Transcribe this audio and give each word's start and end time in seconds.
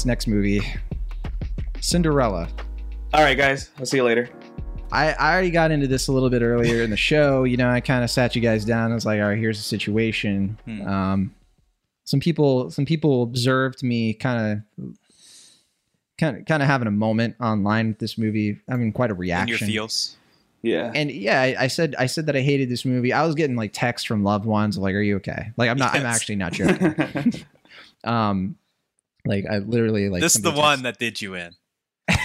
All 0.00 0.06
right, 0.06 0.06
this 0.06 0.06
next 0.06 0.26
movie, 0.28 0.62
Cinderella. 1.80 2.48
All 3.12 3.22
right, 3.22 3.36
guys. 3.36 3.68
I'll 3.78 3.84
see 3.84 3.98
you 3.98 4.04
later. 4.04 4.30
I, 4.90 5.12
I 5.12 5.32
already 5.32 5.50
got 5.50 5.70
into 5.70 5.86
this 5.86 6.08
a 6.08 6.12
little 6.12 6.30
bit 6.30 6.40
earlier 6.40 6.82
in 6.82 6.88
the 6.88 6.96
show. 6.96 7.44
You 7.44 7.58
know, 7.58 7.68
I 7.68 7.80
kind 7.80 8.02
of 8.02 8.10
sat 8.10 8.34
you 8.34 8.40
guys 8.40 8.64
down. 8.64 8.92
I 8.92 8.94
was 8.94 9.04
like, 9.04 9.20
all 9.20 9.28
right, 9.28 9.36
here's 9.36 9.58
the 9.58 9.62
situation. 9.62 10.58
Hmm. 10.64 10.88
Um, 10.88 11.34
some 12.04 12.18
people, 12.18 12.70
some 12.70 12.86
people 12.86 13.22
observed 13.24 13.82
me 13.82 14.14
kind 14.14 14.64
of, 14.78 14.96
kind 16.18 16.38
of, 16.38 16.46
kind 16.46 16.62
of 16.62 16.68
having 16.68 16.88
a 16.88 16.92
moment 16.92 17.36
online 17.38 17.88
with 17.88 17.98
this 17.98 18.16
movie, 18.16 18.58
I 18.70 18.76
mean, 18.76 18.92
quite 18.92 19.10
a 19.10 19.12
In 19.12 19.18
your 19.18 19.20
reaction. 19.20 19.66
feels. 19.66 20.16
Yeah. 20.62 20.92
And 20.94 21.10
yeah, 21.10 21.42
I, 21.42 21.56
I 21.64 21.66
said, 21.66 21.94
I 21.98 22.06
said 22.06 22.24
that 22.24 22.36
I 22.36 22.40
hated 22.40 22.70
this 22.70 22.86
movie. 22.86 23.12
I 23.12 23.26
was 23.26 23.34
getting 23.34 23.56
like 23.56 23.72
texts 23.74 24.06
from 24.06 24.24
loved 24.24 24.46
ones 24.46 24.78
like, 24.78 24.94
"Are 24.94 25.02
you 25.02 25.16
okay?" 25.16 25.52
Like, 25.58 25.68
I'm 25.68 25.78
not. 25.78 25.94
I'm 25.94 26.06
actually 26.06 26.36
not 26.36 26.52
joking. 26.52 27.44
um, 28.04 28.56
like 29.24 29.44
I 29.50 29.58
literally 29.58 30.08
like 30.08 30.20
this 30.22 30.36
is 30.36 30.42
the 30.42 30.50
one 30.50 30.82
that 30.82 30.98
did 30.98 31.20
you 31.20 31.34
in. 31.34 31.54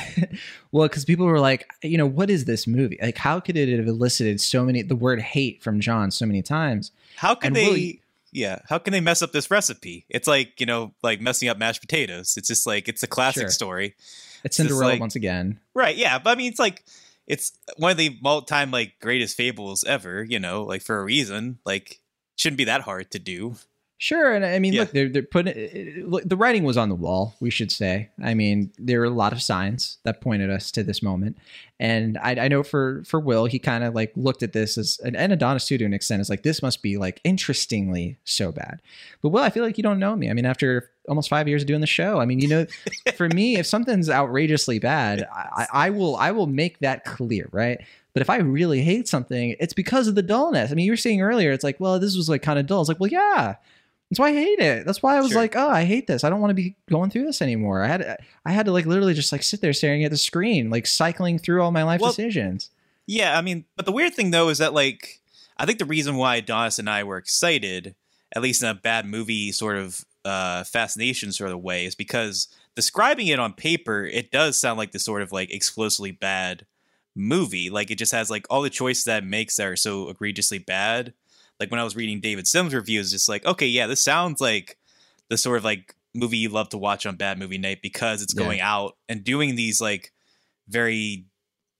well, 0.72 0.88
because 0.88 1.05
people 1.05 1.26
were 1.26 1.40
like, 1.40 1.67
you 1.84 1.98
know, 1.98 2.05
what 2.08 2.30
is 2.30 2.45
this 2.45 2.66
movie? 2.67 2.98
Like, 3.02 3.17
how 3.17 3.40
could 3.40 3.58
it 3.58 3.77
have 3.77 3.88
elicited 3.88 4.41
so 4.41 4.63
many 4.63 4.81
the 4.81 4.95
word 4.95 5.20
hate 5.22 5.62
from 5.62 5.80
John 5.80 6.12
so 6.12 6.26
many 6.26 6.41
times? 6.41 6.91
How 7.16 7.36
can 7.36 7.48
And 7.48 7.55
they? 7.55 7.66
Willie- 7.67 8.02
yeah, 8.31 8.59
how 8.67 8.80
can 8.80 8.91
they 8.91 9.00
mess 9.00 9.22
up 9.22 9.31
this 9.31 9.50
recipe? 9.50 10.05
It's 10.09 10.27
like 10.27 10.59
you 10.59 10.66
know, 10.66 10.94
like 11.03 11.22
messing 11.22 11.48
up 11.50 11.58
mashed 11.58 11.81
potatoes. 11.81 12.36
It's 12.38 12.48
just 12.50 12.67
like 12.67 12.88
it's 12.89 13.02
a 13.03 13.08
classic 13.08 13.44
Sure. 13.44 13.50
story, 13.50 13.95
It's 14.44 14.44
It's 14.44 14.58
Cinderella 14.58 14.91
like- 14.91 15.00
once 15.00 15.16
again. 15.16 15.59
right? 15.73 15.95
Yeah, 15.95 16.19
but 16.19 16.31
I 16.31 16.36
mean, 16.36 16.50
it's 16.50 16.59
like 16.59 16.84
it's 17.28 17.53
one 17.78 17.91
of 17.91 17.97
the 17.97 18.17
all-time 18.23 18.72
like 18.72 19.00
greatest 19.00 19.38
fables 19.38 19.84
ever. 19.86 20.23
You 20.23 20.39
know, 20.39 20.64
like 20.64 20.81
for 20.81 21.00
a 21.00 21.03
reason. 21.03 21.59
Like 21.66 22.00
shouldn't 22.36 22.58
be 22.58 22.66
that 22.66 22.81
hard 22.81 23.09
to 23.12 23.19
do. 23.19 23.56
Sure, 23.97 24.33
and 24.33 24.45
I 24.45 24.59
mean, 24.59 24.73
Yeah. 24.73 24.81
look, 24.81 24.91
they're 24.91 25.07
they're 25.07 25.23
putting 25.23 26.03
look, 26.09 26.23
the 26.27 26.35
writing 26.35 26.63
was 26.65 26.75
on 26.75 26.89
the 26.89 26.95
wall. 26.95 27.35
We 27.39 27.49
should 27.49 27.71
say. 27.71 28.09
I 28.21 28.33
mean, 28.33 28.71
there 28.77 28.99
were 28.99 29.05
a 29.05 29.09
lot 29.09 29.31
of 29.31 29.41
signs 29.41 29.99
that 30.03 30.19
pointed 30.19 30.49
us 30.49 30.69
to 30.71 30.83
this 30.83 31.01
moment, 31.01 31.38
and 31.79 32.17
I, 32.17 32.31
I 32.35 32.47
know 32.49 32.61
for 32.61 33.03
for 33.05 33.21
Will, 33.21 33.45
he 33.45 33.57
kind 33.57 33.85
of 33.85 33.95
like 33.95 34.11
looked 34.17 34.43
at 34.43 34.51
this 34.51 34.77
as 34.77 34.99
and, 35.05 35.16
and 35.16 35.31
Adonis 35.31 35.66
too 35.66 35.77
to 35.77 35.85
an 35.85 35.93
extent. 35.93 36.19
Is 36.19 36.29
like 36.29 36.43
this 36.43 36.61
must 36.61 36.81
be 36.81 36.97
like 36.97 37.21
interestingly 37.23 38.17
so 38.25 38.51
bad. 38.51 38.81
But 39.21 39.29
Will, 39.29 39.41
I 39.43 39.49
feel 39.49 39.63
like 39.63 39.77
you 39.77 39.83
don't 39.83 39.99
know 39.99 40.13
me. 40.17 40.29
I 40.29 40.33
mean, 40.33 40.45
after 40.45 40.89
almost 41.07 41.29
five 41.29 41.47
years 41.47 41.61
of 41.61 41.67
doing 41.67 41.81
the 41.81 41.88
show, 41.88 42.19
I 42.19 42.25
mean, 42.25 42.39
you 42.39 42.49
know, 42.49 42.66
for 43.16 43.29
me, 43.29 43.55
if 43.55 43.66
something's 43.66 44.09
outrageously 44.09 44.77
bad, 44.79 45.25
I, 45.33 45.67
I 45.71 45.89
will 45.91 46.17
I 46.17 46.31
will 46.31 46.47
make 46.47 46.79
that 46.79 47.05
clear, 47.05 47.47
right? 47.53 47.79
But 48.13 48.21
if 48.21 48.29
I 48.29 48.38
really 48.38 48.81
hate 48.81 49.07
something, 49.07 49.55
it's 49.59 49.73
because 49.73 50.07
of 50.09 50.16
the 50.16 50.21
dullness. 50.21 50.71
I 50.71 50.73
mean, 50.75 50.85
you 50.85 50.91
were 50.91 50.97
saying 50.97 51.21
earlier, 51.21 51.51
it's 51.51 51.63
like, 51.63 51.79
well, 51.79 51.97
this 51.99 52.16
was 52.17 52.27
like 52.29 52.41
kind 52.41 52.59
of 52.59 52.66
dull. 52.66 52.81
It's 52.81 52.88
like, 52.89 52.99
well, 52.99 53.09
yeah, 53.11 53.55
that's 54.09 54.20
why 54.20 54.30
I 54.30 54.34
hate 54.34 54.59
it. 54.59 54.86
That's 54.86 55.02
why 55.02 55.17
I 55.17 55.22
was 55.22 55.31
Sure. 55.31 55.42
like, 55.42 55.56
oh, 55.56 55.70
I 55.70 55.84
hate 55.86 56.08
this. 56.08 56.23
I 56.23 56.30
don't 56.30 56.39
want 56.42 56.52
to 56.52 56.56
be 56.56 56.75
going 56.89 57.09
through 57.09 57.25
this 57.25 57.42
anymore. 57.42 57.84
I 57.84 57.88
had 57.88 58.17
I 58.45 58.52
had 58.52 58.66
to 58.67 58.72
like 58.72 58.86
literally 58.86 59.14
just 59.14 59.31
like 59.31 59.44
sit 59.44 59.62
there 59.62 59.73
staring 59.73 60.03
at 60.03 60.12
the 60.12 60.17
screen, 60.17 60.70
like 60.70 60.86
cycling 60.88 61.39
through 61.39 61.62
all 61.62 61.72
my 61.72 61.84
life 61.84 62.02
Well- 62.02 62.12
decisions. 62.12 62.70
Yeah, 63.08 63.38
I 63.38 63.42
mean, 63.42 63.66
but 63.75 63.86
the 63.86 63.92
weird 63.92 64.14
thing 64.16 64.31
though 64.31 64.50
is 64.50 64.58
that 64.59 64.73
like 64.73 65.22
I 65.58 65.66
think 65.66 65.80
the 65.80 65.86
reason 65.86 66.16
why 66.17 66.36
Adonis 66.38 66.80
and 66.80 66.89
I 66.89 67.03
were 67.03 67.17
excited, 67.17 67.95
at 68.36 68.42
least 68.42 68.62
in 68.64 68.70
a 68.70 68.73
bad 68.75 69.06
movie 69.06 69.52
sort 69.52 69.78
of 69.78 70.06
uh 70.23 70.64
fascination 70.64 71.31
sort 71.31 71.52
of 71.52 71.62
way, 71.62 71.86
is 71.86 71.94
because 71.95 72.47
describing 72.75 73.28
it 73.28 73.40
on 73.40 73.53
paper, 73.53 74.06
it 74.06 74.31
does 74.31 74.58
sound 74.58 74.78
like 74.78 74.92
this 74.92 75.06
sort 75.06 75.22
of 75.22 75.31
like 75.31 75.52
explosively 75.52 76.12
bad 76.12 76.66
movie. 77.16 77.69
Like 77.69 77.92
it 77.92 77.97
just 77.97 78.12
has 78.12 78.30
like 78.30 78.45
all 78.50 78.62
the 78.62 78.69
choices 78.69 79.06
that 79.06 79.23
it 79.23 79.25
makes 79.25 79.56
that 79.56 79.67
are 79.67 79.75
so 79.75 80.09
egregiously 80.09 80.58
bad. 80.59 81.13
Like 81.59 81.71
when 81.71 81.79
I 81.79 81.83
was 81.83 81.95
reading 81.95 82.19
David 82.19 82.47
Sims 82.47 82.73
reviews, 82.73 83.11
just 83.11 83.29
like, 83.29 83.45
okay, 83.45 83.67
yeah, 83.67 83.88
this 83.88 84.03
sounds 84.03 84.41
like 84.41 84.77
the 85.29 85.38
sort 85.38 85.57
of 85.57 85.63
like 85.63 85.95
movie 86.13 86.38
you 86.38 86.49
love 86.49 86.69
to 86.69 86.77
watch 86.77 87.05
on 87.05 87.16
bad 87.16 87.38
movie 87.39 87.57
night 87.57 87.81
because 87.81 88.21
it's 88.21 88.33
Yeah. 88.35 88.43
going 88.43 88.61
out 88.61 88.97
and 89.09 89.23
doing 89.23 89.55
these 89.55 89.79
like 89.81 90.11
very 90.67 91.25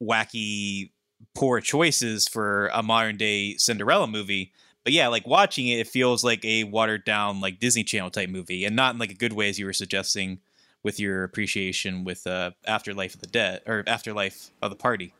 wacky 0.01 0.91
poor 1.33 1.59
choices 1.61 2.27
for 2.27 2.67
a 2.73 2.83
modern 2.83 3.17
day 3.17 3.55
Cinderella 3.57 4.07
movie. 4.07 4.51
But 4.83 4.93
yeah, 4.93 5.07
like 5.07 5.25
watching 5.25 5.67
it, 5.67 5.79
it 5.79 5.87
feels 5.87 6.23
like 6.23 6.45
a 6.45 6.63
watered 6.63 7.05
down 7.05 7.41
like 7.41 7.59
Disney 7.59 7.83
Channel 7.83 8.11
type 8.11 8.29
movie, 8.29 8.65
and 8.65 8.75
not 8.75 8.93
in 8.93 8.99
like 8.99 9.11
a 9.11 9.15
good 9.15 9.33
way 9.33 9.49
as 9.49 9.57
you 9.57 9.65
were 9.65 9.73
suggesting 9.73 10.39
with 10.83 10.99
your 10.99 11.23
appreciation 11.23 12.03
with 12.03 12.27
uh, 12.27 12.51
Afterlife 12.67 13.15
of 13.15 13.21
the 13.21 13.27
Dead 13.27 13.61
or 13.65 13.83
Afterlife 13.87 14.51
of 14.61 14.69
the 14.69 14.75
Party. 14.75 15.13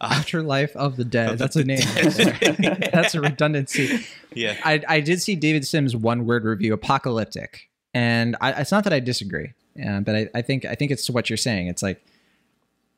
Uh, 0.00 0.08
Afterlife 0.12 0.74
of 0.76 0.96
the 0.96 1.04
Dead. 1.04 1.30
Of 1.32 1.38
the 1.38 1.44
That's 1.44 1.56
a 1.56 1.64
name. 1.64 1.80
Dead. 1.80 2.90
That's 2.92 3.14
a 3.14 3.20
redundancy. 3.20 4.06
yeah, 4.34 4.56
I, 4.64 4.82
I 4.88 5.00
did 5.00 5.20
see 5.20 5.36
David 5.36 5.66
Sims' 5.66 5.94
one 5.94 6.24
word 6.26 6.44
review, 6.44 6.72
apocalyptic, 6.72 7.68
and 7.92 8.36
I, 8.40 8.52
it's 8.52 8.72
not 8.72 8.84
that 8.84 8.92
I 8.92 9.00
disagree, 9.00 9.52
uh, 9.84 10.00
but 10.00 10.16
I, 10.16 10.28
I 10.34 10.42
think 10.42 10.64
I 10.64 10.74
think 10.74 10.90
it's 10.90 11.04
to 11.06 11.12
what 11.12 11.28
you're 11.28 11.36
saying. 11.36 11.66
It's 11.66 11.82
like, 11.82 12.02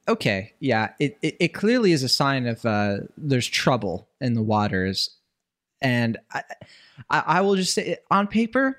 okay, 0.09 0.53
yeah, 0.61 0.91
it, 1.01 1.19
it, 1.23 1.37
it 1.41 1.49
clearly 1.49 1.93
is 1.93 2.03
a 2.03 2.09
sign 2.09 2.47
of 2.47 2.65
uh, 2.65 2.99
there's 3.17 3.49
trouble 3.49 4.09
in 4.21 4.35
the 4.35 4.43
waters, 4.43 5.11
and 5.81 6.19
I, 6.33 6.43
I, 7.11 7.23
I 7.27 7.41
will 7.41 7.57
just 7.57 7.75
say 7.75 7.97
on 8.11 8.29
paper, 8.29 8.79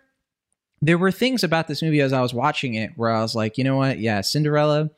there 0.81 0.97
were 0.97 1.11
things 1.11 1.43
about 1.43 1.67
this 1.67 1.81
movie 1.81 2.01
as 2.01 2.13
I 2.13 2.21
was 2.21 2.33
watching 2.33 2.73
it 2.75 2.91
where 2.95 3.09
I 3.09 3.21
was 3.21 3.35
like, 3.35 3.57
you 3.57 3.63
know 3.63 3.77
what, 3.77 3.99
yeah, 3.99 4.21
Cinderella. 4.21 4.91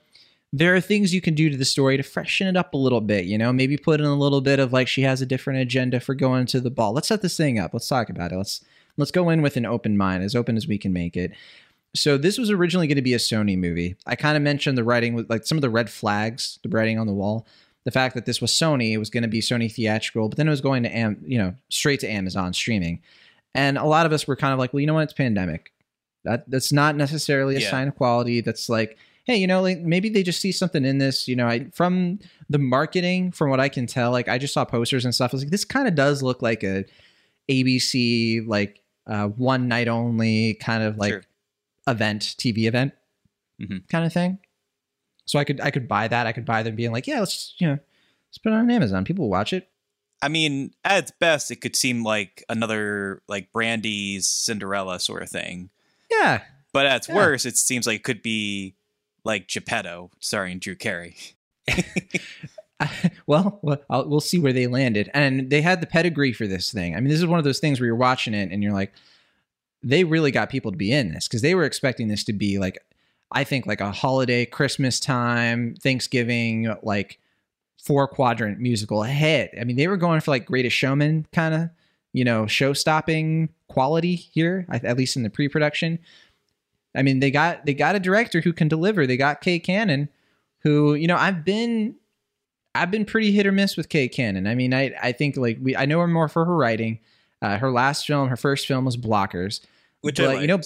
There 0.53 0.75
are 0.75 0.81
things 0.81 1.13
you 1.13 1.21
can 1.21 1.35
do 1.35 1.49
to 1.49 1.57
the 1.57 1.65
story 1.65 1.97
to 1.97 2.03
freshen 2.03 2.47
it 2.47 2.55
up 2.55 2.73
a 2.73 2.77
little 2.77 3.01
bit, 3.01 3.25
you 3.25 3.37
know, 3.37 3.51
maybe 3.51 3.75
put 3.77 3.99
in 3.99 4.05
a 4.05 4.15
little 4.15 4.41
bit 4.41 4.59
of 4.59 4.71
like 4.71 4.87
she 4.87 5.01
has 5.01 5.21
a 5.21 5.25
different 5.25 5.59
agenda 5.59 5.99
for 5.99 6.15
going 6.15 6.45
to 6.47 6.61
the 6.61 6.69
ball. 6.71 6.93
Let's 6.93 7.09
set 7.09 7.21
this 7.21 7.35
thing 7.35 7.59
up. 7.59 7.73
Let's 7.73 7.87
talk 7.87 8.09
about 8.09 8.31
it. 8.31 8.37
Let's 8.37 8.63
let's 8.97 9.11
go 9.11 9.29
in 9.29 9.41
with 9.41 9.57
an 9.57 9.65
open 9.65 9.97
mind, 9.97 10.23
as 10.23 10.35
open 10.35 10.55
as 10.55 10.67
we 10.67 10.77
can 10.77 10.93
make 10.93 11.17
it. 11.17 11.31
So 11.93 12.17
this 12.17 12.37
was 12.37 12.49
originally 12.49 12.87
going 12.87 12.97
to 12.97 13.01
be 13.01 13.13
a 13.13 13.17
Sony 13.17 13.57
movie. 13.57 13.95
I 14.05 14.15
kind 14.15 14.37
of 14.37 14.43
mentioned 14.43 14.77
the 14.77 14.83
writing 14.83 15.13
with 15.13 15.29
like 15.29 15.45
some 15.45 15.57
of 15.57 15.61
the 15.61 15.69
red 15.69 15.89
flags, 15.89 16.59
the 16.63 16.69
writing 16.69 16.99
on 16.99 17.07
the 17.07 17.13
wall, 17.13 17.45
the 17.85 17.91
fact 17.91 18.15
that 18.15 18.25
this 18.25 18.41
was 18.41 18.51
Sony, 18.51 18.91
it 18.91 18.97
was 18.97 19.09
going 19.09 19.23
to 19.23 19.29
be 19.29 19.39
Sony 19.41 19.71
theatrical, 19.73 20.27
but 20.29 20.37
then 20.37 20.47
it 20.47 20.51
was 20.51 20.61
going 20.61 20.83
to 20.83 20.95
Am, 20.95 21.21
you 21.25 21.37
know, 21.37 21.55
straight 21.69 22.01
to 22.01 22.07
Amazon 22.07 22.53
streaming. 22.53 23.01
And 23.53 23.77
a 23.77 23.85
lot 23.85 24.05
of 24.05 24.11
us 24.11 24.27
were 24.27 24.35
kind 24.35 24.51
of 24.53 24.59
like, 24.59 24.73
well, 24.73 24.81
you 24.81 24.87
know 24.87 24.93
what? 24.93 25.03
It's 25.03 25.13
pandemic. 25.13 25.71
That 26.25 26.49
that's 26.49 26.71
not 26.73 26.95
necessarily 26.95 27.55
a 27.55 27.59
Yeah. 27.59 27.71
sign 27.71 27.87
of 27.87 27.95
quality. 27.95 28.41
That's 28.41 28.67
like, 28.69 28.97
hey, 29.25 29.35
you 29.37 29.47
know, 29.47 29.61
like 29.61 29.79
maybe 29.81 30.09
they 30.09 30.23
just 30.23 30.39
see 30.41 30.51
something 30.51 30.85
in 30.85 30.97
this. 30.99 31.27
You 31.27 31.35
know, 31.35 31.47
I 31.47 31.65
from 31.73 32.19
the 32.49 32.57
marketing, 32.59 33.31
from 33.31 33.49
what 33.49 33.59
I 33.59 33.69
can 33.69 33.85
tell, 33.87 34.11
like 34.11 34.27
I 34.27 34.37
just 34.37 34.53
saw 34.53 34.65
posters 34.65 35.03
and 35.05 35.13
stuff. 35.13 35.33
I 35.33 35.35
was 35.35 35.43
like, 35.43 35.51
this 35.51 35.65
kind 35.65 35.87
of 35.87 35.95
does 35.95 36.21
look 36.23 36.41
like 36.41 36.63
a 36.63 36.85
ABC 37.49 38.45
like 38.47 38.81
uh, 39.07 39.27
one 39.27 39.67
night 39.67 39.87
only 39.87 40.55
kind 40.55 40.83
of 40.83 40.97
like 40.97 41.11
Sure. 41.11 41.23
event, 41.87 42.35
TV 42.37 42.65
event 42.67 42.93
Mhm. 43.61 43.87
kind 43.89 44.05
of 44.05 44.11
thing. 44.13 44.39
So 45.25 45.39
I 45.39 45.43
could 45.43 45.61
I 45.61 45.71
could 45.71 45.87
buy 45.87 46.07
that. 46.07 46.27
I 46.27 46.31
could 46.31 46.45
buy 46.45 46.63
them 46.63 46.75
being 46.75 46.91
like, 46.91 47.07
yeah, 47.07 47.19
let's 47.19 47.55
you 47.57 47.67
know, 47.67 47.79
let's 48.29 48.37
put 48.37 48.51
it 48.51 48.55
on 48.55 48.69
Amazon. 48.69 49.05
People 49.05 49.25
will 49.25 49.31
watch 49.31 49.53
it. 49.53 49.69
I 50.21 50.27
mean, 50.27 50.73
at 50.83 50.99
its 50.99 51.11
best, 51.11 51.51
it 51.51 51.57
could 51.57 51.75
seem 51.75 52.03
like 52.03 52.43
another 52.49 53.21
like 53.27 53.51
Brandy's 53.51 54.27
Cinderella 54.27 54.99
sort 54.99 55.21
of 55.23 55.29
thing. 55.29 55.69
Yeah, 56.09 56.41
But 56.73 56.85
at 56.87 56.97
its 56.97 57.07
Yeah. 57.09 57.15
worst, 57.15 57.45
it 57.45 57.57
seems 57.57 57.87
like 57.87 57.97
it 57.97 58.03
could 58.03 58.21
be 58.21 58.75
like 59.25 59.47
Geppetto 59.47 60.11
starring 60.19 60.59
Drew 60.59 60.75
Carey. 60.75 61.17
well, 63.27 63.59
well 63.61 63.81
I'll, 63.89 64.07
we'll 64.07 64.19
see 64.21 64.39
where 64.39 64.53
they 64.53 64.67
landed. 64.67 65.09
And 65.13 65.49
they 65.49 65.61
had 65.61 65.81
the 65.81 65.87
pedigree 65.87 66.31
for 66.31 66.47
this 66.47 66.71
thing. 66.71 66.95
I 66.95 66.99
mean, 66.99 67.09
this 67.09 67.19
is 67.19 67.25
one 67.25 67.39
of 67.39 67.45
those 67.45 67.59
things 67.59 67.79
where 67.79 67.87
you're 67.87 67.95
watching 67.95 68.33
it 68.33 68.51
and 68.51 68.63
you're 68.63 68.73
like, 68.73 68.93
they 69.83 70.03
really 70.03 70.31
got 70.31 70.49
people 70.49 70.71
to 70.71 70.77
be 70.77 70.91
in 70.91 71.13
this 71.13 71.27
because 71.27 71.41
they 71.41 71.55
were 71.55 71.65
expecting 71.65 72.07
this 72.07 72.23
to 72.23 72.33
be 72.33 72.57
like, 72.57 72.79
I 73.31 73.43
think 73.43 73.65
like 73.65 73.81
a 73.81 73.91
holiday, 73.91 74.45
Christmas 74.45 74.99
time, 74.99 75.75
Thanksgiving, 75.75 76.73
like 76.83 77.19
four 77.83 78.07
quadrant 78.07 78.59
musical 78.59 79.03
hit. 79.03 79.53
I 79.59 79.63
mean, 79.63 79.75
they 79.75 79.87
were 79.87 79.97
going 79.97 80.21
for 80.21 80.31
like 80.31 80.45
Greatest 80.45 80.75
Showman 80.75 81.27
kind 81.33 81.53
of, 81.53 81.69
you 82.13 82.23
know, 82.23 82.47
show 82.47 82.73
stopping 82.73 83.49
quality 83.67 84.15
here, 84.15 84.65
at 84.69 84.97
least 84.97 85.17
in 85.17 85.23
the 85.23 85.29
pre 85.29 85.47
production. 85.49 85.99
I 86.95 87.01
mean, 87.01 87.19
they 87.19 87.31
got 87.31 87.65
they 87.65 87.73
got 87.73 87.95
a 87.95 87.99
director 87.99 88.41
who 88.41 88.53
can 88.53 88.67
deliver. 88.67 89.05
They 89.05 89.17
got 89.17 89.41
Kay 89.41 89.59
Cannon, 89.59 90.09
who 90.59 90.93
you 90.95 91.07
know 91.07 91.17
I've 91.17 91.43
been 91.45 91.95
I've 92.73 92.91
been 92.91 93.05
pretty 93.05 93.31
hit 93.31 93.45
or 93.45 93.51
miss 93.51 93.75
with 93.77 93.89
Kay 93.89 94.07
Cannon. 94.07 94.47
I 94.47 94.55
mean, 94.55 94.73
I 94.73 94.93
I 95.01 95.11
think 95.11 95.37
like 95.37 95.57
we 95.61 95.75
I 95.75 95.85
know 95.85 95.99
her 95.99 96.07
more 96.07 96.27
for 96.29 96.45
her 96.45 96.55
writing. 96.55 96.99
Uh, 97.41 97.57
her 97.57 97.69
last 97.71 98.07
film, 98.07 98.29
her 98.29 98.37
first 98.37 98.65
film 98.65 98.85
was 98.85 98.97
Blockers. 98.97 99.59
Which 100.01 100.17
But, 100.17 100.41
you 100.41 100.47
know. 100.47 100.59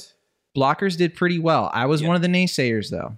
Blockers 0.57 0.97
did 0.97 1.13
pretty 1.15 1.37
well. 1.39 1.69
I 1.73 1.85
was 1.85 2.01
Yeah. 2.01 2.07
one 2.07 2.15
of 2.15 2.21
the 2.21 2.27
naysayers 2.27 2.89
though. 2.89 3.17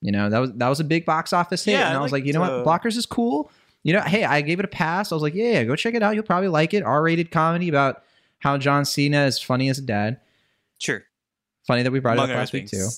You 0.00 0.12
know, 0.12 0.30
that 0.30 0.38
was 0.38 0.52
that 0.54 0.68
was 0.68 0.80
a 0.80 0.84
big 0.84 1.04
box 1.04 1.32
office 1.32 1.64
hit, 1.64 1.72
Yeah, 1.72 1.88
and 1.88 1.96
I 1.96 2.00
I 2.00 2.02
was 2.02 2.10
like, 2.12 2.24
you 2.24 2.32
know 2.32 2.40
what, 2.40 2.50
uh, 2.50 2.64
Blockers 2.64 2.96
is 2.96 3.04
cool. 3.06 3.50
You 3.82 3.92
know, 3.94 4.00
hey, 4.00 4.24
I 4.24 4.40
gave 4.40 4.58
it 4.58 4.64
a 4.64 4.68
pass. 4.68 5.12
I 5.12 5.14
was 5.14 5.22
like, 5.22 5.34
yeah, 5.34 5.52
yeah, 5.52 5.64
go 5.64 5.76
check 5.76 5.94
it 5.94 6.02
out. 6.02 6.14
You'll 6.14 6.24
probably 6.24 6.48
like 6.48 6.72
it. 6.74 6.82
R-rated 6.82 7.30
comedy 7.30 7.68
about 7.68 8.02
how 8.38 8.56
John 8.58 8.84
Cena 8.86 9.24
is 9.26 9.38
funny 9.40 9.68
as 9.68 9.78
a 9.78 9.82
dad. 9.82 10.20
sure. 10.78 11.04
Funny 11.70 11.82
that 11.82 11.90
we 11.92 12.00
brought 12.00 12.14
Among 12.18 12.30
it 12.30 12.32
up 12.34 12.38
last 12.38 12.52
week 12.52 12.68
too. 12.68 12.88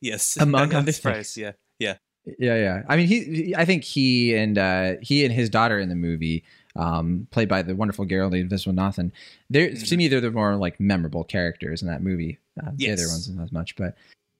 Yes. 0.00 0.36
Among 0.40 0.74
other 0.74 0.92
things. 0.92 1.36
Yeah. 1.36 1.52
Yeah. 1.78 1.96
Yeah, 2.38 2.56
yeah. 2.56 2.82
I 2.88 2.96
mean, 2.96 3.06
he, 3.06 3.20
he- 3.24 3.56
I 3.56 3.64
think 3.66 3.84
he 3.84 4.34
and 4.34 4.56
uh, 4.56 4.94
he 5.02 5.24
and 5.24 5.32
his 5.34 5.50
daughter 5.50 5.78
in 5.78 5.90
the 5.90 5.94
movie, 5.94 6.42
um, 6.74 7.26
played 7.30 7.48
by 7.50 7.60
the 7.62 7.74
wonderful 7.76 8.04
Geraldine 8.06 8.48
Viswanathan, 8.48 9.12
they're 9.50 9.68
to 9.68 9.74
Mhm. 9.76 9.96
me 9.98 10.08
they're 10.08 10.20
the 10.22 10.30
more 10.30 10.56
like 10.56 10.80
memorable 10.80 11.22
characters 11.24 11.82
in 11.82 11.88
that 11.88 12.02
movie. 12.02 12.38
Uh, 12.60 12.70
The 12.74 12.90
other 12.92 13.06
ones 13.08 13.28
not 13.28 13.44
as 13.44 13.52
much, 13.52 13.76
but 13.76 13.94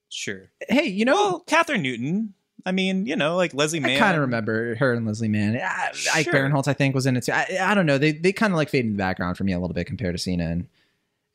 Sure. 0.09 0.49
Hey, 0.69 0.87
you 0.87 1.05
know, 1.05 1.15
Well, 1.15 1.45
Kathryn 1.47 1.83
Newton. 1.83 2.33
I 2.67 2.73
mean, 2.73 3.05
you 3.05 3.17
know, 3.17 3.37
like 3.37 3.53
Leslie 3.53 3.85
I 3.85 3.99
kind 3.99 4.15
of 4.15 4.23
remember 4.23 4.77
her 4.77 4.95
and 4.95 5.07
Leslie 5.07 5.29
Mann. 5.29 5.57
I, 5.57 5.91
Ike 6.15 6.29
Barinholtz, 6.29 6.67
I 6.69 6.73
think, 6.73 6.95
was 6.95 7.05
in 7.05 7.17
it 7.19 7.25
too. 7.25 7.33
I, 7.33 7.59
I 7.61 7.75
don't 7.75 7.85
know. 7.85 7.99
They 7.99 8.13
they 8.13 8.33
kind 8.33 8.53
of 8.55 8.57
like 8.57 8.71
fade 8.71 8.87
in 8.87 8.93
the 8.93 8.97
background 8.99 9.37
for 9.37 9.45
me 9.45 9.53
a 9.53 9.59
little 9.61 9.75
bit 9.75 9.87
compared 9.87 10.15
to 10.15 10.19
Cena 10.23 10.47
and 10.49 10.67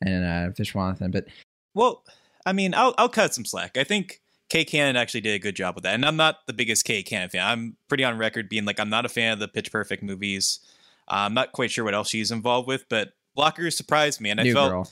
and 0.00 0.24
uh, 0.24 0.52
Vishwanathan. 0.60 1.12
But 1.12 1.26
Well, 1.74 2.02
I 2.46 2.52
mean, 2.52 2.74
I'll 2.74 2.94
I'll 2.98 3.08
cut 3.08 3.34
some 3.34 3.44
slack. 3.44 3.76
I 3.76 3.84
think 3.84 4.20
Kay 4.48 4.64
Cannon 4.64 4.96
actually 4.96 5.20
did 5.20 5.34
a 5.34 5.38
good 5.38 5.56
job 5.56 5.74
with 5.74 5.84
that, 5.84 5.94
and 5.94 6.04
I'm 6.04 6.16
not 6.16 6.46
the 6.46 6.52
biggest 6.52 6.84
Kay 6.84 7.02
Cannon 7.02 7.28
fan. 7.28 7.46
I'm 7.46 7.76
pretty 7.88 8.04
on 8.04 8.18
record 8.18 8.48
being 8.48 8.64
like 8.64 8.80
I'm 8.80 8.90
not 8.90 9.04
a 9.04 9.08
fan 9.08 9.32
of 9.32 9.38
the 9.38 9.48
Pitch 9.48 9.70
Perfect 9.70 10.02
movies. 10.02 10.60
Uh, 11.08 11.26
I'm 11.26 11.34
not 11.34 11.52
quite 11.52 11.70
sure 11.70 11.84
what 11.84 11.94
else 11.94 12.08
she's 12.08 12.30
involved 12.30 12.66
with, 12.68 12.88
but 12.88 13.12
Blockers 13.36 13.74
surprised 13.74 14.20
me, 14.20 14.30
and 14.30 14.40
I 14.40 14.44
New 14.44 14.54
felt 14.54 14.70
Girl, 14.70 14.90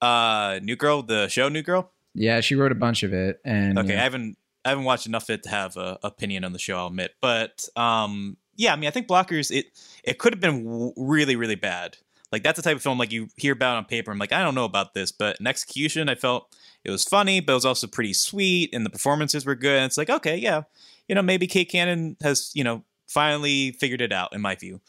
uh, 0.00 0.60
New 0.62 0.76
Girl, 0.76 1.02
the 1.02 1.28
show 1.28 1.48
New 1.48 1.62
Girl. 1.62 1.90
yeah, 2.14 2.40
she 2.40 2.54
wrote 2.54 2.72
a 2.72 2.76
bunch 2.76 3.02
of 3.02 3.12
it. 3.12 3.40
And 3.44 3.78
Okay, 3.78 3.96
I 3.96 4.02
haven't 4.02 4.36
I 4.64 4.70
haven't 4.70 4.84
watched 4.84 5.06
enough 5.06 5.24
of 5.24 5.34
it 5.34 5.42
to 5.44 5.50
have 5.50 5.76
a 5.76 5.98
opinion 6.02 6.44
on 6.44 6.52
the 6.52 6.58
show. 6.58 6.76
I'll 6.76 6.88
admit, 6.88 7.12
but 7.20 7.68
um, 7.76 8.36
yeah, 8.56 8.72
I 8.72 8.76
mean, 8.76 8.88
I 8.88 8.90
think 8.90 9.08
Blockers 9.08 9.50
it 9.50 9.66
it 10.04 10.18
could 10.18 10.32
have 10.34 10.40
been 10.40 10.64
w- 10.64 10.92
really 10.96 11.36
really 11.36 11.54
bad. 11.54 11.96
Like 12.32 12.42
that's 12.42 12.56
the 12.56 12.62
type 12.62 12.76
of 12.76 12.82
film 12.82 12.98
like 12.98 13.12
you 13.12 13.28
hear 13.36 13.52
about 13.52 13.76
on 13.76 13.84
paper. 13.84 14.10
I'm 14.10 14.18
like, 14.18 14.32
I 14.32 14.42
don't 14.42 14.54
know 14.54 14.64
about 14.64 14.94
this, 14.94 15.10
but 15.10 15.36
in 15.40 15.46
execution, 15.46 16.08
I 16.08 16.14
felt 16.14 16.54
it 16.84 16.90
was 16.90 17.04
funny, 17.04 17.40
but 17.40 17.52
it 17.52 17.54
was 17.54 17.64
also 17.64 17.86
pretty 17.86 18.12
sweet, 18.12 18.72
and 18.72 18.86
the 18.86 18.90
performances 18.90 19.44
were 19.44 19.54
good. 19.54 19.76
And 19.76 19.86
it's 19.86 19.98
like, 19.98 20.10
okay, 20.10 20.36
yeah, 20.36 20.62
you 21.08 21.14
know, 21.14 21.22
maybe 21.22 21.46
Kate 21.46 21.68
Cannon 21.68 22.16
has 22.22 22.50
you 22.54 22.64
know 22.64 22.84
finally 23.08 23.72
figured 23.72 24.00
it 24.00 24.12
out 24.12 24.32
in 24.32 24.40
my 24.40 24.54
view, 24.54 24.80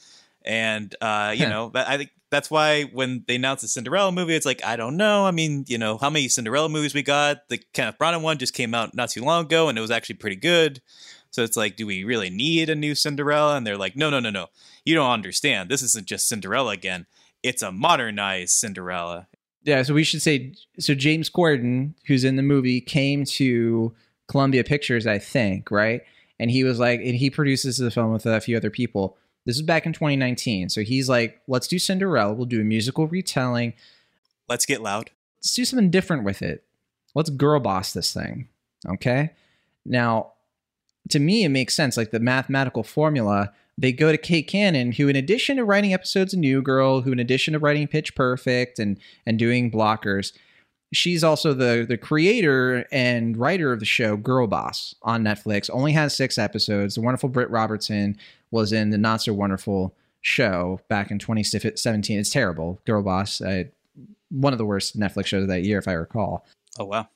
and 0.43 0.95
uh, 1.01 1.33
you 1.35 1.47
know, 1.47 1.71
I 1.73 1.97
think 1.97 2.11
that's 2.29 2.49
why 2.51 2.83
when 2.83 3.25
they 3.27 3.35
announced 3.35 3.63
the 3.63 3.67
Cinderella 3.67 4.11
movie, 4.11 4.35
it's 4.35 4.45
like 4.45 4.63
I 4.63 4.75
don't 4.75 4.97
know. 4.97 5.25
I 5.25 5.31
mean, 5.31 5.65
you 5.67 5.77
know, 5.77 5.97
how 5.97 6.09
many 6.09 6.27
Cinderella 6.27 6.69
movies 6.69 6.93
we 6.93 7.03
got? 7.03 7.49
The 7.49 7.57
Kenneth 7.73 7.97
Branagh 7.99 8.21
one 8.21 8.37
just 8.37 8.53
came 8.53 8.75
out 8.75 8.95
not 8.95 9.09
too 9.09 9.23
long 9.23 9.45
ago, 9.45 9.67
and 9.67 9.77
it 9.77 9.81
was 9.81 9.91
actually 9.91 10.15
pretty 10.15 10.37
good. 10.37 10.81
So 11.31 11.43
it's 11.43 11.57
like, 11.57 11.77
do 11.77 11.87
we 11.87 12.03
really 12.03 12.29
need 12.29 12.69
a 12.69 12.75
new 12.75 12.93
Cinderella? 12.93 13.55
And 13.55 13.65
they're 13.65 13.77
like, 13.77 13.95
no, 13.95 14.09
no, 14.09 14.19
no, 14.19 14.29
no. 14.29 14.47
You 14.85 14.95
don't 14.95 15.11
understand. 15.11 15.69
This 15.69 15.81
isn't 15.81 16.05
just 16.05 16.27
Cinderella 16.27 16.71
again. 16.71 17.07
It's 17.43 17.61
a 17.61 17.71
modernized 17.71 18.51
Cinderella. 18.51 19.27
yeah, 19.63 19.83
so 19.83 19.93
we 19.93 20.03
should 20.03 20.21
say 20.21 20.53
so. 20.79 20.93
James 20.93 21.29
Corden, 21.29 21.93
who's 22.05 22.23
in 22.23 22.35
the 22.35 22.43
movie, 22.43 22.81
came 22.81 23.25
to 23.25 23.93
Columbia 24.27 24.63
Pictures, 24.63 25.07
I 25.07 25.19
think, 25.19 25.71
right? 25.71 26.01
And 26.39 26.49
he 26.49 26.63
was 26.63 26.79
like, 26.79 26.99
and 27.01 27.15
he 27.15 27.29
produces 27.29 27.77
the 27.77 27.91
film 27.91 28.11
with 28.13 28.25
a 28.25 28.41
few 28.41 28.57
other 28.57 28.69
people. 28.69 29.17
This 29.45 29.55
is 29.55 29.61
back 29.61 29.85
in 29.85 29.93
2019. 29.93 30.69
So 30.69 30.81
he's 30.81 31.09
like, 31.09 31.41
let's 31.47 31.67
do 31.67 31.79
Cinderella. 31.79 32.33
We'll 32.33 32.45
do 32.45 32.61
a 32.61 32.63
musical 32.63 33.07
retelling. 33.07 33.73
Let's 34.47 34.65
get 34.65 34.81
loud. 34.81 35.11
let's 35.39 35.53
do 35.53 35.65
something 35.65 35.89
different 35.89 36.23
with 36.23 36.41
it. 36.41 36.63
Let's 37.15 37.29
girl 37.29 37.59
boss 37.59 37.93
this 37.93 38.13
thing. 38.13 38.47
Okay. 38.87 39.31
Now, 39.85 40.33
to 41.09 41.19
me, 41.19 41.43
it 41.43 41.49
makes 41.49 41.75
sense. 41.75 41.97
Like 41.97 42.11
the 42.11 42.19
mathematical 42.19 42.83
formula, 42.83 43.51
they 43.81 43.91
go 43.91 44.11
to 44.11 44.17
Kate 44.17 44.47
Cannon, 44.47 44.91
who, 44.91 45.07
in 45.07 45.15
addition 45.15 45.57
to 45.57 45.65
writing 45.65 45.91
episodes 45.91 46.33
of 46.33 46.39
New 46.39 46.61
Girl, 46.61 47.01
who, 47.01 47.11
in 47.11 47.19
addition 47.19 47.53
to 47.53 47.59
writing 47.59 47.87
Pitch 47.87 48.15
Perfect 48.15 48.77
and 48.77 48.99
and 49.25 49.39
doing 49.39 49.71
blockers, 49.71 50.33
she's 50.93 51.23
also 51.23 51.53
the 51.53 51.85
the 51.87 51.97
creator 51.97 52.85
and 52.91 53.35
writer 53.35 53.73
of 53.73 53.79
the 53.79 53.85
show 53.85 54.15
Girl 54.15 54.45
Boss 54.45 54.93
on 55.01 55.23
Netflix. 55.23 55.69
Only 55.73 55.93
has 55.93 56.15
six 56.15 56.37
episodes. 56.37 56.95
The 56.95 57.01
wonderful 57.01 57.27
Britt 57.27 57.49
Robertson 57.49 58.17
was 58.51 58.71
in 58.71 58.91
the 58.91 58.97
not 58.99 59.23
so 59.23 59.33
wonderful 59.33 59.95
show 60.21 60.79
back 60.87 61.09
in 61.09 61.17
2017. 61.17 62.19
It's 62.19 62.29
terrible. 62.29 62.79
Girl 62.85 63.01
Boss. 63.01 63.41
I, 63.41 63.69
one 64.29 64.53
of 64.53 64.59
the 64.59 64.65
worst 64.65 64.97
Netflix 64.97 65.25
shows 65.25 65.41
of 65.41 65.49
that 65.49 65.63
year, 65.63 65.79
if 65.79 65.87
I 65.87 65.93
recall. 65.93 66.45
Oh 66.77 66.85
wow. 66.85 67.07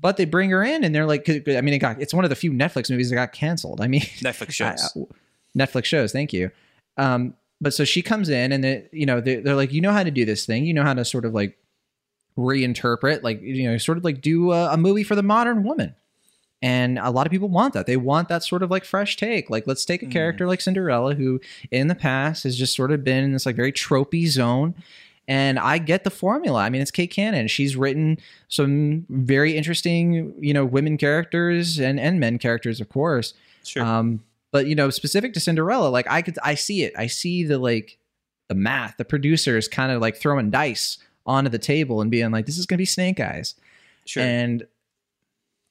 But 0.00 0.16
they 0.16 0.24
bring 0.24 0.48
her 0.50 0.62
in, 0.62 0.84
and 0.84 0.94
they're 0.94 1.06
like, 1.06 1.28
I 1.28 1.60
mean, 1.60 1.74
it 1.74 1.78
got 1.78 2.00
it's 2.00 2.14
one 2.14 2.24
of 2.24 2.30
the 2.30 2.36
few 2.36 2.52
Netflix 2.52 2.88
movies 2.88 3.10
that 3.10 3.16
got 3.16 3.32
canceled. 3.32 3.82
I 3.82 3.88
mean, 3.88 4.00
Netflix 4.00 4.52
shows. 4.54 4.92
I- 4.96 5.14
Netflix 5.56 5.84
shows. 5.84 6.12
Thank 6.12 6.32
you. 6.32 6.50
Um, 6.96 7.34
but 7.60 7.74
so 7.74 7.84
she 7.84 8.02
comes 8.02 8.28
in, 8.28 8.52
and 8.52 8.62
they, 8.62 8.88
you 8.92 9.06
know, 9.06 9.20
they're, 9.20 9.40
they're 9.40 9.54
like, 9.56 9.72
you 9.72 9.80
know 9.80 9.92
how 9.92 10.02
to 10.04 10.10
do 10.10 10.24
this 10.24 10.46
thing. 10.46 10.64
You 10.64 10.74
know 10.74 10.84
how 10.84 10.94
to 10.94 11.04
sort 11.04 11.24
of 11.24 11.34
like 11.34 11.56
reinterpret, 12.36 13.22
like 13.22 13.40
you 13.42 13.68
know, 13.70 13.78
sort 13.78 13.98
of 13.98 14.04
like 14.04 14.20
do 14.20 14.52
a, 14.52 14.72
a 14.72 14.76
movie 14.76 15.02
for 15.04 15.14
the 15.14 15.22
modern 15.22 15.62
woman. 15.64 15.94
And 16.60 16.98
a 16.98 17.10
lot 17.10 17.24
of 17.26 17.30
people 17.30 17.48
want 17.48 17.74
that. 17.74 17.86
They 17.86 17.96
want 17.96 18.28
that 18.28 18.42
sort 18.42 18.62
of 18.64 18.70
like 18.70 18.84
fresh 18.84 19.16
take. 19.16 19.48
Like, 19.48 19.66
let's 19.68 19.84
take 19.84 20.02
a 20.02 20.06
Mhm. 20.06 20.10
character 20.12 20.46
like 20.46 20.60
Cinderella, 20.60 21.14
who 21.14 21.40
in 21.70 21.86
the 21.86 21.94
past 21.94 22.42
has 22.42 22.56
just 22.56 22.74
sort 22.74 22.90
of 22.90 23.04
been 23.04 23.22
in 23.22 23.32
this 23.32 23.46
like 23.46 23.54
very 23.54 23.72
tropey 23.72 24.26
zone. 24.26 24.74
And 25.28 25.58
I 25.58 25.78
get 25.78 26.04
the 26.04 26.10
formula. 26.10 26.60
I 26.60 26.70
mean, 26.70 26.80
it's 26.80 26.90
Kate 26.90 27.10
Cannon. 27.10 27.46
She's 27.48 27.76
written 27.76 28.18
some 28.48 29.04
very 29.10 29.56
interesting, 29.56 30.32
you 30.40 30.52
know, 30.54 30.64
women 30.64 30.96
characters 30.96 31.78
and 31.78 32.00
and 32.00 32.18
men 32.18 32.38
characters, 32.38 32.80
of 32.80 32.88
course. 32.88 33.34
Sure. 33.62 33.84
Um, 33.84 34.20
but 34.50 34.66
you 34.66 34.74
know, 34.74 34.90
specific 34.90 35.34
to 35.34 35.40
Cinderella, 35.40 35.88
like 35.88 36.06
I 36.08 36.22
could, 36.22 36.38
I 36.42 36.54
see 36.54 36.82
it. 36.82 36.92
I 36.96 37.06
see 37.06 37.44
the 37.44 37.58
like 37.58 37.98
the 38.48 38.54
math, 38.54 38.96
the 38.96 39.04
producers 39.04 39.68
kind 39.68 39.92
of 39.92 40.00
like 40.00 40.16
throwing 40.16 40.50
dice 40.50 40.98
onto 41.26 41.50
the 41.50 41.58
table 41.58 42.00
and 42.00 42.10
being 42.10 42.30
like, 42.30 42.46
"This 42.46 42.58
is 42.58 42.66
going 42.66 42.76
to 42.76 42.82
be 42.82 42.86
Snake 42.86 43.20
Eyes," 43.20 43.54
sure. 44.06 44.22
and 44.22 44.66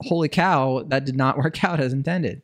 holy 0.04 0.30
cow, 0.30 0.84
that 0.88 1.06
did 1.06 1.16
not 1.16 1.38
work 1.44 1.64
out 1.64 1.80
as 1.80 1.94
intended. 1.94 2.44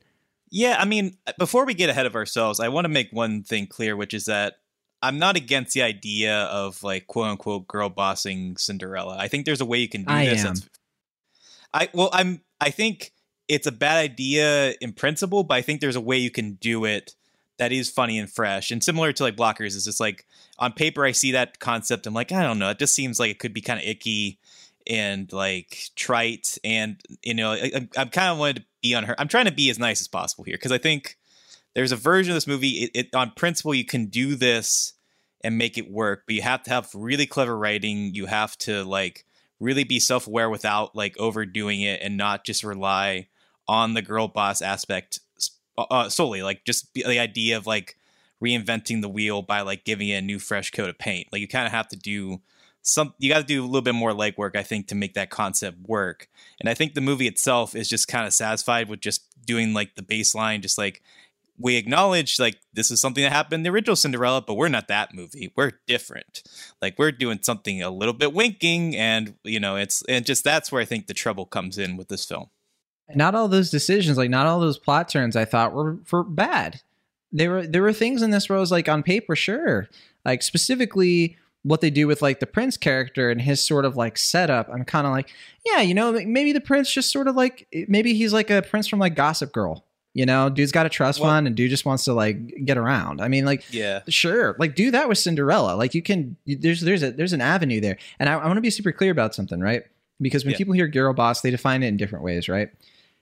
Yeah, 0.50 0.78
I 0.80 0.86
mean, 0.86 1.18
uh, 1.26 1.34
before 1.40 1.66
we 1.66 1.74
get 1.74 1.90
ahead 1.90 2.06
of 2.06 2.16
ourselves, 2.16 2.60
I 2.60 2.70
want 2.70 2.86
to 2.86 2.90
make 2.90 3.10
one 3.12 3.44
thing 3.44 3.66
clear, 3.66 3.96
which 3.96 4.14
is 4.14 4.26
that 4.26 4.58
I'm 5.02 5.18
not 5.18 5.36
against 5.36 5.74
the 5.74 5.82
idea 5.82 6.44
of 6.44 6.84
like 6.84 7.08
quote 7.08 7.28
unquote 7.28 7.68
girl 7.68 7.90
bossing 7.90 8.58
Cinderella. 8.58 9.18
I 9.20 9.28
think 9.28 9.46
there's 9.46 9.62
a 9.62 9.66
way 9.66 9.80
you 9.80 9.90
can 9.90 10.04
do 10.04 10.14
I 10.14 10.26
this. 10.26 10.46
am. 10.46 10.56
I 11.74 11.90
well, 11.94 12.10
I'm. 12.14 12.42
I 12.60 12.70
think 12.70 13.13
it's 13.48 13.68
a 13.68 13.72
bad 13.72 13.98
idea 13.98 14.74
in 14.82 14.94
principle, 14.94 15.44
but 15.44 15.56
I 15.56 15.62
think 15.62 15.82
there's 15.82 15.96
a 15.96 16.02
way 16.02 16.18
you 16.18 16.32
can 16.32 16.54
do 16.54 16.86
it 16.86 17.16
that 17.58 17.72
is 17.72 17.90
funny 17.90 18.18
and 18.18 18.30
fresh. 18.30 18.72
And 18.72 18.84
similar 18.84 19.14
to 19.14 19.24
like 19.24 19.36
blockers, 19.36 19.76
it's 19.76 19.86
just 19.86 20.00
like 20.00 20.26
on 20.60 20.74
paper, 20.74 21.06
I 21.06 21.12
see 21.12 21.32
that 21.34 21.60
concept. 21.60 22.08
I'm 22.08 22.14
like, 22.14 22.32
I 22.32 22.44
don't 22.44 22.60
know. 22.60 22.70
It 22.70 22.80
just 22.80 22.96
seems 22.96 23.20
like 23.20 23.32
it 23.32 23.40
could 23.40 23.54
be 23.54 23.62
kind 23.62 23.80
of 23.80 23.86
icky 23.86 24.40
and 24.88 25.32
like 25.32 25.90
trite. 25.96 26.58
And 26.64 27.00
you 27.22 27.34
know, 27.34 27.52
I, 27.52 27.72
I'm, 27.76 27.90
I'm 27.98 28.10
kind 28.10 28.32
of 28.32 28.38
wanted 28.38 28.56
to 28.58 28.66
be 28.82 28.96
on 28.96 29.04
her. 29.04 29.16
I'm 29.20 29.28
trying 29.28 29.46
to 29.46 29.52
be 29.52 29.70
as 29.70 29.80
nice 29.80 30.02
as 30.02 30.08
possible 30.08 30.44
here 30.44 30.56
because 30.56 30.72
I 30.72 30.78
think 30.78 31.18
there's 31.74 31.92
a 31.92 31.98
version 31.98 32.32
of 32.32 32.36
this 32.36 32.48
movie. 32.48 32.70
It, 32.70 32.92
it 32.94 33.16
on 33.16 33.32
principle, 33.36 33.74
you 33.74 33.86
can 33.86 34.08
do 34.08 34.36
this 34.36 34.94
and 35.42 35.58
make 35.58 35.78
it 35.78 35.92
work, 35.92 36.24
but 36.26 36.36
you 36.36 36.42
have 36.42 36.64
to 36.64 36.70
have 36.70 36.90
really 36.94 37.26
clever 37.26 37.58
writing. 37.58 38.16
You 38.16 38.26
have 38.26 38.58
to 38.60 38.84
like 38.84 39.26
really 39.60 39.84
be 39.84 40.00
self-aware 40.00 40.50
without 40.50 40.96
like 40.96 41.16
overdoing 41.20 41.82
it 41.82 42.02
and 42.02 42.18
not 42.18 42.46
just 42.46 42.64
rely 42.64 43.28
on 43.68 43.94
the 43.94 44.02
girl 44.02 44.28
boss 44.28 44.62
aspect 44.62 45.20
uh, 45.78 46.10
solely 46.10 46.44
like 46.44 46.64
just 46.66 46.94
the 46.94 47.20
idea 47.20 47.58
of 47.58 47.66
like 47.66 47.98
reinventing 48.44 49.02
the 49.02 49.10
wheel 49.10 49.42
by 49.42 49.62
like 49.62 49.86
giving 49.86 50.10
it 50.10 50.18
a 50.18 50.22
new 50.22 50.40
fresh 50.40 50.72
coat 50.72 50.90
of 50.90 50.98
paint 50.98 51.28
like 51.32 51.42
you 51.42 51.48
kind 51.48 51.66
of 51.66 51.72
have 51.72 51.88
to 51.88 51.96
do 51.96 52.42
some 52.82 53.14
you 53.18 53.30
got 53.30 53.40
to 53.40 53.46
do 53.46 53.64
a 53.64 53.66
little 53.66 53.82
bit 53.82 53.96
more 53.96 54.12
legwork 54.12 54.56
i 54.56 54.64
think 54.64 54.88
to 54.88 54.96
make 54.96 55.14
that 55.14 55.30
concept 55.30 55.78
work 55.88 56.28
and 56.60 56.70
i 56.70 56.74
think 56.74 56.94
the 56.94 57.02
movie 57.02 57.28
itself 57.28 57.76
is 57.76 57.88
just 57.88 58.08
kind 58.08 58.28
of 58.28 58.34
satisfied 58.34 58.90
with 58.90 59.00
just 59.00 59.26
doing 59.46 59.74
like 59.74 59.96
the 59.96 60.02
baseline 60.02 60.62
just 60.62 60.78
like 60.78 61.02
we 61.58 61.76
acknowledge 61.76 62.40
like 62.40 62.60
this 62.74 62.90
is 62.92 63.00
something 63.00 63.24
that 63.24 63.32
happened 63.32 63.54
in 63.54 63.64
the 63.64 63.70
original 63.70 63.96
Cinderella, 63.96 64.42
but 64.42 64.56
we're 64.56 64.70
not 64.70 64.88
that 64.88 65.14
movie. 65.14 65.52
We're 65.56 65.74
different. 65.88 66.44
Like 66.82 66.98
we're 66.98 67.12
doing 67.12 67.40
something 67.42 67.82
a 67.82 67.90
little 67.90 68.14
bit 68.14 68.34
winking, 68.34 68.96
and 68.96 69.36
you 69.44 69.60
know, 69.60 69.76
it's 69.76 70.04
and 70.10 70.26
just 70.26 70.44
that's 70.44 70.72
where 70.72 70.82
I 70.82 70.86
think 70.86 71.08
the 71.08 71.14
trouble 71.14 71.46
comes 71.46 71.78
in 71.78 71.96
with 71.98 72.08
this 72.10 72.26
film. 72.26 72.50
Not 73.16 73.36
all 73.36 73.48
those 73.48 73.70
decisions, 73.70 74.18
like 74.18 74.30
not 74.30 74.46
all 74.46 74.60
those 74.60 74.78
plot 74.80 75.10
turns, 75.10 75.36
I 75.36 75.46
thought 75.46 75.74
were 75.74 75.98
for 76.06 76.24
bad. 76.24 76.82
There 77.32 77.50
were 77.52 77.68
there 77.68 77.82
were 77.82 77.94
things 77.94 78.22
in 78.22 78.32
this 78.32 78.48
where 78.50 78.58
I 78.58 78.62
was 78.62 78.72
like 78.72 78.88
on 78.88 79.04
paper, 79.04 79.36
sure, 79.36 79.88
like 80.26 80.42
specifically 80.42 81.38
what 81.64 81.80
they 81.82 81.90
do 81.90 82.08
with 82.08 82.22
like 82.22 82.40
the 82.42 82.46
prince 82.46 82.76
character 82.78 83.30
and 83.30 83.42
his 83.42 83.66
sort 83.66 83.86
of 83.86 83.96
like 83.96 84.18
setup 84.18 84.68
i'm 84.68 84.84
kind 84.84 85.08
of 85.08 85.14
like 85.14 85.30
yeah 85.66 85.80
you 85.80 85.94
know 85.94 86.12
maybe 86.12 86.52
the 86.52 86.60
prince 86.60 86.92
just 86.92 87.10
sort 87.10 87.26
of 87.26 87.38
like 87.38 87.66
eh, 87.72 87.86
maybe 87.88 88.14
he's 88.14 88.34
like 88.34 88.50
a 88.50 88.62
prince 88.64 88.86
from 88.86 89.00
like 89.00 89.16
gossip 89.16 89.54
girl 89.54 89.86
you 90.16 90.26
know? 90.28 90.48
Dude's 90.50 90.72
got 90.74 90.86
a 90.86 90.90
trust 90.90 91.20
Well- 91.22 91.30
fund 91.30 91.48
and 91.48 91.56
dude 91.56 91.70
just 91.72 91.86
wants 91.86 92.04
to 92.04 92.14
like 92.14 92.66
get 92.66 92.78
around. 92.78 93.20
I 93.22 93.30
mean 93.30 93.46
like 93.46 93.64
Yeah, 93.74 94.02
sure 94.10 94.56
like 94.60 94.76
do 94.76 94.92
that 94.92 95.08
with 95.10 95.18
cinderella. 95.18 95.76
Like 95.76 95.96
you 95.96 96.02
can 96.04 96.36
there's 96.46 96.82
there's 96.82 97.02
a 97.02 97.12
there's 97.12 97.32
an 97.34 97.40
avenue 97.42 97.80
there. 97.80 97.98
And 98.20 98.28
i, 98.30 98.34
I 98.34 98.46
want 98.46 98.58
to 98.58 98.62
be 98.62 98.70
super 98.70 98.92
clear 98.92 99.12
about 99.12 99.34
something 99.34 99.60
right? 99.62 99.84
Because 100.22 100.44
when 100.44 100.52
Yeah. 100.52 100.58
people 100.58 100.74
hear 100.74 100.88
girl 100.90 101.14
boss 101.14 101.40
they 101.42 101.50
define 101.50 101.82
it 101.82 101.88
in 101.88 101.96
different 101.98 102.26
ways 102.26 102.48
right 102.50 102.70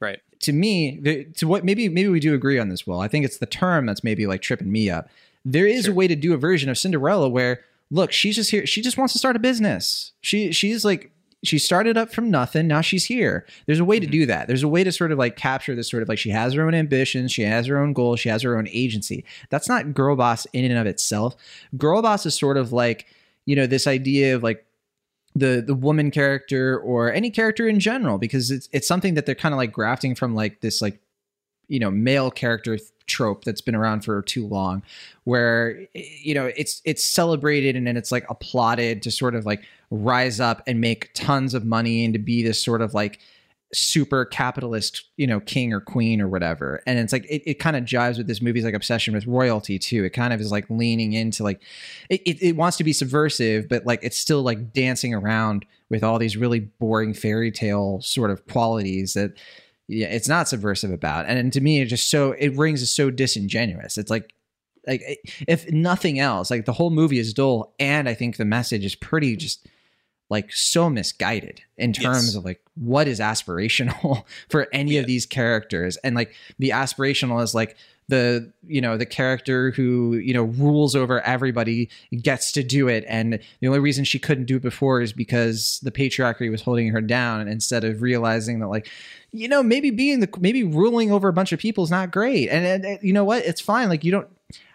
right. 0.01 0.19
to 0.41 0.51
me, 0.51 0.99
the, 1.01 1.23
to 1.35 1.47
what 1.47 1.63
maybe 1.63 1.87
maybe 1.87 2.09
we 2.09 2.19
do 2.19 2.33
agree 2.33 2.59
on 2.59 2.69
this. 2.69 2.85
Well, 2.85 2.99
I 2.99 3.07
think 3.07 3.23
it's 3.25 3.37
the 3.37 3.45
term 3.45 3.85
that's 3.85 4.03
maybe 4.03 4.27
like 4.27 4.41
tripping 4.41 4.71
me 4.71 4.89
up. 4.89 5.09
There 5.45 5.65
is 5.67 5.85
Sure. 5.85 5.93
a 5.93 5.95
way 5.95 6.07
to 6.07 6.15
do 6.15 6.33
a 6.33 6.37
version 6.37 6.69
of 6.69 6.77
Cinderella 6.77 7.29
where 7.29 7.61
look, 7.89 8.11
she's 8.11 8.35
just 8.35 8.51
here. 8.51 8.65
She 8.65 8.81
just 8.81 8.97
wants 8.97 9.13
to 9.13 9.19
start 9.19 9.35
a 9.35 9.39
business. 9.39 10.11
She 10.21 10.51
she's 10.51 10.83
like 10.83 11.11
she 11.43 11.57
started 11.57 11.97
up 11.97 12.13
from 12.13 12.29
nothing. 12.29 12.67
Now 12.67 12.81
she's 12.81 13.05
here. 13.05 13.47
There's 13.65 13.79
a 13.79 13.85
way 13.85 13.99
to 13.99 14.05
Mhm. 14.05 14.11
do 14.11 14.25
that. 14.27 14.47
There's 14.47 14.61
a 14.61 14.67
way 14.67 14.83
to 14.83 14.91
sort 14.91 15.11
of 15.11 15.17
like 15.17 15.35
capture 15.37 15.73
this 15.75 15.89
sort 15.89 16.03
of 16.03 16.09
like 16.09 16.19
she 16.19 16.29
has 16.29 16.53
her 16.53 16.61
own 16.65 16.75
ambitions. 16.75 17.31
She 17.31 17.41
has 17.41 17.65
her 17.65 17.79
own 17.79 17.93
goals. 17.93 18.19
She 18.19 18.29
has 18.29 18.43
her 18.43 18.55
own 18.57 18.67
agency. 18.71 19.23
That's 19.49 19.67
not 19.67 19.93
girl 19.95 20.15
boss 20.15 20.45
in 20.53 20.65
and 20.65 20.77
of 20.79 20.85
itself. 20.85 21.35
Girl 21.77 22.01
boss 22.03 22.25
is 22.27 22.35
sort 22.35 22.57
of 22.57 22.71
like 22.71 23.07
you 23.47 23.55
know 23.55 23.65
this 23.65 23.87
idea 23.87 24.35
of 24.35 24.43
like 24.43 24.63
the 25.35 25.63
the 25.65 25.75
woman 25.75 26.11
character 26.11 26.77
or 26.79 27.11
any 27.11 27.29
character 27.29 27.67
in 27.67 27.79
general 27.79 28.17
because 28.17 28.51
it's 28.51 28.67
it's 28.71 28.87
something 28.87 29.13
that 29.13 29.25
they're 29.25 29.35
kind 29.35 29.53
of 29.53 29.57
like 29.57 29.71
grafting 29.71 30.13
from 30.13 30.35
like 30.35 30.61
this 30.61 30.81
like 30.81 30.99
you 31.67 31.79
know 31.79 31.89
male 31.89 32.29
character 32.29 32.77
trope 33.07 33.43
that's 33.43 33.61
been 33.61 33.75
around 33.75 34.03
for 34.03 34.21
too 34.21 34.45
long 34.45 34.81
where 35.23 35.87
eh, 35.95 36.03
you 36.21 36.33
know 36.33 36.51
it's 36.57 36.81
it's 36.85 37.03
celebrated 37.03 37.75
and 37.75 37.87
then 37.87 37.95
it's 37.95 38.11
like 38.11 38.25
applauded 38.29 39.01
to 39.01 39.09
sort 39.09 39.35
of 39.35 39.45
like 39.45 39.63
rise 39.89 40.39
up 40.39 40.61
and 40.67 40.81
make 40.81 41.09
tons 41.13 41.53
of 41.53 41.65
money 41.65 42.03
and 42.03 42.13
to 42.13 42.19
be 42.19 42.43
this 42.43 42.61
sort 42.61 42.81
of 42.81 42.93
like 42.93 43.19
super 43.73 44.25
capitalist, 44.25 45.05
you 45.17 45.25
know, 45.25 45.39
king 45.39 45.73
or 45.73 45.79
queen 45.79 46.21
or 46.21 46.27
whatever. 46.27 46.81
And 46.85 46.99
it's 46.99 47.13
like 47.13 47.25
it, 47.25 47.41
it 47.45 47.53
kind 47.55 47.75
of 47.75 47.85
jives 47.85 48.17
with 48.17 48.27
this 48.27 48.41
movie's 48.41 48.65
like 48.65 48.73
obsession 48.73 49.13
with 49.13 49.25
royalty 49.27 49.79
too. 49.79 50.03
It 50.03 50.11
kind 50.11 50.33
of 50.33 50.41
is 50.41 50.51
like 50.51 50.69
leaning 50.69 51.13
into 51.13 51.43
like 51.43 51.61
it, 52.09 52.21
it, 52.25 52.41
it 52.41 52.55
wants 52.55 52.77
to 52.77 52.83
be 52.83 52.93
subversive, 52.93 53.69
but 53.69 53.85
like 53.85 53.99
it's 54.03 54.17
still 54.17 54.41
like 54.41 54.73
dancing 54.73 55.13
around 55.13 55.65
with 55.89 56.03
all 56.03 56.19
these 56.19 56.37
really 56.37 56.59
boring 56.59 57.13
fairy 57.13 57.51
tale 57.51 58.01
sort 58.01 58.31
of 58.31 58.45
qualities 58.47 59.13
that 59.13 59.33
yeah, 59.87 60.07
it's 60.07 60.29
not 60.29 60.47
subversive 60.47 60.91
about. 60.91 61.25
And, 61.25 61.37
and 61.37 61.53
to 61.53 61.61
me, 61.61 61.81
it 61.81 61.85
just 61.85 62.09
so 62.09 62.31
it 62.33 62.55
rings 62.55 62.81
as 62.81 62.91
so 62.91 63.09
disingenuous. 63.09 63.97
It's 63.97 64.09
like 64.09 64.33
like 64.87 65.01
if 65.47 65.71
nothing 65.71 66.19
else, 66.19 66.49
like 66.49 66.65
the 66.65 66.73
whole 66.73 66.89
movie 66.89 67.19
is 67.19 67.33
dull, 67.33 67.73
and 67.79 68.09
I 68.09 68.13
think 68.13 68.37
the 68.37 68.45
message 68.45 68.83
is 68.83 68.95
pretty 68.95 69.35
just 69.35 69.67
like 70.31 70.49
so 70.53 70.89
misguided 70.89 71.61
in 71.77 71.91
terms 71.91 72.27
yes. 72.27 72.35
of 72.35 72.45
like 72.45 72.61
what 72.75 73.05
is 73.05 73.19
aspirational 73.19 74.23
for 74.49 74.67
any 74.71 74.93
yeah. 74.93 75.01
of 75.01 75.05
these 75.05 75.25
characters. 75.25 75.97
And 75.97 76.15
like 76.15 76.33
the 76.57 76.69
aspirational 76.69 77.43
is 77.43 77.53
like 77.53 77.75
the 78.07 78.51
you 78.65 78.81
know 78.81 78.97
the 78.97 79.05
character 79.05 79.71
who 79.71 80.15
you 80.15 80.33
know 80.33 80.43
rules 80.43 80.95
over 80.95 81.21
everybody 81.21 81.89
gets 82.21 82.53
to 82.53 82.63
do 82.63 82.87
it. 82.87 83.03
And 83.09 83.39
the 83.59 83.67
only 83.67 83.79
reason 83.79 84.05
she 84.05 84.19
couldn't 84.19 84.45
do 84.45 84.55
it 84.55 84.61
before 84.61 85.01
is 85.01 85.11
because 85.11 85.81
the 85.83 85.91
patriarchy 85.91 86.49
was 86.49 86.61
holding 86.61 86.87
her 86.91 87.01
down 87.01 87.49
instead 87.49 87.83
of 87.83 88.01
realizing 88.01 88.61
that 88.61 88.69
like 88.69 88.89
you 89.33 89.49
know 89.49 89.61
maybe 89.61 89.91
being 89.91 90.21
the 90.21 90.29
maybe 90.39 90.63
ruling 90.63 91.11
over 91.11 91.27
a 91.27 91.33
bunch 91.33 91.51
of 91.51 91.59
people 91.59 91.83
is 91.83 91.91
not 91.91 92.09
great. 92.09 92.47
And, 92.47 92.65
and, 92.65 92.85
and 92.85 92.99
you 93.01 93.11
know 93.11 93.25
what? 93.25 93.43
It's 93.43 93.59
fine. 93.59 93.89
Like 93.89 94.05
you 94.05 94.11
don't 94.13 94.29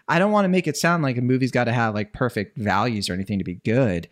I 0.07 0.19
don't 0.19 0.31
want 0.31 0.45
to 0.45 0.49
make 0.49 0.67
it 0.67 0.77
sound 0.77 1.01
like 1.01 1.17
a 1.17 1.21
movie's 1.21 1.51
got 1.51 1.63
to 1.63 1.73
have 1.73 1.95
like 1.95 2.13
perfect 2.13 2.59
values 2.59 3.09
or 3.09 3.13
anything 3.13 3.39
to 3.39 3.43
be 3.43 3.55
good 3.55 4.07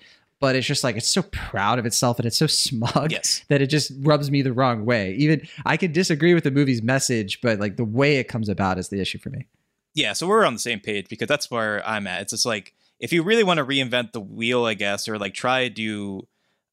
but 0.45 0.55
it's 0.55 0.67
just 0.67 0.83
like 0.83 0.95
it's 0.95 1.07
so 1.07 1.23
proud 1.23 1.79
of 1.79 1.87
itself 1.87 2.19
and 2.19 2.27
it's 2.27 2.37
so 2.37 2.45
smug 2.45 3.11
yes. 3.11 3.43
that 3.49 3.63
it 3.63 3.65
just 3.65 3.91
rubs 4.01 4.29
me 4.29 4.43
the 4.43 4.53
wrong 4.53 4.85
way. 4.85 5.13
Even 5.13 5.41
I 5.65 5.75
could 5.75 5.91
disagree 5.91 6.35
with 6.35 6.43
the 6.43 6.51
movie's 6.51 6.83
message, 6.83 7.41
but 7.41 7.57
like 7.57 7.77
the 7.77 7.83
way 7.83 8.17
it 8.17 8.27
comes 8.27 8.47
about 8.47 8.77
is 8.77 8.89
the 8.89 9.01
issue 9.01 9.17
for 9.17 9.31
me. 9.31 9.47
Yeah, 9.95 10.13
so 10.13 10.27
we're 10.27 10.45
on 10.45 10.53
the 10.53 10.59
same 10.59 10.81
page 10.81 11.09
because 11.09 11.27
that's 11.27 11.49
where 11.49 11.83
I'm 11.83 12.05
at. 12.05 12.21
It's 12.21 12.29
just 12.29 12.45
like 12.45 12.75
if 12.99 13.11
you 13.11 13.23
really 13.23 13.43
want 13.43 13.57
to 13.57 13.65
reinvent 13.65 14.11
the 14.11 14.21
wheel, 14.21 14.65
I 14.65 14.75
guess, 14.75 15.09
or 15.09 15.17
like 15.17 15.33
try 15.33 15.67
to 15.67 15.73
do 15.73 16.27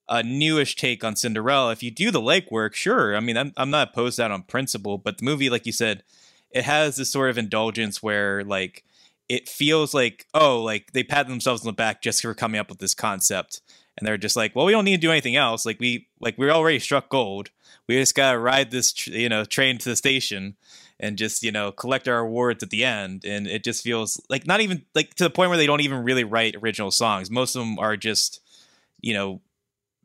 a 0.06 0.22
newish 0.22 0.76
take 0.76 1.02
on 1.02 1.16
Cinderella, 1.16 1.72
if 1.72 1.82
you 1.82 1.90
do 1.90 2.10
the 2.10 2.20
legwork, 2.20 2.74
sure. 2.74 3.16
I 3.16 3.20
mean, 3.20 3.38
I'm 3.38 3.54
I'm 3.56 3.70
not 3.70 3.92
opposed 3.92 4.16
to 4.16 4.22
that 4.22 4.30
on 4.30 4.42
principle, 4.42 4.98
but 4.98 5.16
the 5.16 5.24
movie, 5.24 5.48
like 5.48 5.64
you 5.64 5.72
said, 5.72 6.02
it 6.50 6.64
has 6.64 6.96
this 6.96 7.10
sort 7.10 7.30
of 7.30 7.38
indulgence 7.38 8.02
where 8.02 8.44
like 8.44 8.84
it 9.32 9.48
feels 9.48 9.94
like 9.94 10.26
oh 10.34 10.62
like 10.62 10.92
they 10.92 11.02
pat 11.02 11.26
themselves 11.26 11.62
on 11.62 11.66
the 11.66 11.72
back 11.72 12.02
just 12.02 12.20
for 12.20 12.34
coming 12.34 12.60
up 12.60 12.68
with 12.68 12.78
this 12.78 12.94
concept. 12.94 13.62
And 13.96 14.06
they're 14.06 14.18
just 14.18 14.36
like 14.36 14.54
well 14.54 14.66
we 14.66 14.72
don't 14.72 14.84
need 14.84 14.96
to 14.96 15.06
do 15.06 15.10
anything 15.10 15.36
else. 15.36 15.64
Like 15.64 15.80
we 15.80 16.08
like 16.20 16.36
we're 16.36 16.50
already 16.50 16.78
struck 16.78 17.08
gold. 17.08 17.48
We 17.88 17.96
just 17.96 18.14
gotta 18.14 18.38
ride 18.38 18.70
this 18.70 18.92
tr- 18.92 19.10
you 19.10 19.30
know 19.30 19.46
train 19.46 19.78
to 19.78 19.88
the 19.88 19.96
station 19.96 20.56
and 21.00 21.16
just 21.16 21.42
you 21.42 21.50
know 21.50 21.72
collect 21.72 22.08
our 22.08 22.18
awards 22.18 22.62
at 22.62 22.68
the 22.68 22.84
end. 22.84 23.24
And 23.24 23.46
it 23.46 23.64
just 23.64 23.82
feels 23.82 24.20
like 24.28 24.46
not 24.46 24.60
even 24.60 24.84
like 24.94 25.14
to 25.14 25.24
the 25.24 25.30
point 25.30 25.48
where 25.48 25.58
they 25.58 25.66
don't 25.66 25.80
even 25.80 26.04
really 26.04 26.24
write 26.24 26.54
original 26.62 26.90
songs. 26.90 27.30
Most 27.30 27.56
of 27.56 27.60
them 27.60 27.78
are 27.78 27.96
just 27.96 28.40
you 29.00 29.14
know 29.14 29.40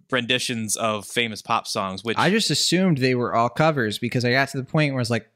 renditions 0.10 0.78
of 0.78 1.06
famous 1.06 1.42
pop 1.42 1.68
songs 1.68 2.02
which 2.02 2.18
i 2.18 2.30
just 2.30 2.50
assumed 2.50 2.98
they 3.00 3.14
were 3.14 3.36
all 3.36 3.50
covers 3.50 4.00
because 4.00 4.24
i 4.24 4.32
got 4.32 4.48
to 4.48 4.56
the 4.56 4.64
point 4.64 4.94
where 4.94 5.02
it's 5.02 5.10
like 5.10 5.30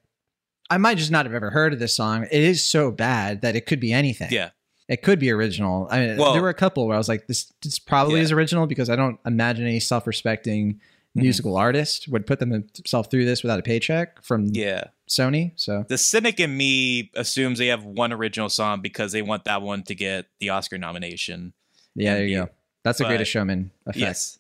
I 0.72 0.78
might 0.78 0.98
just 0.98 1.12
not 1.12 1.26
have 1.26 1.36
ever 1.36 1.50
heard 1.50 1.74
of 1.74 1.80
this 1.80 1.94
song. 1.94 2.24
It 2.32 2.42
is 2.42 2.64
so 2.64 2.92
bad 2.92 3.42
that 3.42 3.58
it 3.58 3.66
could 3.66 3.82
be 3.82 3.92
anything. 3.92 4.30
Yeah. 4.32 4.52
It 4.88 5.04
could 5.04 5.20
be 5.20 5.30
original. 5.30 5.88
I 5.92 6.00
mean, 6.00 6.18
well, 6.18 6.32
there 6.32 6.42
were 6.42 6.50
a 6.50 6.54
couple 6.54 6.88
where 6.88 6.96
I 6.96 6.98
was 6.98 7.10
like, 7.10 7.28
this, 7.28 7.52
this 7.62 7.78
probably 7.78 8.16
yeah. 8.16 8.24
is 8.24 8.32
original 8.32 8.68
because 8.68 8.90
I 8.90 8.96
don't 8.96 9.20
imagine 9.26 9.66
any 9.66 9.82
self 9.82 10.08
respecting 10.08 10.76
mm-hmm. 10.76 11.22
musical 11.22 11.58
artist 11.58 12.08
would 12.08 12.26
put 12.26 12.40
themselves 12.40 13.10
through 13.10 13.26
this 13.26 13.44
without 13.44 13.60
a 13.60 13.64
paycheck 13.64 14.24
from 14.24 14.48
yeah. 14.54 14.86
Sony. 15.10 15.52
So 15.58 15.86
the 15.88 15.98
cynic 15.98 16.40
in 16.40 16.56
me 16.56 17.12
assumes 17.16 17.60
they 17.60 17.68
have 17.68 17.84
one 17.84 18.14
original 18.14 18.48
song 18.48 18.82
because 18.82 19.12
they 19.12 19.22
want 19.22 19.44
that 19.46 19.62
one 19.62 19.84
to 19.84 19.96
get 19.96 20.28
the 20.40 20.50
Oscar 20.50 20.78
nomination. 20.78 21.52
Yeah, 21.96 22.16
there 22.16 22.26
you 22.26 22.38
go. 22.46 22.50
That's 22.84 23.02
a 23.02 23.06
greatest 23.06 23.30
showman 23.30 23.72
effect. 23.86 23.98
Yes, 23.98 24.40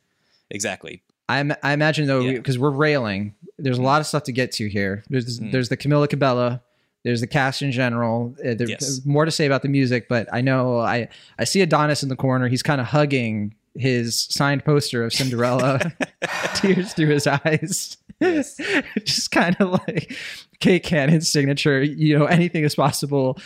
exactly. 0.49 1.03
I, 1.39 1.55
I 1.63 1.73
imagine 1.73 2.07
though, 2.07 2.23
because 2.31 2.55
yeah. 2.55 2.61
we, 2.61 2.67
are 2.67 2.71
railing, 2.71 3.35
there's 3.57 3.77
a 3.77 3.81
lot 3.81 4.01
of 4.01 4.07
stuff 4.07 4.23
to 4.23 4.31
get 4.31 4.51
to 4.53 4.67
here. 4.67 5.03
There's 5.09 5.39
mm. 5.39 5.51
there's 5.51 5.69
the 5.69 5.77
Camila 5.77 6.09
Cabello, 6.09 6.59
there's 7.03 7.21
the 7.21 7.27
cast 7.27 7.61
in 7.61 7.71
general. 7.71 8.35
Uh, 8.39 8.53
there's 8.53 8.69
yes. 8.69 9.01
more 9.05 9.25
to 9.25 9.31
say 9.31 9.45
about 9.45 9.61
the 9.61 9.69
music, 9.69 10.07
but 10.07 10.27
I 10.31 10.41
know 10.41 10.79
I 10.79 11.09
I 11.39 11.43
see 11.45 11.61
Adonis 11.61 12.03
in 12.03 12.09
the 12.09 12.15
corner. 12.15 12.47
He's 12.47 12.63
kind 12.63 12.79
of 12.79 12.87
hugging 12.87 13.55
his 13.75 14.27
signed 14.29 14.65
poster 14.65 15.03
of 15.03 15.13
Cinderella, 15.13 15.79
tears 16.55 16.93
through 16.93 17.09
his 17.09 17.27
eyes. 17.27 17.97
Yes. 18.19 18.59
Just 19.03 19.31
kind 19.31 19.55
of 19.59 19.81
like 19.87 20.15
Kate 20.59 20.83
Cannon's 20.83 21.29
signature. 21.29 21.81
You 21.81 22.19
know, 22.19 22.25
anything 22.25 22.63
is 22.63 22.75
possible. 22.75 23.39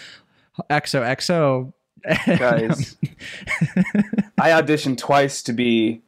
XOXO. 0.70 1.74
Guys, 2.38 2.98
I 4.38 4.52
auditioned 4.52 4.98
twice 4.98 5.42
to 5.44 5.54
be 5.54 6.04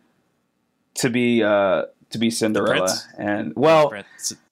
to 0.97 1.09
be 1.09 1.43
uh 1.43 1.83
to 2.09 2.17
be 2.17 2.29
Cinderella, 2.29 2.95
and 3.17 3.53
well, 3.55 3.93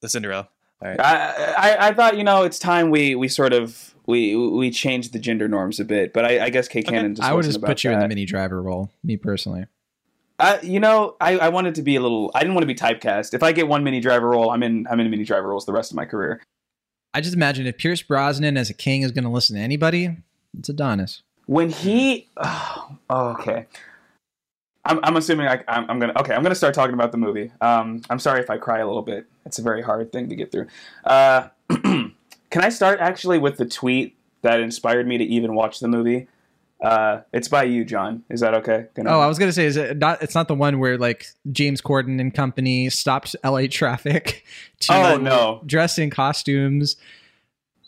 the 0.01 0.09
Cinderella. 0.09 0.49
All 0.81 0.89
right. 0.89 0.99
I, 0.99 1.53
I 1.57 1.87
I 1.87 1.93
thought 1.93 2.17
you 2.17 2.23
know 2.23 2.43
it's 2.43 2.59
time 2.59 2.89
we 2.89 3.15
we 3.15 3.27
sort 3.27 3.53
of 3.53 3.95
we 4.07 4.35
we 4.35 4.71
changed 4.71 5.13
the 5.13 5.19
gender 5.19 5.47
norms 5.47 5.79
a 5.79 5.85
bit, 5.85 6.13
but 6.13 6.25
I, 6.25 6.45
I 6.45 6.49
guess 6.49 6.67
Kate 6.67 6.85
okay. 6.85 6.95
Cannon. 6.95 7.15
Just 7.15 7.27
I 7.27 7.33
would 7.33 7.45
just 7.45 7.61
put 7.61 7.83
you 7.83 7.91
that. 7.91 7.95
in 7.95 7.99
the 8.01 8.07
Minnie 8.07 8.25
Driver 8.25 8.61
role, 8.61 8.91
me 9.03 9.17
personally. 9.17 9.65
Uh, 10.37 10.57
you 10.61 10.81
know, 10.81 11.15
I, 11.21 11.37
I 11.37 11.49
wanted 11.49 11.75
to 11.75 11.81
be 11.81 11.95
a 11.95 12.01
little. 12.01 12.29
I 12.35 12.41
didn't 12.41 12.55
want 12.55 12.63
to 12.63 12.67
be 12.67 12.75
typecast. 12.75 13.33
If 13.33 13.41
I 13.41 13.51
get 13.51 13.67
one 13.67 13.83
Minnie 13.83 14.01
Driver 14.01 14.29
role, 14.29 14.51
I'm 14.51 14.63
in. 14.63 14.85
I'm 14.89 14.99
in 14.99 15.09
Minnie 15.09 15.23
Driver 15.23 15.47
roles 15.47 15.65
the 15.65 15.73
rest 15.73 15.91
of 15.91 15.95
my 15.95 16.05
career. 16.05 16.41
I 17.13 17.21
just 17.21 17.35
imagine 17.35 17.65
if 17.65 17.77
Pierce 17.77 18.01
Brosnan 18.01 18.57
as 18.57 18.69
a 18.69 18.73
king 18.73 19.01
is 19.01 19.11
going 19.11 19.23
to 19.23 19.29
listen 19.29 19.55
to 19.55 19.61
anybody, 19.61 20.17
it's 20.57 20.67
Adonis. 20.67 21.23
When 21.45 21.69
he, 21.69 22.27
oh, 22.37 22.97
okay, 23.09 23.67
I'm, 24.86 25.00
I'm 25.04 25.18
assuming 25.18 25.48
I, 25.48 25.63
am 25.68 25.89
I'm 25.89 26.00
gonna 26.00 26.13
okay. 26.20 26.34
I'm 26.34 26.44
gonna 26.44 26.56
start 26.56 26.74
talking 26.74 26.94
about 26.94 27.12
the 27.12 27.18
movie. 27.18 27.51
Um, 27.62 28.01
I'm 28.10 28.20
sorry 28.20 28.39
if 28.39 28.50
I 28.50 28.58
cry 28.58 28.80
a 28.80 28.88
little 28.88 29.01
bit. 29.01 29.25
It's 29.46 29.60
a 29.60 29.62
very 29.62 29.82
hard 29.82 30.12
thing 30.12 30.30
to 30.30 30.36
get 30.36 30.51
through. 30.51 30.68
Uh, 31.04 31.50
can 31.70 32.13
I 32.54 32.70
start 32.70 33.00
actually 33.00 33.39
with 33.39 33.58
the 33.58 33.65
tweet 33.65 34.15
that 34.44 34.60
inspired 34.60 35.08
me 35.08 35.18
to 35.18 35.24
even 35.24 35.56
watch 35.56 35.80
the 35.80 35.88
movie? 35.88 36.27
Uh, 36.82 37.22
it's 37.34 37.48
by 37.48 37.63
you, 37.63 37.84
John. 37.84 38.24
Is 38.30 38.42
that 38.42 38.54
okay? 38.54 38.86
I- 38.98 39.01
oh, 39.08 39.20
I 39.20 39.27
was 39.27 39.39
gonna 39.39 39.54
say, 39.54 39.65
is 39.65 39.75
it 39.77 39.98
not? 39.98 40.22
It's 40.22 40.36
not 40.36 40.48
the 40.48 40.56
one 40.56 40.80
where 40.80 40.98
like 40.98 41.25
James 41.51 41.82
Corden 41.82 42.20
and 42.20 42.34
company 42.34 42.89
stopped 42.89 43.36
L.A. 43.44 43.68
traffic 43.68 44.46
to 44.82 44.94
oh, 44.94 45.18
no. 45.18 45.62
dress 45.65 45.98
in 45.98 46.10
costumes. 46.12 46.96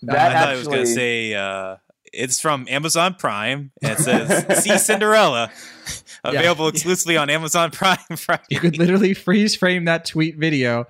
That 0.01 0.15
uh, 0.15 0.19
I 0.19 0.23
thought 0.23 0.49
actually, 0.49 0.53
I 0.53 0.57
was 0.57 0.67
gonna 0.67 0.85
say. 0.87 1.33
Uh, 1.35 1.75
it's 2.13 2.39
from 2.39 2.65
Amazon 2.69 3.15
Prime. 3.15 3.71
And 3.81 3.91
it 3.93 3.99
says 3.99 4.63
"See 4.63 4.77
Cinderella," 4.77 5.51
available 6.23 6.65
yeah. 6.65 6.69
exclusively 6.69 7.17
on 7.17 7.29
Amazon 7.29 7.71
Prime. 7.71 7.97
Friday. 8.17 8.43
You 8.49 8.59
could 8.59 8.77
literally 8.77 9.13
freeze 9.13 9.55
frame 9.55 9.85
that 9.85 10.05
tweet 10.05 10.37
video 10.37 10.85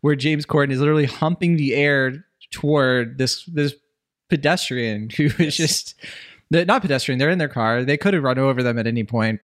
where 0.00 0.16
James 0.16 0.46
Corden 0.46 0.70
is 0.70 0.80
literally 0.80 1.06
humping 1.06 1.56
the 1.56 1.74
air 1.74 2.24
toward 2.50 3.18
this 3.18 3.44
this 3.46 3.74
pedestrian 4.28 5.10
who 5.10 5.24
is 5.24 5.38
yes. 5.38 5.56
just 5.56 5.94
not 6.50 6.82
pedestrian. 6.82 7.18
They're 7.18 7.30
in 7.30 7.38
their 7.38 7.48
car. 7.48 7.84
They 7.84 7.96
could 7.96 8.14
have 8.14 8.22
run 8.22 8.38
over 8.38 8.62
them 8.62 8.78
at 8.78 8.86
any 8.86 9.04
point. 9.04 9.40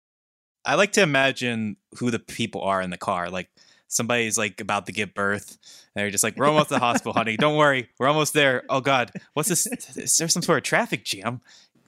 I 0.65 0.75
like 0.75 0.91
to 0.93 1.01
imagine 1.01 1.77
who 1.97 2.11
the 2.11 2.19
people 2.19 2.61
are 2.61 2.81
in 2.81 2.89
the 2.89 2.97
car. 2.97 3.29
Like 3.29 3.49
somebody's 3.87 4.37
like 4.37 4.59
about 4.59 4.85
to 4.87 4.91
give 4.91 5.13
birth. 5.13 5.57
And 5.95 6.01
they're 6.01 6.11
just 6.11 6.23
like, 6.23 6.37
we're 6.37 6.47
almost 6.47 6.71
at 6.71 6.79
the 6.79 6.85
hospital, 6.85 7.13
honey. 7.13 7.37
Don't 7.37 7.57
worry, 7.57 7.89
we're 7.99 8.07
almost 8.07 8.33
there. 8.33 8.63
Oh 8.69 8.81
God, 8.81 9.11
what's 9.33 9.49
this? 9.49 9.65
Is 9.95 10.17
there 10.17 10.27
some 10.27 10.41
sort 10.41 10.57
of 10.57 10.63
traffic 10.63 11.05
jam? 11.05 11.41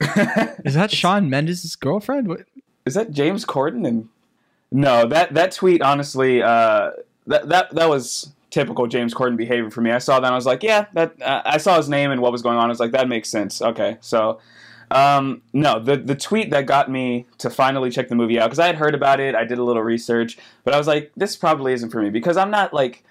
is 0.64 0.74
that 0.74 0.90
Shawn 0.90 1.28
Mendes' 1.28 1.76
girlfriend? 1.76 2.28
What? 2.28 2.40
Is 2.90 2.94
that 2.94 3.12
James 3.12 3.44
Corden? 3.44 3.86
And 3.86 4.08
no, 4.72 5.06
that 5.06 5.32
that 5.34 5.52
tweet 5.52 5.80
honestly, 5.80 6.42
uh, 6.42 6.90
that 7.28 7.48
that 7.48 7.72
that 7.72 7.88
was 7.88 8.32
typical 8.50 8.88
James 8.88 9.14
Corden 9.14 9.36
behavior 9.36 9.70
for 9.70 9.80
me. 9.80 9.92
I 9.92 9.98
saw 9.98 10.18
that 10.18 10.26
and 10.26 10.32
I 10.32 10.36
was 10.36 10.44
like, 10.44 10.64
yeah, 10.64 10.86
that 10.94 11.22
uh, 11.22 11.42
I 11.44 11.58
saw 11.58 11.76
his 11.76 11.88
name 11.88 12.10
and 12.10 12.20
what 12.20 12.32
was 12.32 12.42
going 12.42 12.58
on. 12.58 12.64
I 12.64 12.68
was 12.68 12.80
like, 12.80 12.90
that 12.90 13.08
makes 13.08 13.28
sense. 13.28 13.62
Okay, 13.62 13.96
so 14.00 14.40
um, 14.90 15.42
no, 15.52 15.78
the 15.78 15.96
the 15.96 16.16
tweet 16.16 16.50
that 16.50 16.66
got 16.66 16.90
me 16.90 17.26
to 17.38 17.48
finally 17.48 17.90
check 17.90 18.08
the 18.08 18.16
movie 18.16 18.40
out 18.40 18.46
because 18.46 18.58
I 18.58 18.66
had 18.66 18.76
heard 18.76 18.96
about 18.96 19.20
it, 19.20 19.36
I 19.36 19.44
did 19.44 19.58
a 19.58 19.64
little 19.64 19.84
research, 19.84 20.36
but 20.64 20.74
I 20.74 20.78
was 20.78 20.88
like, 20.88 21.12
this 21.16 21.36
probably 21.36 21.72
isn't 21.74 21.90
for 21.90 22.02
me 22.02 22.10
because 22.10 22.36
I'm 22.36 22.50
not 22.50 22.74
like 22.74 23.04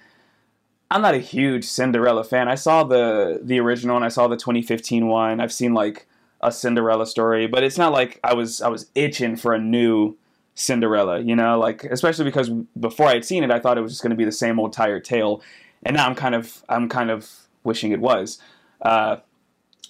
I'm 0.92 1.02
not 1.02 1.14
a 1.14 1.20
huge 1.20 1.64
Cinderella 1.64 2.26
fan. 2.26 2.50
I 2.50 2.56
saw 2.56 2.84
the 2.84 3.40
the 3.42 3.62
original 3.62 3.96
and 3.96 4.04
I 4.04 4.10
saw 4.10 4.28
the 4.28 4.36
2015 4.36 5.08
one. 5.08 5.40
I've 5.40 5.54
seen 5.54 5.74
like 5.74 6.06
a 6.42 6.52
Cinderella 6.52 7.06
story, 7.06 7.48
but 7.48 7.64
it's 7.64 7.78
not 7.78 7.92
like 7.92 8.20
I 8.24 8.34
was 8.34 8.62
I 8.62 8.70
was 8.70 8.90
itching 8.96 9.36
for 9.36 9.54
a 9.54 9.60
new 9.60 10.18
Cinderella, 10.56 11.20
you 11.20 11.36
know, 11.36 11.58
like 11.60 11.84
especially 11.86 12.26
because 12.26 12.50
before 12.80 13.08
I 13.08 13.14
had 13.14 13.26
seen 13.26 13.44
it, 13.44 13.52
I 13.52 13.60
thought 13.60 13.78
it 13.78 13.82
was 13.82 13.92
just 13.92 14.02
going 14.02 14.12
to 14.12 14.18
be 14.18 14.26
the 14.26 14.32
same 14.32 14.60
old 14.60 14.74
tired 14.74 15.06
tale, 15.06 15.42
and 15.84 15.96
now 15.96 16.08
I'm 16.08 16.16
kind 16.16 16.36
of 16.36 16.64
I'm 16.70 16.90
kind 16.90 17.10
of 17.10 17.30
wishing 17.64 17.92
it 17.92 18.00
was. 18.00 18.40
Uh, 18.82 19.18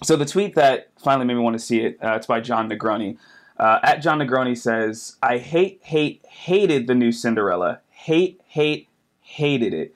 so 0.02 0.16
the 0.16 0.26
tweet 0.26 0.54
that 0.54 0.90
finally 0.98 1.26
made 1.26 1.34
me 1.34 1.40
want 1.40 1.54
to 1.54 1.64
see 1.64 1.80
it, 1.80 1.98
uh, 2.02 2.14
it's 2.14 2.26
by 2.26 2.40
John 2.40 2.68
Negroni. 2.70 3.18
Uh, 3.58 3.78
at 3.82 4.00
John 4.00 4.18
Negroni 4.18 4.56
says, 4.56 5.16
"I 5.22 5.38
hate, 5.38 5.80
hate, 5.82 6.24
hated 6.26 6.86
the 6.86 6.94
new 6.94 7.12
Cinderella. 7.12 7.80
Hate, 7.90 8.40
hate, 8.46 8.88
hated 9.20 9.74
it. 9.74 9.94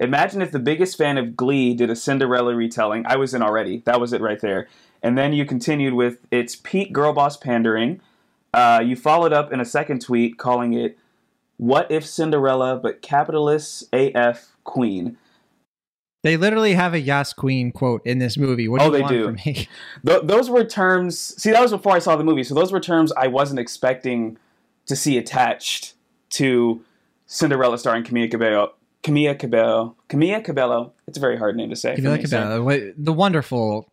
Imagine 0.00 0.42
if 0.42 0.50
the 0.50 0.58
biggest 0.58 0.98
fan 0.98 1.18
of 1.18 1.36
Glee 1.36 1.72
did 1.74 1.88
a 1.88 1.96
Cinderella 1.96 2.54
retelling. 2.54 3.06
I 3.06 3.16
was 3.16 3.32
in 3.32 3.42
already. 3.42 3.82
That 3.86 4.00
was 4.00 4.12
it 4.12 4.20
right 4.20 4.40
there. 4.40 4.68
And 5.04 5.16
then 5.16 5.32
you 5.32 5.44
continued 5.44 5.94
with, 5.94 6.18
it's 6.32 6.56
peak 6.56 6.92
girl 6.92 7.12
boss 7.12 7.36
pandering." 7.36 8.00
Uh, 8.52 8.80
you 8.84 8.96
followed 8.96 9.32
up 9.32 9.52
in 9.52 9.60
a 9.60 9.64
second 9.64 10.00
tweet 10.00 10.38
calling 10.38 10.72
it 10.72 10.96
"What 11.58 11.90
if 11.90 12.04
Cinderella 12.06 12.76
but 12.82 13.02
capitalist 13.02 13.84
AF 13.92 14.56
Queen." 14.64 15.16
They 16.22 16.38
literally 16.38 16.72
have 16.72 16.94
a 16.94 17.00
Yas 17.00 17.34
Queen 17.34 17.70
quote 17.70 18.00
in 18.06 18.18
this 18.18 18.38
movie. 18.38 18.66
What 18.66 18.80
do 18.80 18.84
Oh, 18.84 18.86
you 18.86 18.92
they 18.94 19.00
want 19.02 19.12
do. 19.12 19.24
from 19.26 19.34
me? 19.44 19.68
Th- 20.06 20.22
those 20.24 20.48
were 20.48 20.64
terms. 20.64 21.18
See, 21.18 21.50
that 21.50 21.60
was 21.60 21.70
before 21.70 21.92
I 21.92 21.98
saw 21.98 22.16
the 22.16 22.24
movie, 22.24 22.44
so 22.44 22.54
those 22.54 22.72
were 22.72 22.80
terms 22.80 23.12
I 23.16 23.26
wasn't 23.26 23.60
expecting 23.60 24.38
to 24.86 24.96
see 24.96 25.18
attached 25.18 25.94
to 26.30 26.82
Cinderella 27.26 27.76
starring 27.78 28.04
Camilla 28.04 28.28
Cabello. 28.28 28.72
Camilla 29.02 29.34
Cabello. 29.34 29.96
Camilla 30.08 30.40
Cabello. 30.40 30.92
It's 31.06 31.18
a 31.18 31.20
very 31.20 31.36
hard 31.36 31.56
name 31.56 31.68
to 31.70 31.76
say. 31.76 31.94
for 31.96 32.00
Camila 32.00 32.16
me, 32.18 32.24
so- 32.24 32.38
Cabello, 32.38 32.92
the 32.96 33.12
wonderful 33.12 33.88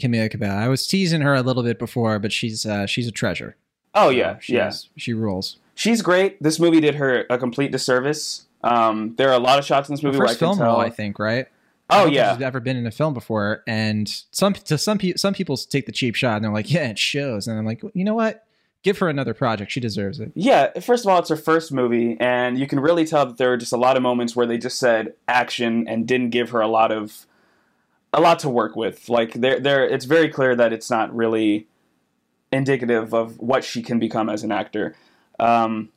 Camila 0.00 0.30
Cabello. 0.30 0.54
I 0.54 0.68
was 0.68 0.86
teasing 0.86 1.20
her 1.22 1.34
a 1.34 1.42
little 1.42 1.62
bit 1.62 1.78
before, 1.78 2.18
but 2.18 2.32
she's 2.32 2.66
uh, 2.66 2.86
she's 2.86 3.06
a 3.06 3.12
treasure. 3.12 3.56
Oh 3.94 4.06
So 4.06 4.10
yeah, 4.10 4.38
she's, 4.38 4.54
yeah. 4.54 4.72
she 4.96 5.12
rules. 5.12 5.56
She's 5.74 6.02
great. 6.02 6.42
This 6.42 6.58
movie 6.58 6.80
did 6.80 6.96
her 6.96 7.26
a 7.30 7.38
complete 7.38 7.72
disservice. 7.72 8.46
Um, 8.62 9.14
there 9.16 9.28
are 9.28 9.34
a 9.34 9.38
lot 9.38 9.58
of 9.58 9.64
shots 9.64 9.88
in 9.88 9.94
this 9.94 10.02
Her 10.02 10.08
movie 10.08 10.18
where 10.18 10.26
I 10.26 10.30
first 10.30 10.40
film 10.40 10.60
role, 10.60 10.78
I 10.78 10.90
think, 10.90 11.18
right? 11.18 11.46
Oh 11.88 12.06
yeah, 12.06 12.34
she's 12.34 12.42
ever 12.42 12.58
been 12.60 12.76
in 12.76 12.86
a 12.86 12.90
film 12.90 13.14
before, 13.14 13.62
and 13.66 14.12
some 14.30 14.54
to 14.54 14.76
some 14.76 14.98
people, 14.98 15.18
some 15.18 15.34
people 15.34 15.56
take 15.56 15.86
the 15.86 15.92
cheap 15.92 16.14
shot 16.16 16.36
and 16.36 16.44
they're 16.44 16.52
like, 16.52 16.70
"Yeah, 16.70 16.88
it 16.88 16.98
shows," 16.98 17.46
and 17.46 17.58
I'm 17.58 17.64
like, 17.64 17.82
you 17.94 18.04
know 18.04 18.14
what? 18.14 18.44
Give 18.82 18.98
her 18.98 19.08
another 19.08 19.34
project. 19.34 19.70
She 19.70 19.80
deserves 19.80 20.18
it. 20.18 20.32
Yeah, 20.34 20.78
first 20.80 21.04
of 21.04 21.10
all, 21.10 21.18
it's 21.20 21.28
her 21.28 21.36
first 21.36 21.72
movie, 21.72 22.16
and 22.18 22.58
you 22.58 22.66
can 22.66 22.80
really 22.80 23.04
tell 23.04 23.26
that 23.26 23.36
there 23.36 23.50
were 23.50 23.56
just 23.56 23.72
a 23.72 23.76
lot 23.76 23.96
of 23.96 24.02
moments 24.02 24.34
where 24.34 24.46
they 24.46 24.58
just 24.58 24.78
said 24.78 25.14
action 25.28 25.86
and 25.86 26.06
didn't 26.08 26.30
give 26.30 26.50
her 26.50 26.60
a 26.60 26.68
lot 26.68 26.90
of 26.90 27.26
a 28.16 28.20
lot 28.20 28.40
to 28.40 28.48
work 28.48 28.74
with. 28.74 29.08
Like 29.08 29.34
there, 29.34 29.60
there, 29.60 29.86
it's 29.86 30.06
very 30.06 30.28
clear 30.28 30.56
that 30.56 30.72
it's 30.72 30.90
not 30.90 31.14
really 31.14 31.68
indicative 32.50 33.14
of 33.14 33.38
what 33.38 33.62
she 33.62 33.82
can 33.82 33.98
become 33.98 34.28
as 34.28 34.42
an 34.42 34.50
actor. 34.50 34.96
Um, 35.38 35.90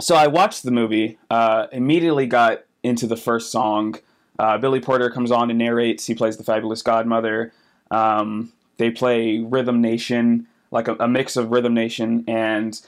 so 0.00 0.14
I 0.14 0.26
watched 0.26 0.62
the 0.62 0.70
movie, 0.70 1.18
uh, 1.30 1.66
immediately 1.72 2.26
got 2.26 2.64
into 2.82 3.06
the 3.06 3.16
first 3.16 3.50
song. 3.50 3.96
Uh, 4.38 4.58
Billy 4.58 4.80
Porter 4.80 5.10
comes 5.10 5.30
on 5.30 5.50
and 5.50 5.58
narrates. 5.58 6.06
He 6.06 6.14
plays 6.14 6.36
the 6.36 6.44
fabulous 6.44 6.82
godmother. 6.82 7.52
Um, 7.90 8.52
they 8.76 8.90
play 8.90 9.38
Rhythm 9.38 9.80
Nation, 9.80 10.46
like 10.70 10.88
a, 10.88 10.94
a 11.00 11.08
mix 11.08 11.36
of 11.36 11.50
Rhythm 11.50 11.74
Nation, 11.74 12.24
and 12.28 12.80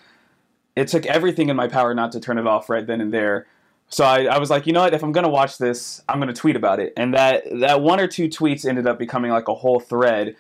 it 0.76 0.88
took 0.88 1.04
everything 1.06 1.48
in 1.48 1.56
my 1.56 1.68
power 1.68 1.94
not 1.94 2.12
to 2.12 2.20
turn 2.20 2.38
it 2.38 2.46
off 2.46 2.70
right 2.70 2.86
then 2.86 3.00
and 3.00 3.12
there. 3.12 3.46
So 3.92 4.06
I, 4.06 4.24
I 4.24 4.38
was 4.38 4.48
like, 4.48 4.66
you 4.66 4.72
know 4.72 4.80
what? 4.80 4.94
If 4.94 5.04
I'm 5.04 5.12
gonna 5.12 5.28
watch 5.28 5.58
this, 5.58 6.02
I'm 6.08 6.18
gonna 6.18 6.32
tweet 6.32 6.56
about 6.56 6.80
it. 6.80 6.94
And 6.96 7.12
that 7.12 7.44
that 7.60 7.82
one 7.82 8.00
or 8.00 8.08
two 8.08 8.26
tweets 8.26 8.64
ended 8.64 8.86
up 8.86 8.98
becoming 8.98 9.30
like 9.30 9.48
a 9.48 9.54
whole 9.54 9.80
thread, 9.80 10.34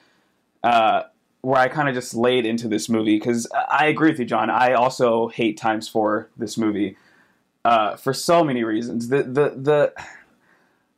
uh, 0.64 1.02
where 1.42 1.60
I 1.60 1.68
kind 1.68 1.86
of 1.86 1.94
just 1.94 2.14
laid 2.14 2.46
into 2.46 2.66
this 2.66 2.88
movie 2.88 3.18
because 3.18 3.46
I 3.70 3.86
agree 3.88 4.10
with 4.10 4.18
you, 4.18 4.24
John. 4.24 4.48
I 4.48 4.72
also 4.72 5.28
hate 5.28 5.58
times 5.58 5.86
four 5.86 6.30
this 6.34 6.56
movie 6.56 6.96
uh, 7.62 7.96
for 7.96 8.14
so 8.14 8.42
many 8.42 8.64
reasons. 8.64 9.08
The 9.08 9.22
the 9.22 9.50
the 9.50 9.92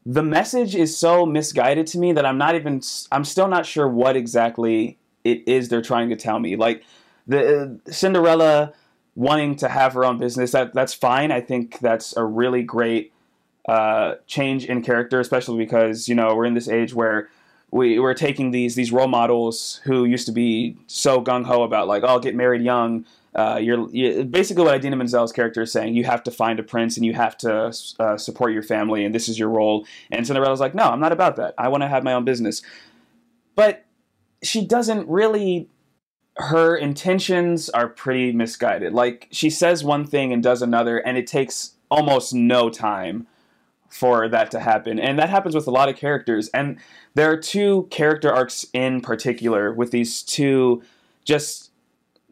the 0.06 0.22
message 0.22 0.76
is 0.76 0.96
so 0.96 1.26
misguided 1.26 1.88
to 1.88 1.98
me 1.98 2.12
that 2.12 2.24
I'm 2.24 2.38
not 2.38 2.54
even 2.54 2.80
I'm 3.10 3.24
still 3.24 3.48
not 3.48 3.66
sure 3.66 3.88
what 3.88 4.16
exactly 4.16 4.96
it 5.24 5.42
is 5.48 5.70
they're 5.70 5.82
trying 5.82 6.08
to 6.10 6.16
tell 6.16 6.38
me. 6.38 6.54
Like 6.54 6.84
the 7.26 7.80
uh, 7.86 7.90
Cinderella 7.90 8.74
wanting 9.16 9.56
to 9.56 9.68
have 9.68 9.92
her 9.94 10.04
own 10.04 10.18
business 10.18 10.52
that 10.52 10.74
that's 10.74 10.94
fine. 10.94 11.30
I 11.30 11.40
think 11.40 11.78
that's 11.80 12.16
a 12.16 12.24
really 12.24 12.62
great 12.62 13.12
uh, 13.68 14.16
change 14.26 14.66
in 14.66 14.82
character, 14.82 15.20
especially 15.20 15.58
because 15.58 16.08
you 16.08 16.14
know 16.14 16.34
we're 16.34 16.44
in 16.44 16.54
this 16.54 16.68
age 16.68 16.94
where 16.94 17.28
we, 17.70 17.98
we're 17.98 18.14
taking 18.14 18.50
these 18.50 18.74
these 18.74 18.92
role 18.92 19.08
models 19.08 19.80
who 19.84 20.04
used 20.04 20.26
to 20.26 20.32
be 20.32 20.76
so 20.86 21.22
gung 21.22 21.44
ho 21.44 21.62
about 21.62 21.88
like 21.88 22.02
oh 22.04 22.18
get 22.18 22.34
married 22.34 22.62
young. 22.62 23.04
Uh, 23.34 23.58
you're 23.60 23.90
you, 23.90 24.22
basically 24.22 24.62
what 24.62 24.76
Idina 24.76 24.96
Menzel's 24.96 25.32
character 25.32 25.62
is 25.62 25.72
saying. 25.72 25.94
You 25.94 26.04
have 26.04 26.22
to 26.24 26.30
find 26.30 26.60
a 26.60 26.62
prince 26.62 26.96
and 26.96 27.04
you 27.04 27.14
have 27.14 27.36
to 27.38 27.74
uh, 27.98 28.16
support 28.16 28.52
your 28.52 28.62
family, 28.62 29.04
and 29.04 29.12
this 29.12 29.28
is 29.28 29.38
your 29.38 29.48
role. 29.48 29.86
And 30.12 30.24
Cinderella's 30.24 30.60
like, 30.60 30.74
no, 30.74 30.84
I'm 30.84 31.00
not 31.00 31.10
about 31.10 31.34
that. 31.36 31.54
I 31.58 31.66
want 31.68 31.82
to 31.82 31.88
have 31.88 32.04
my 32.04 32.12
own 32.12 32.24
business. 32.24 32.62
But 33.56 33.84
she 34.42 34.64
doesn't 34.64 35.08
really. 35.08 35.68
Her 36.36 36.76
intentions 36.76 37.68
are 37.70 37.88
pretty 37.88 38.32
misguided. 38.32 38.92
Like 38.92 39.28
she 39.30 39.50
says 39.50 39.84
one 39.84 40.04
thing 40.04 40.32
and 40.32 40.42
does 40.42 40.62
another, 40.62 40.98
and 40.98 41.16
it 41.16 41.26
takes 41.26 41.74
almost 41.90 42.34
no 42.34 42.70
time 42.70 43.26
for 43.88 44.28
that 44.28 44.50
to 44.50 44.58
happen. 44.58 44.98
And 44.98 45.18
that 45.20 45.30
happens 45.30 45.54
with 45.54 45.68
a 45.68 45.70
lot 45.70 45.88
of 45.88 45.94
characters. 45.96 46.48
And 46.52 46.78
there 47.14 47.30
are 47.30 47.36
two 47.36 47.86
character 47.90 48.32
arcs 48.32 48.66
in 48.72 49.00
particular 49.00 49.72
with 49.72 49.92
these 49.92 50.22
two 50.22 50.82
just 51.24 51.70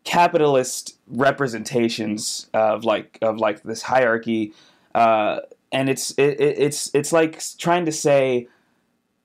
capitalist 0.05 0.99
representations 1.07 2.49
of 2.53 2.85
like 2.85 3.19
of 3.23 3.39
like 3.39 3.63
this 3.63 3.83
hierarchy 3.83 4.53
uh, 4.97 5.39
and 5.71 5.89
it's 5.89 6.11
it, 6.19 6.41
it- 6.41 6.59
it's 6.59 6.91
it's 6.93 7.13
like 7.13 7.41
trying 7.59 7.85
to 7.85 7.93
say 7.93 8.49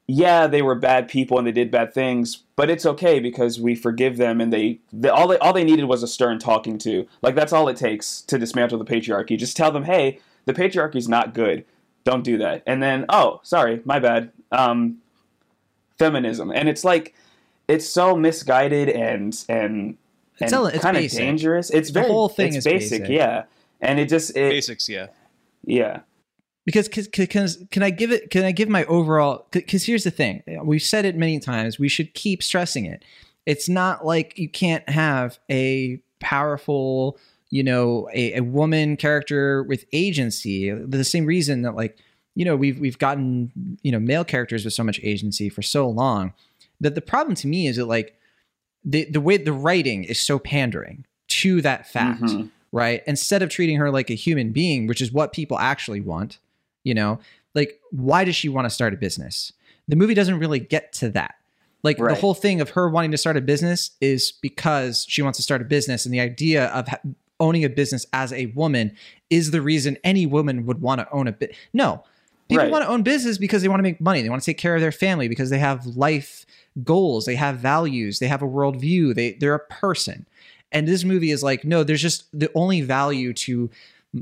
yeah 0.08 0.48
they 0.48 0.62
were 0.62 0.74
bad 0.76 1.08
people 1.10 1.38
and 1.38 1.46
they 1.46 1.52
did 1.52 1.70
bad 1.70 1.94
things 1.94 2.44
but 2.56 2.70
it's 2.70 2.86
okay 2.86 3.20
because 3.20 3.60
we 3.60 3.76
forgive 3.76 4.18
them 4.18 4.40
and 4.42 4.52
they, 4.54 4.80
they 4.94 5.10
all 5.10 5.28
they 5.28 5.38
all 5.40 5.54
they 5.54 5.64
needed 5.66 5.86
was 5.86 6.02
a 6.02 6.08
stern 6.08 6.40
talking 6.40 6.78
to. 6.80 7.06
Like 7.22 7.36
that's 7.36 7.54
all 7.54 7.68
it 7.68 7.78
takes 7.78 8.22
to 8.22 8.40
dismantle 8.40 8.80
the 8.80 8.86
patriarchy. 8.86 9.38
Just 9.38 9.56
tell 9.56 9.72
them 9.72 9.84
hey 9.84 10.20
the 10.46 10.54
patriarchy's 10.54 11.08
not 11.08 11.34
good. 11.36 11.66
Don't 12.04 12.24
do 12.24 12.38
that. 12.40 12.64
And 12.66 12.82
then 12.82 13.06
oh 13.10 13.42
sorry 13.44 13.82
my 13.86 14.00
bad. 14.00 14.32
Um 14.52 14.98
feminism. 16.00 16.52
And 16.52 16.68
it's 16.70 16.84
like 16.84 17.14
it's 17.68 17.88
so 17.88 18.16
misguided 18.16 18.90
and 18.90 19.38
and 19.50 19.98
It's 20.40 20.42
and 20.42 20.54
ele- 20.54 20.68
it's 20.68 20.84
kind 20.84 20.98
of 20.98 21.12
dangerous. 21.12 21.70
It's 21.70 21.90
The 21.90 22.00
very 22.02 22.12
whole 22.12 22.30
thing 22.30 22.48
it's 22.48 22.58
is 22.58 22.64
basic, 22.64 23.02
basic. 23.04 23.16
yeah. 23.16 23.44
And 23.82 24.00
it 24.00 24.10
just 24.10 24.32
it, 24.32 24.50
Basics, 24.50 24.88
yeah. 24.90 25.08
yeah 25.66 26.00
because 26.68 26.90
cause, 26.90 27.08
cause, 27.32 27.64
can 27.72 27.82
I 27.82 27.90
give 27.90 28.12
it? 28.12 28.30
Can 28.30 28.44
I 28.44 28.52
give 28.52 28.68
my 28.68 28.84
overall? 28.86 29.48
Because 29.52 29.86
here's 29.86 30.04
the 30.04 30.12
thing: 30.12 30.44
we've 30.64 30.84
said 30.84 31.06
it 31.06 31.16
many 31.16 31.40
times. 31.40 31.80
We 31.80 31.88
should 31.88 32.14
keep 32.14 32.44
stressing 32.44 32.86
it. 32.86 33.04
It's 33.46 33.70
not 33.70 34.06
like 34.06 34.38
you 34.38 34.50
can't 34.50 34.88
have 34.90 35.40
a 35.50 36.02
powerful, 36.20 37.18
you 37.50 37.64
know, 37.64 38.10
a, 38.14 38.34
a 38.40 38.44
woman 38.44 38.98
character 38.98 39.64
with 39.64 39.86
agency. 39.94 40.70
The 40.70 41.06
same 41.06 41.26
reason 41.26 41.62
that 41.62 41.74
like 41.74 41.98
you 42.36 42.44
know 42.44 42.58
we've 42.58 42.78
we've 42.78 43.00
gotten 43.00 43.78
you 43.82 43.92
know 43.94 44.00
male 44.00 44.26
characters 44.26 44.66
with 44.66 44.74
so 44.74 44.84
much 44.84 45.00
agency 45.04 45.48
for 45.48 45.62
so 45.62 45.88
long. 45.88 46.34
That 46.82 46.96
the 46.96 47.02
problem 47.02 47.36
to 47.36 47.48
me 47.48 47.68
is 47.68 47.78
that 47.78 47.86
like 47.86 48.20
the 48.84 49.06
the 49.06 49.22
way 49.22 49.38
the 49.38 49.54
writing 49.54 50.04
is 50.04 50.20
so 50.20 50.38
pandering 50.38 51.06
to 51.30 51.62
that 51.62 51.88
fact 51.88 52.22
Mhm. 52.24 52.50
right? 52.74 53.04
Instead 53.08 53.42
of 53.42 53.50
treating 53.50 53.78
her 53.78 53.90
like 53.90 54.10
a 54.10 54.16
human 54.16 54.52
being, 54.52 54.86
which 54.88 55.00
is 55.02 55.14
what 55.14 55.32
people 55.32 55.58
actually 55.60 56.02
want, 56.02 56.40
you 56.88 56.94
know, 56.94 57.20
like 57.54 57.80
why 57.92 58.24
does 58.24 58.36
she 58.36 58.50
want 58.50 58.66
to 58.66 58.70
start 58.70 58.94
a 58.94 58.98
business? 58.98 59.52
The 59.88 59.96
movie 59.96 60.14
doesn't 60.14 60.40
really 60.40 60.60
get 60.60 60.94
to 60.94 61.10
that. 61.10 61.36
Like 61.84 62.00
Right. 62.00 62.14
the 62.16 62.20
whole 62.22 62.34
thing 62.34 62.60
of 62.62 62.72
her 62.72 62.90
wanting 62.90 63.12
to 63.12 63.18
start 63.18 63.38
a 63.38 63.42
business 63.42 63.92
is 64.02 64.32
because 64.42 65.06
she 65.08 65.22
wants 65.22 65.38
to 65.38 65.44
start 65.44 65.62
a 65.62 65.66
business, 65.66 66.06
and 66.06 66.14
the 66.14 66.20
idea 66.20 66.66
of 66.68 66.88
ha- 66.88 67.00
owning 67.40 67.64
a 67.64 67.70
business 67.70 68.06
as 68.14 68.34
a 68.34 68.48
woman 68.48 68.92
is 69.30 69.52
the 69.52 69.62
reason 69.62 69.98
any 70.04 70.26
woman 70.26 70.66
would 70.66 70.82
want 70.82 71.00
to 71.02 71.08
own 71.12 71.28
a 71.28 71.32
bit. 71.32 71.56
No, 71.74 72.04
people 72.50 72.64
Right. 72.64 72.72
want 72.72 72.84
to 72.86 72.90
own 72.90 73.04
business 73.04 73.38
because 73.38 73.62
they 73.62 73.68
want 73.68 73.80
to 73.80 73.84
make 73.84 74.02
money. 74.02 74.22
They 74.22 74.30
want 74.30 74.42
to 74.42 74.46
take 74.46 74.58
care 74.58 74.76
of 74.76 74.82
their 74.82 74.92
family 74.92 75.28
because 75.28 75.50
they 75.52 75.60
have 75.60 75.86
life 75.86 76.46
goals, 76.84 77.26
they 77.26 77.36
have 77.36 77.58
values, 77.60 78.20
they 78.20 78.28
have 78.28 78.42
a 78.42 78.48
worldview. 78.48 79.14
They 79.14 79.34
they're 79.34 79.54
a 79.56 79.60
person. 79.60 80.26
And 80.72 80.88
this 80.88 81.04
movie 81.06 81.32
is 81.32 81.44
like, 81.44 81.64
no, 81.64 81.84
there's 81.84 82.02
just 82.02 82.26
the 82.38 82.50
only 82.54 82.82
value 82.82 83.32
to, 83.34 83.70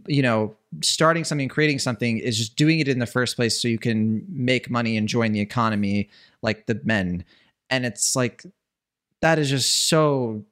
you 0.08 0.22
know, 0.22 0.56
starting 0.82 1.24
something, 1.24 1.48
creating 1.48 1.80
something 1.80 2.18
is 2.18 2.38
just 2.38 2.56
doing 2.56 2.80
it 2.80 2.88
in 2.88 3.00
the 3.00 3.06
first 3.06 3.36
place 3.36 3.62
so 3.62 3.68
you 3.68 3.78
can 3.78 4.26
make 4.30 4.70
money 4.70 4.98
and 4.98 5.08
join 5.08 5.32
the 5.32 5.40
economy 5.40 6.10
like 6.42 6.66
the 6.66 6.80
men. 6.84 7.24
And 7.70 7.86
it's 7.86 8.16
like, 8.16 8.44
that 9.22 9.40
is 9.40 9.50
just 9.50 9.88
so 9.88 10.44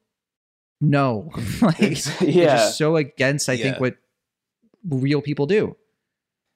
no. 0.81 1.31
like, 1.61 1.81
It's- 1.81 2.21
yeah 2.21 2.57
just 2.57 2.77
so 2.77 2.95
against, 2.95 3.49
I 3.49 3.57
think, 3.57 3.79
what 3.79 3.97
real 4.87 5.21
people 5.21 5.45
do. 5.45 5.75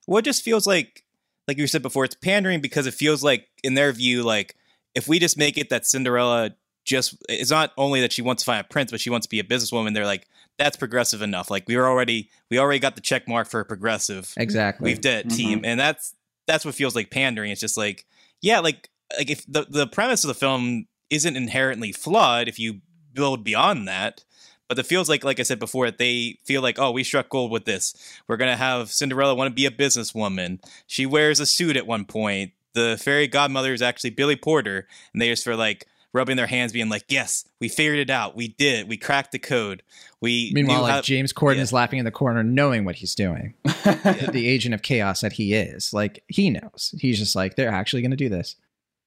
Well, 0.08 0.20
it 0.20 0.26
just 0.26 0.44
feels 0.44 0.66
like, 0.66 1.04
like 1.48 1.58
you 1.58 1.68
said 1.68 1.82
before, 1.82 2.06
it's 2.06 2.16
pandering 2.16 2.62
because 2.62 2.88
it 2.88 2.94
feels 2.94 3.24
like, 3.24 3.48
in 3.64 3.74
their 3.74 3.92
view, 3.92 4.24
like 4.24 4.56
if 4.96 5.08
we 5.08 5.20
just 5.20 5.38
make 5.38 5.58
it 5.58 5.70
that 5.70 5.86
Cinderella 5.86 6.52
just 6.88 7.16
it's 7.30 7.52
not 7.52 7.72
only 7.78 8.02
that 8.02 8.12
she 8.12 8.22
wants 8.22 8.42
to 8.44 8.46
find 8.48 8.62
a 8.62 8.64
prince, 8.68 8.90
but 8.92 9.00
she 9.00 9.10
wants 9.10 9.28
to 9.28 9.30
be 9.30 9.40
a 9.40 9.44
businesswoman. 9.44 9.94
They're 9.94 10.06
like, 10.06 10.28
that's 10.58 10.78
progressive 10.78 11.22
enough. 11.22 11.52
Like 11.52 11.66
we 11.68 11.76
were 11.78 11.86
already 11.88 12.30
we 12.50 12.58
already 12.58 12.80
got 12.80 12.96
the 12.96 13.02
check 13.02 13.28
mark 13.28 13.48
for 13.50 13.64
progressive. 13.64 14.34
Exactly. 14.38 14.90
We've 14.90 15.02
did 15.02 15.26
it, 15.26 15.28
Mhm. 15.28 15.36
team, 15.36 15.62
and 15.64 15.80
that's 15.80 16.16
that's 16.48 16.66
what 16.66 16.74
feels 16.76 16.96
like 16.96 17.12
pandering. 17.12 17.52
It's 17.52 17.62
just 17.62 17.78
like, 17.78 18.06
yeah, 18.42 18.60
like 18.60 18.90
like 19.18 19.30
if 19.30 19.46
the 19.48 19.66
the 19.70 19.86
premise 19.88 20.24
of 20.24 20.30
the 20.30 20.34
film 20.34 20.88
isn't 21.10 21.36
inherently 21.38 21.92
flawed 21.92 22.48
if 22.48 22.58
you 22.60 22.82
build 23.14 23.44
beyond 23.44 23.88
that. 23.88 24.24
But 24.70 24.78
it 24.78 24.86
feels 24.86 25.08
like, 25.08 25.24
like 25.24 25.40
I 25.40 25.44
said 25.44 25.60
before, 25.60 25.90
they 25.92 26.40
feel 26.46 26.62
like, 26.62 26.78
oh, 26.78 26.92
we 26.92 27.06
struck 27.06 27.30
gold 27.30 27.52
with 27.52 27.64
this. 27.64 27.94
We're 28.28 28.36
gonna 28.36 28.58
have 28.58 28.92
Cinderella 28.92 29.34
want 29.36 29.50
to 29.50 29.56
be 29.56 29.66
a 29.66 29.72
businesswoman. 29.72 30.60
She 30.88 31.06
wears 31.06 31.40
a 31.40 31.46
suit 31.46 31.78
at 31.78 31.88
one 31.88 32.04
point. 32.04 32.52
The 32.74 33.00
fairy 33.02 33.28
godmother 33.28 33.74
is 33.74 33.82
actually 33.82 34.10
Billy 34.12 34.36
Porter, 34.36 34.88
and 35.14 35.22
they 35.22 35.30
just 35.30 35.46
for 35.46 35.56
like 35.56 35.86
rubbing 36.18 36.36
their 36.36 36.48
hands, 36.48 36.74
being 36.74 36.90
like, 36.90 37.06
"Yes, 37.08 37.46
we 37.62 37.70
figured 37.70 38.00
it 38.00 38.10
out. 38.10 38.36
We 38.36 38.50
did. 38.50 38.90
We 38.90 38.98
cracked 38.98 39.32
the 39.32 39.40
code. 39.40 39.84
We 40.22 40.52
Meanwhile, 40.54 40.78
knew 40.78 40.82
like 40.84 40.92
how- 40.94 41.02
James 41.02 41.32
Corden 41.32 41.58
yeah. 41.58 41.62
is 41.62 41.72
laughing 41.72 42.00
in 42.00 42.06
the 42.06 42.12
corner, 42.12 42.44
knowing 42.44 42.84
what 42.84 42.96
he's 42.96 43.16
doing. 43.16 43.54
the 43.64 44.44
agent 44.48 44.74
of 44.74 44.82
chaos 44.82 45.22
that 45.22 45.34
he 45.34 45.54
is. 45.54 45.94
Like 45.94 46.24
he 46.28 46.50
knows. 46.50 46.94
He's 47.00 47.18
just 47.20 47.36
like 47.36 47.56
they're 47.56 47.70
actually 47.72 48.02
going 48.02 48.12
to 48.12 48.18
do 48.18 48.30
this. 48.30 48.56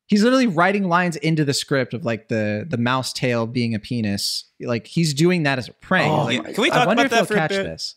He's 0.06 0.24
literally 0.24 0.46
writing 0.48 0.88
lines 0.88 1.14
into 1.16 1.44
the 1.44 1.54
script 1.54 1.94
of 1.94 2.04
like 2.04 2.28
the 2.28 2.66
the 2.68 2.78
mouse 2.78 3.12
tail 3.12 3.46
being 3.46 3.74
a 3.74 3.78
penis. 3.78 4.44
Like 4.60 4.86
he's 4.86 5.12
doing 5.14 5.42
that 5.44 5.58
as 5.58 5.68
a 5.68 5.72
prank. 5.72 6.10
Oh 6.12 6.24
Like, 6.24 6.54
Can 6.54 6.62
we 6.62 6.70
I 6.70 6.74
talk 6.74 6.86
wonder 6.88 7.04
about 7.04 7.04
if 7.04 7.10
that 7.10 7.16
they'll 7.16 7.26
for 7.26 7.34
a 7.34 7.36
catch 7.36 7.50
bit? 7.50 7.64
this. 7.64 7.94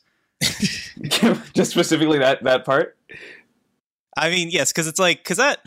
Just 1.53 1.71
specifically 1.71 2.19
that 2.19 2.43
that 2.43 2.65
part. 2.65 2.97
I 4.15 4.29
mean, 4.29 4.49
yes, 4.51 4.71
because 4.71 4.87
it's 4.87 4.99
like 4.99 5.19
because 5.23 5.37
that 5.37 5.59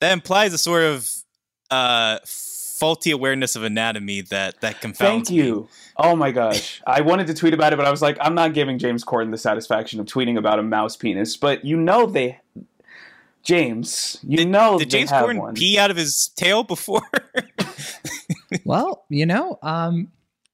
that 0.00 0.12
implies 0.12 0.52
a 0.52 0.58
sort 0.58 0.82
of 0.82 1.08
uh 1.70 2.18
faulty 2.78 3.10
awareness 3.10 3.54
of 3.56 3.62
anatomy 3.62 4.20
that 4.22 4.60
that 4.60 4.80
confounds 4.80 5.28
Thank 5.28 5.30
you. 5.30 5.68
Oh 5.96 6.16
my 6.16 6.30
gosh. 6.32 6.82
I 6.86 7.00
wanted 7.02 7.26
to 7.28 7.34
tweet 7.34 7.54
about 7.54 7.72
it, 7.72 7.76
but 7.76 7.86
I 7.86 7.90
was 7.90 8.02
like, 8.02 8.16
I'm 8.20 8.34
not 8.34 8.52
giving 8.54 8.78
James 8.78 9.04
Corden 9.04 9.30
the 9.30 9.38
satisfaction 9.38 10.00
of 10.00 10.06
tweeting 10.06 10.36
about 10.36 10.58
a 10.58 10.62
mouse 10.62 10.96
penis. 10.96 11.36
But 11.36 11.64
you 11.64 11.76
know 11.76 12.06
they 12.06 12.40
James, 13.42 14.18
you 14.22 14.44
know 14.46 14.78
Did 14.78 14.88
they 14.90 14.98
James 14.98 15.10
have 15.10 15.26
Corden 15.26 15.38
one. 15.38 15.54
pee 15.54 15.78
out 15.78 15.90
of 15.90 15.96
his 15.96 16.28
tail 16.36 16.62
before? 16.64 17.02
Well, 18.64 19.04
you 19.08 19.26
know, 19.26 19.58
um, 19.62 20.08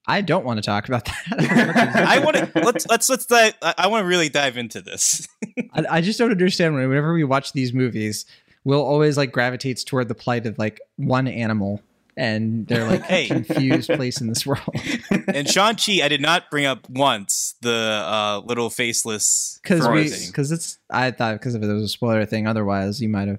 I 0.06 0.22
don't 0.22 0.44
want 0.44 0.56
to 0.59 0.62
talk 0.62 0.88
about 0.88 1.04
that. 1.04 2.04
I 2.09 2.18
want 2.18 2.37
to 2.37 2.50
let's 2.64 2.87
let's 2.88 3.09
let's 3.11 3.26
dive. 3.26 3.54
I, 3.62 3.74
I 3.78 3.87
want 3.88 4.04
to 4.04 4.09
really 4.09 4.28
dive 4.28 4.56
into 4.56 4.80
this. 4.80 5.28
I, 5.74 5.85
I 5.88 6.00
just 6.00 6.18
don't 6.18 6.30
understand 6.30 6.74
when- 6.74 6.88
whenever 6.88 7.12
we 7.12 7.24
watch 7.24 7.52
these 7.52 7.72
movies, 7.72 8.24
Will 8.64 8.80
always 8.83 9.16
like 9.16 9.33
gravitates 9.33 9.85
toward 9.85 10.09
the 10.09 10.14
plight 10.14 10.46
of 10.46 10.59
like 10.59 10.80
one 10.96 11.28
animal 11.28 11.83
and 12.20 12.66
they're 12.66 12.87
like 12.87 13.02
Hey. 13.02 13.26
confused 13.28 13.88
place 13.88 14.20
in 14.20 14.26
this 14.28 14.44
world. 14.46 14.62
and 15.35 15.48
Shang 15.48 15.76
Chi, 15.76 16.00
I 16.04 16.09
did 16.09 16.20
not 16.20 16.50
bring 16.50 16.66
up 16.66 16.88
once 16.90 17.54
the 17.62 17.72
uh, 18.06 18.42
little 18.44 18.68
faceless 18.70 19.59
Because 19.62 19.88
we 19.88 20.11
because 20.26 20.52
it's 20.52 20.78
I 20.90 21.11
thought 21.12 21.35
because 21.40 21.54
if 21.54 21.62
it 21.62 21.66
was 21.66 21.83
a 21.83 21.88
spoiler 21.88 22.26
thing, 22.26 22.46
otherwise 22.46 23.00
you 23.00 23.09
might 23.09 23.28
have 23.28 23.38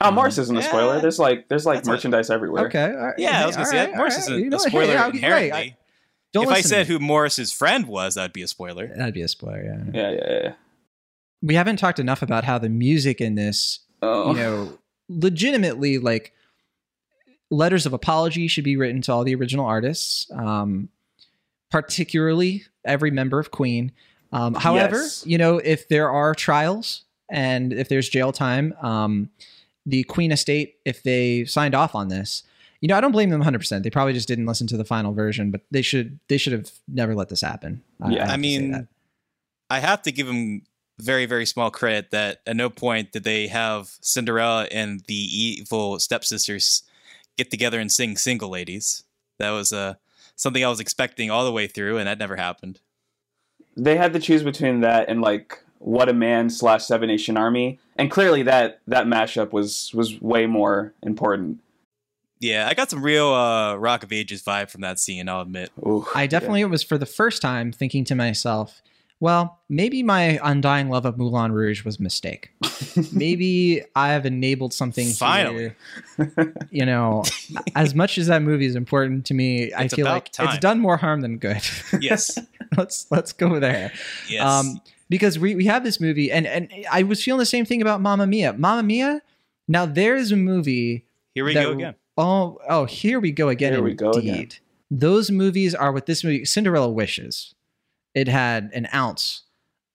Oh, 0.00 0.12
Morris 0.12 0.38
isn't 0.38 0.56
a 0.56 0.62
spoiler. 0.62 1.00
There's 1.00 1.18
like 1.18 1.48
there's 1.48 1.66
like 1.66 1.78
That's 1.78 1.88
a- 1.88 1.90
merchandise 1.92 2.30
everywhere. 2.30 2.66
Okay. 2.66 2.84
all 2.84 3.06
right. 3.06 3.14
Yeah, 3.18 3.42
I 3.42 3.46
was 3.46 3.56
gonna 3.56 3.66
say 3.66 3.78
right, 3.80 3.90
that 3.90 3.96
Morris 3.96 4.14
all 4.14 4.20
is 4.22 4.30
right. 4.30 4.36
a, 4.36 4.40
You 4.42 4.50
know 4.50 4.56
a 4.56 4.60
spoiler 4.60 4.86
Hey, 4.86 4.96
I'll- 4.96 5.10
inherently. 5.10 5.52
I- 5.52 5.76
don't 6.34 6.44
if 6.44 6.50
I 6.50 6.60
said 6.60 6.86
who 6.86 6.98
Morris's 6.98 7.52
friend 7.52 7.86
was, 7.86 8.14
that'd 8.16 8.34
be 8.34 8.42
a 8.42 8.46
spoiler. 8.48 8.86
that'd 8.94 9.14
be 9.14 9.22
a 9.22 9.28
spoiler. 9.28 9.62
Yeah. 9.64 9.84
Yeah, 9.94 10.10
yeah, 10.10 10.40
yeah. 10.42 10.52
We 11.42 11.54
haven't 11.54 11.78
talked 11.78 11.98
enough 11.98 12.20
about 12.20 12.44
how 12.44 12.58
the 12.58 12.68
music 12.68 13.20
in 13.22 13.34
this, 13.34 13.80
Oh. 14.02 14.32
you 14.32 14.36
know, 14.36 14.78
legitimately 15.08 15.98
like 15.98 16.32
letters 17.50 17.86
of 17.86 17.92
apology 17.92 18.46
should 18.48 18.64
be 18.64 18.76
written 18.76 19.00
to 19.02 19.12
all 19.12 19.24
the 19.24 19.34
original 19.34 19.64
artists, 19.66 20.30
um, 20.32 20.88
particularly 21.70 22.64
every 22.84 23.10
member 23.10 23.38
of 23.38 23.50
Queen. 23.50 23.92
Um, 24.32 24.54
however, 24.54 24.96
Yes. 24.96 25.24
you 25.26 25.38
know, 25.38 25.58
if 25.58 25.88
there 25.88 26.10
are 26.10 26.34
trials 26.34 27.02
and 27.30 27.72
if 27.72 27.88
there's 27.88 28.08
jail 28.08 28.32
time, 28.32 28.74
um, 28.82 29.30
the 29.86 30.02
Queen 30.04 30.32
estate, 30.32 30.76
if 30.84 31.02
they 31.02 31.44
signed 31.46 31.74
off 31.74 31.94
on 31.94 32.08
this, 32.08 32.42
you 32.80 32.88
know, 32.88 32.96
I 32.96 33.00
don't 33.00 33.12
blame 33.12 33.30
them 33.30 33.42
100%. 33.42 33.82
They 33.82 33.90
probably 33.90 34.12
just 34.12 34.28
didn't 34.28 34.46
listen 34.46 34.66
to 34.68 34.76
the 34.76 34.84
final 34.84 35.12
version, 35.12 35.50
but 35.50 35.62
they 35.70 35.82
should 35.82 36.20
they 36.28 36.36
should 36.38 36.52
have 36.52 36.70
never 36.86 37.14
let 37.14 37.28
this 37.28 37.40
happen. 37.40 37.82
Yeah. 38.08 38.26
have 38.26 38.30
I 38.34 38.36
mean. 38.36 38.88
I 39.70 39.80
have 39.80 40.00
to 40.02 40.12
give 40.12 40.26
them 40.26 40.62
very, 40.98 41.26
very 41.26 41.44
small 41.44 41.70
credit 41.70 42.10
that 42.12 42.40
at 42.46 42.56
no 42.56 42.70
point 42.70 43.12
did 43.12 43.24
they 43.24 43.48
have 43.48 43.90
Cinderella 44.00 44.66
and 44.70 45.00
the 45.06 45.14
evil 45.14 45.98
stepsisters 45.98 46.82
get 47.38 47.50
together 47.50 47.80
and 47.80 47.90
sing 47.90 48.16
"Single 48.18 48.50
Ladies." 48.50 49.04
That 49.38 49.50
was 49.50 49.72
uh, 49.72 49.94
something 50.36 50.64
I 50.64 50.68
was 50.68 50.80
expecting 50.80 51.30
all 51.30 51.44
the 51.44 51.52
way 51.52 51.66
through, 51.66 51.96
and 51.98 52.06
that 52.06 52.18
never 52.18 52.36
happened. 52.36 52.80
they 53.76 53.96
had 53.96 54.12
to 54.12 54.18
choose 54.20 54.42
between 54.42 54.80
that 54.80 55.08
and 55.08 55.20
like 55.22 55.62
what 55.78 56.08
a 56.08 56.12
man 56.12 56.50
slash 56.50 56.84
seven 56.84 57.08
nation 57.08 57.36
army 57.36 57.78
and 57.96 58.10
clearly 58.10 58.42
that 58.42 58.80
that 58.88 59.06
mashup 59.06 59.52
was 59.52 59.92
was 59.94 60.20
way 60.20 60.44
more 60.46 60.92
important 61.02 61.60
Yeah, 62.40 62.66
I 62.68 62.74
got 62.74 62.90
some 62.90 63.02
real 63.02 63.28
uh, 63.28 63.76
Rock 63.76 64.02
of 64.02 64.12
Ages 64.12 64.42
vibe 64.42 64.70
from 64.70 64.80
that 64.82 64.98
scene. 64.98 65.28
I'll 65.28 65.40
admit. 65.42 65.70
Ooh, 65.86 66.06
I 66.14 66.26
definitely 66.26 66.60
it 66.62 66.70
was 66.70 66.82
for 66.82 66.98
the 66.98 67.06
first 67.06 67.42
time 67.42 67.72
thinking 67.72 68.04
to 68.06 68.14
myself, 68.14 68.82
well, 69.20 69.58
maybe 69.68 70.02
my 70.02 70.38
undying 70.42 70.88
love 70.90 71.04
of 71.04 71.18
Moulin 71.18 71.52
Rouge 71.52 71.84
was 71.84 71.98
a 71.98 72.02
mistake. 72.02 72.50
maybe 73.12 73.82
I 73.96 74.08
have 74.10 74.26
enabled 74.26 74.72
something 74.72 75.08
Finally. 75.08 75.72
here. 76.18 76.54
You 76.70 76.84
know, 76.86 77.24
as 77.74 77.94
much 77.94 78.18
as 78.18 78.26
that 78.26 78.42
movie 78.42 78.66
is 78.66 78.74
important 78.76 79.24
to 79.26 79.34
me, 79.34 79.72
I 79.74 79.88
feel 79.88 80.04
like 80.06 80.30
time. 80.30 80.48
it's 80.48 80.58
done 80.58 80.78
more 80.80 80.96
harm 80.96 81.20
than 81.22 81.38
good. 81.38 81.62
Yes, 82.00 82.38
let's 82.76 83.06
let's 83.10 83.32
go 83.32 83.58
there. 83.58 83.92
yes. 84.28 84.44
Um, 84.44 84.80
because 85.08 85.38
we, 85.38 85.54
we 85.54 85.64
have 85.64 85.84
this 85.84 86.00
movie, 86.00 86.30
and 86.30 86.46
and 86.46 86.68
I 86.90 87.02
was 87.02 87.22
feeling 87.24 87.38
the 87.38 87.46
same 87.46 87.64
thing 87.64 87.80
about 87.80 88.00
Mamma 88.00 88.26
Mia. 88.26 88.52
Mamma 88.52 88.82
Mia. 88.82 89.22
Now 89.66 89.86
there's 89.86 90.30
a 90.32 90.36
movie 90.36 91.06
Here 91.34 91.44
we 91.44 91.54
that- 91.54 91.62
go 91.64 91.72
again. 91.72 91.94
Oh, 92.16 92.58
oh, 92.68 92.84
here 92.84 93.20
we 93.20 93.30
go 93.32 93.48
again. 93.48 93.72
Here 93.72 93.82
we 93.82 93.92
indeed. 93.92 94.04
go 94.04 94.10
again. 94.10 94.48
Those 94.90 95.30
movies 95.30 95.74
are 95.74 95.92
what 95.92 96.06
this 96.06 96.24
movie 96.24 96.44
Cinderella 96.44 96.90
wishes. 96.90 97.54
It 98.18 98.28
had 98.28 98.70
an 98.74 98.88
ounce 98.92 99.42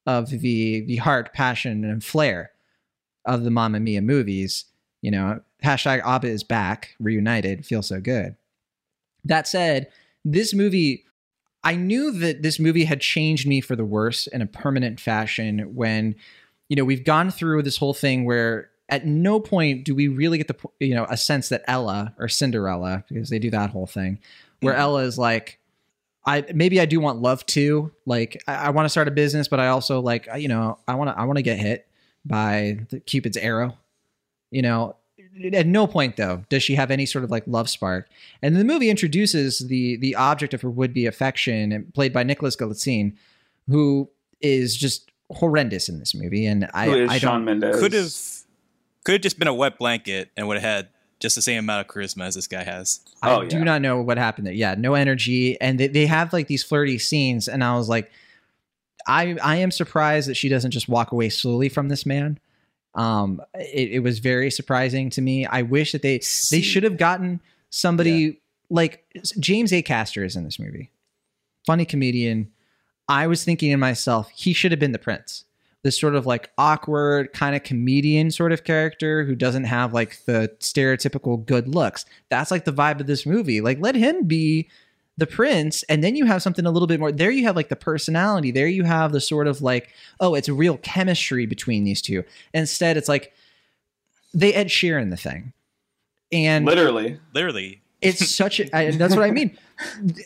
of 0.05 0.29
the 0.29 0.81
the 0.81 0.97
heart, 0.97 1.33
passion, 1.33 1.83
and 1.83 2.03
flair 2.03 2.51
of 3.25 3.43
the 3.43 3.51
Mamma 3.51 3.79
Mia 3.79 4.01
movies. 4.01 4.65
You 5.01 5.11
know, 5.11 5.41
hashtag 5.63 6.01
Abba 6.05 6.27
is 6.27 6.43
back, 6.43 6.95
reunited, 6.99 7.65
feels 7.65 7.87
so 7.87 7.99
good. 7.99 8.35
That 9.25 9.47
said, 9.47 9.89
this 10.23 10.53
movie, 10.53 11.03
I 11.63 11.75
knew 11.75 12.11
that 12.11 12.41
this 12.41 12.59
movie 12.59 12.85
had 12.85 13.01
changed 13.01 13.45
me 13.47 13.59
for 13.61 13.75
the 13.75 13.85
worse 13.85 14.27
in 14.27 14.41
a 14.41 14.45
permanent 14.45 14.99
fashion 14.99 15.75
when, 15.75 16.15
you 16.69 16.75
know, 16.75 16.85
we've 16.85 17.03
gone 17.03 17.31
through 17.31 17.63
this 17.63 17.77
whole 17.77 17.93
thing 17.93 18.25
where 18.25 18.69
at 18.89 19.05
no 19.05 19.39
point 19.39 19.85
do 19.85 19.95
we 19.95 20.07
really 20.07 20.37
get 20.37 20.47
the 20.47 20.55
you 20.79 20.93
know 20.93 21.05
a 21.09 21.17
sense 21.17 21.49
that 21.49 21.63
Ella 21.67 22.13
or 22.19 22.27
Cinderella 22.27 23.03
because 23.09 23.29
they 23.29 23.39
do 23.39 23.49
that 23.49 23.69
whole 23.71 23.87
thing 23.87 24.19
where 24.61 24.73
Mhm. 24.73 24.79
Ella 24.79 25.03
is 25.03 25.17
like 25.17 25.59
I 26.25 26.45
maybe 26.53 26.79
I 26.79 26.85
do 26.85 26.99
want 26.99 27.21
love 27.21 27.45
too. 27.45 27.91
Like 28.05 28.41
I, 28.47 28.55
I 28.55 28.69
want 28.69 28.85
to 28.85 28.89
start 28.89 29.07
a 29.07 29.11
business 29.11 29.47
but 29.47 29.59
I 29.59 29.67
also 29.67 30.01
like 30.01 30.27
you 30.37 30.47
know 30.47 30.77
I 30.87 30.95
want 30.95 31.09
to 31.09 31.19
I 31.19 31.25
want 31.25 31.37
to 31.37 31.43
get 31.43 31.57
hit 31.57 31.87
by 32.25 32.79
the 32.89 32.99
Cupid's 32.99 33.37
arrow. 33.37 33.77
You 34.51 34.61
know 34.61 34.95
at 35.51 35.65
no 35.65 35.87
point 35.87 36.15
though 36.15 36.43
does 36.49 36.61
she 36.63 36.75
have 36.75 36.91
any 36.91 37.05
sort 37.05 37.23
of 37.23 37.31
like 37.31 37.43
love 37.47 37.69
spark. 37.69 38.09
And 38.41 38.55
the 38.55 38.63
movie 38.63 38.89
introduces 38.89 39.59
the 39.59 39.97
the 39.97 40.15
object 40.15 40.53
of 40.53 40.61
her 40.61 40.69
would-be 40.69 41.05
affection 41.05 41.91
played 41.93 42.13
by 42.13 42.23
Nicholas 42.23 42.55
Galitzine 42.55 43.15
who 43.67 44.09
is 44.41 44.75
just 44.75 45.09
horrendous 45.31 45.89
in 45.89 45.99
this 45.99 46.13
movie 46.13 46.45
and 46.45 46.69
I 46.73 46.85
Who 46.85 46.95
is 46.95 47.09
I 47.09 47.17
Shawn 47.17 47.45
don't 47.45 47.59
Mendes? 47.59 47.79
Could 47.79 47.93
have 47.93 48.13
could 49.03 49.13
have 49.13 49.21
just 49.21 49.39
been 49.39 49.47
a 49.47 49.53
wet 49.53 49.77
blanket 49.77 50.29
and 50.37 50.47
would 50.47 50.57
have 50.57 50.63
had 50.63 50.89
just 51.23 51.35
the 51.35 51.41
same 51.41 51.57
amount 51.57 51.81
of 51.87 51.87
charisma 51.93 52.25
as 52.25 52.35
this 52.35 52.47
guy 52.47 52.63
has. 52.63 52.99
I 53.23 53.33
Oh, 53.33 53.45
do 53.45 53.57
yeah. 53.57 53.63
not 53.63 53.81
know 53.81 53.99
what 54.01 54.17
happened 54.19 54.45
there. 54.45 54.53
Yeah, 54.53 54.75
no 54.77 54.93
energy, 54.93 55.59
and 55.59 55.79
they, 55.79 55.87
they 55.87 56.05
have 56.05 56.31
like 56.33 56.45
these 56.47 56.63
flirty 56.63 56.99
scenes, 56.99 57.47
and 57.47 57.63
I 57.63 57.75
was 57.75 57.89
like, 57.89 58.11
I 59.07 59.35
I 59.43 59.55
am 59.57 59.71
surprised 59.71 60.29
that 60.29 60.35
she 60.35 60.49
doesn't 60.49 60.71
just 60.71 60.87
walk 60.87 61.11
away 61.11 61.29
slowly 61.29 61.69
from 61.69 61.89
this 61.89 62.05
man. 62.05 62.39
Um, 62.95 63.41
it, 63.55 63.89
it 63.93 63.99
was 63.99 64.19
very 64.19 64.51
surprising 64.51 65.09
to 65.11 65.21
me. 65.21 65.45
I 65.47 65.63
wish 65.63 65.93
that 65.93 66.03
they 66.03 66.17
they 66.51 66.61
should 66.61 66.83
have 66.83 66.97
gotten 66.97 67.41
somebody 67.71 68.39
like 68.69 69.03
James 69.39 69.71
Acaster 69.71 70.25
is 70.25 70.35
in 70.35 70.43
this 70.43 70.59
movie, 70.59 70.91
funny 71.65 71.85
comedian. 71.85 72.51
I 73.09 73.27
was 73.27 73.43
thinking 73.43 73.71
to 73.71 73.77
myself, 73.77 74.29
he 74.35 74.53
should 74.53 74.71
have 74.71 74.79
been 74.79 74.91
the 74.93 74.99
prince. 74.99 75.43
This 75.83 75.99
sort 75.99 76.15
of 76.15 76.25
like 76.25 76.49
awkward 76.57 77.33
kind 77.33 77.55
of 77.55 77.63
comedian 77.63 78.31
sort 78.31 78.51
of 78.51 78.63
character 78.63 79.23
who 79.23 79.35
doesn't 79.35 79.65
have 79.65 79.93
like 79.93 80.23
the 80.25 80.51
stereotypical 80.59 81.45
good 81.45 81.67
looks. 81.67 82.05
That's 82.29 82.51
like 82.51 82.65
the 82.65 82.73
vibe 82.73 82.99
of 82.99 83.07
this 83.07 83.25
movie. 83.25 83.61
Like 83.61 83.79
let 83.79 83.95
him 83.95 84.25
be 84.25 84.69
the 85.17 85.27
prince 85.27 85.83
and 85.83 86.03
then 86.03 86.15
you 86.15 86.25
have 86.25 86.41
something 86.41 86.65
a 86.65 86.71
little 86.71 86.87
bit 86.87 86.99
more 86.99 87.11
there 87.11 87.29
you 87.29 87.43
have 87.43 87.55
like 87.55 87.69
the 87.69 87.75
personality 87.75 88.49
there 88.49 88.65
you 88.65 88.83
have 88.83 89.11
the 89.11 89.21
sort 89.21 89.45
of 89.45 89.61
like 89.61 89.89
oh 90.19 90.33
it's 90.33 90.49
real 90.49 90.77
chemistry 90.77 91.45
between 91.45 91.83
these 91.83 92.01
two 92.01 92.23
instead 92.51 92.97
it's 92.97 93.07
like 93.07 93.31
they 94.33 94.55
ed 94.55 94.69
sheeran 94.69 95.11
the 95.11 95.15
thing 95.15 95.53
and 96.31 96.65
literally 96.65 97.19
Literally. 97.35 97.83
It's 98.03 98.35
such 98.35 98.59
a, 98.59 98.75
and 98.75 98.99
that's 98.99 99.15
what 99.15 99.23
I 99.23 99.31
mean. 99.31 99.57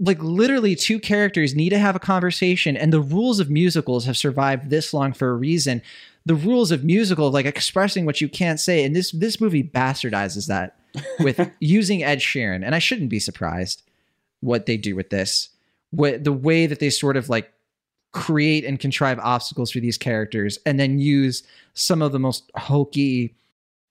Like 0.00 0.22
literally, 0.22 0.76
two 0.76 1.00
characters 1.00 1.54
need 1.56 1.70
to 1.70 1.78
have 1.78 1.96
a 1.96 2.00
conversation, 2.00 2.76
and 2.76 2.92
the 2.92 3.00
rules 3.00 3.40
of 3.40 3.50
musicals 3.50 4.04
have 4.06 4.16
survived 4.16 4.70
this 4.70 4.94
long 4.94 5.12
for 5.12 5.30
a 5.30 5.34
reason. 5.36 5.82
The 6.24 6.36
rules 6.36 6.70
of 6.70 6.84
musical, 6.84 7.30
like 7.30 7.46
expressing 7.46 8.04
what 8.06 8.20
you 8.20 8.28
can't 8.28 8.60
say, 8.60 8.84
and 8.84 8.94
this 8.94 9.10
this 9.10 9.40
movie 9.40 9.64
bastardizes 9.64 10.46
that 10.46 10.76
with 11.18 11.40
using 11.60 12.02
Ed 12.04 12.18
Sheeran, 12.20 12.64
and 12.64 12.74
I 12.74 12.78
shouldn't 12.78 13.10
be 13.10 13.18
surprised 13.18 13.82
what 14.40 14.66
they 14.66 14.76
do 14.76 14.94
with 14.94 15.10
this. 15.10 15.48
What 15.90 16.22
the 16.22 16.32
way 16.32 16.66
that 16.66 16.78
they 16.78 16.90
sort 16.90 17.16
of 17.16 17.28
like 17.28 17.52
create 18.12 18.64
and 18.64 18.78
contrive 18.78 19.18
obstacles 19.18 19.70
for 19.72 19.80
these 19.80 19.98
characters, 19.98 20.58
and 20.64 20.78
then 20.78 20.98
use 21.00 21.42
some 21.74 22.02
of 22.02 22.12
the 22.12 22.18
most 22.20 22.50
hokey 22.56 23.34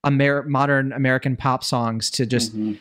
Amer- 0.06 0.44
modern 0.44 0.92
American 0.92 1.36
pop 1.36 1.64
songs 1.64 2.08
to 2.12 2.24
just 2.24 2.56
Mhm. 2.56 2.78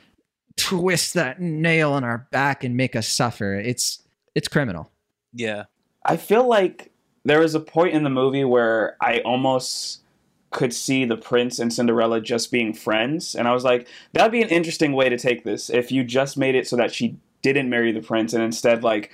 Twist 0.58 1.14
that 1.14 1.40
nail 1.40 1.96
in 1.96 2.04
our 2.04 2.28
back 2.32 2.64
and 2.64 2.76
make 2.76 2.96
us 2.96 3.08
suffer. 3.08 3.56
It's 3.56 4.04
it's 4.36 4.48
criminal. 4.48 4.92
Yeah. 5.34 5.66
I 6.06 6.18
feel 6.18 6.48
like 6.48 6.92
there 7.26 7.40
was 7.40 7.56
a 7.56 7.60
point 7.60 7.94
in 7.94 8.04
the 8.04 8.10
movie 8.10 8.44
where 8.44 8.98
I 9.02 9.20
almost 9.20 10.02
could 10.52 10.74
see 10.74 11.06
the 11.06 11.18
prince 11.18 11.60
and 11.60 11.74
Cinderella 11.74 12.22
just 12.22 12.52
being 12.52 12.74
friends, 12.74 13.36
and 13.36 13.48
I 13.48 13.54
was 13.54 13.64
like, 13.64 13.88
that'd 14.14 14.32
be 14.32 14.42
an 14.42 14.50
interesting 14.50 14.94
way 14.94 15.10
to 15.10 15.18
take 15.18 15.44
this 15.44 15.70
if 15.70 15.92
you 15.92 16.04
just 16.04 16.38
made 16.38 16.56
it 16.56 16.68
so 16.68 16.78
that 16.78 16.94
she 16.94 17.18
didn't 17.42 17.70
marry 17.70 17.92
the 17.92 18.02
prince 18.02 18.34
and 18.34 18.42
instead 18.42 18.84
like, 18.84 19.12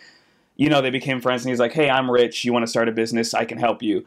you 0.56 0.70
know, 0.70 0.82
they 0.82 0.92
became 0.92 1.20
friends, 1.20 1.44
and 1.44 1.50
he's 1.50 1.60
like, 1.60 1.74
hey, 1.74 1.90
I'm 1.90 2.10
rich, 2.10 2.46
you 2.46 2.54
want 2.54 2.64
to 2.64 2.70
start 2.70 2.88
a 2.88 2.92
business, 2.92 3.34
I 3.34 3.46
can 3.46 3.58
help 3.58 3.82
you, 3.82 4.06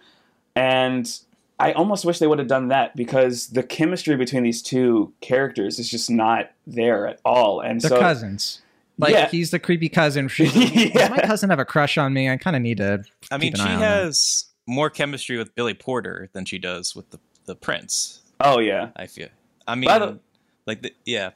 and 0.55 1.18
I 1.59 1.73
almost 1.73 2.05
wish 2.05 2.19
they 2.19 2.27
would 2.27 2.38
have 2.38 2.49
done 2.49 2.69
that 2.69 2.95
because 2.97 3.49
the 3.49 3.62
chemistry 3.62 4.16
between 4.16 4.42
these 4.42 4.61
two 4.62 5.12
characters 5.23 5.79
is 5.79 5.90
just 5.90 6.11
not 6.11 6.51
there 6.66 7.07
at 7.07 7.19
all, 7.25 7.61
and 7.61 7.81
The 7.81 7.88
so 7.88 7.99
cousins. 7.99 8.61
Like 8.99 9.12
Yeah. 9.12 9.29
he's 9.29 9.51
the 9.51 9.59
creepy 9.59 9.88
cousin. 9.88 10.29
She's 10.29 10.55
Yeah. 10.55 10.88
Does 11.09 11.11
my 11.11 11.19
cousin 11.21 11.51
have 11.51 11.59
a 11.59 11.64
crush 11.64 11.97
on 11.99 12.12
me? 12.12 12.29
I 12.31 12.37
kind 12.37 12.57
of 12.57 12.62
need 12.62 12.79
to. 12.79 13.03
I 13.31 13.38
mean, 13.38 13.53
keep 13.53 13.62
she 13.62 13.69
eye 13.69 13.77
has 13.79 14.47
more 14.66 14.90
chemistry 14.90 15.37
with 15.38 15.55
Billy 15.55 15.75
Porter 15.75 16.29
than 16.33 16.45
she 16.45 16.59
does 16.59 16.95
with 16.97 17.11
the 17.11 17.21
the 17.47 17.55
prince. 17.55 18.21
oh 18.40 18.59
yeah. 18.59 18.90
I 18.97 19.07
feel. 19.07 19.29
I 19.66 19.75
mean, 19.77 19.88
the- 19.88 20.19
like 20.66 20.83
the, 20.83 20.92
yeah. 21.05 21.31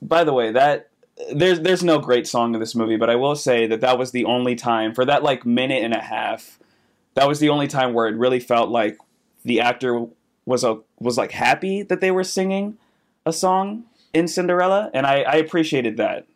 by 0.00 0.24
the 0.24 0.32
way, 0.32 0.52
that 0.52 0.88
there's 1.34 1.60
there's 1.60 1.82
no 1.84 1.98
great 1.98 2.26
song 2.26 2.54
in 2.54 2.60
this 2.60 2.74
movie, 2.74 2.96
but 2.96 3.10
I 3.10 3.16
will 3.16 3.34
say 3.36 3.66
that 3.66 3.80
that 3.82 3.98
was 3.98 4.12
the 4.12 4.24
only 4.24 4.54
time 4.54 4.94
for 4.94 5.04
that 5.04 5.22
like 5.22 5.44
minute 5.44 5.82
and 5.82 5.92
a 5.92 6.00
half. 6.00 6.58
That 7.14 7.28
was 7.28 7.40
the 7.40 7.48
only 7.50 7.66
time 7.66 7.92
where 7.92 8.06
it 8.06 8.14
really 8.16 8.40
felt 8.40 8.70
like 8.70 8.96
the 9.44 9.60
actor 9.60 10.06
was 10.46 10.64
a 10.64 10.78
was 10.98 11.16
like 11.18 11.32
happy 11.32 11.82
that 11.82 12.00
they 12.00 12.10
were 12.10 12.24
singing 12.24 12.76
a 13.26 13.32
song 13.32 13.84
in 14.12 14.26
Cinderella, 14.26 14.90
and 14.94 15.06
I, 15.06 15.22
I 15.22 15.34
appreciated 15.36 15.96
that. 15.98 16.26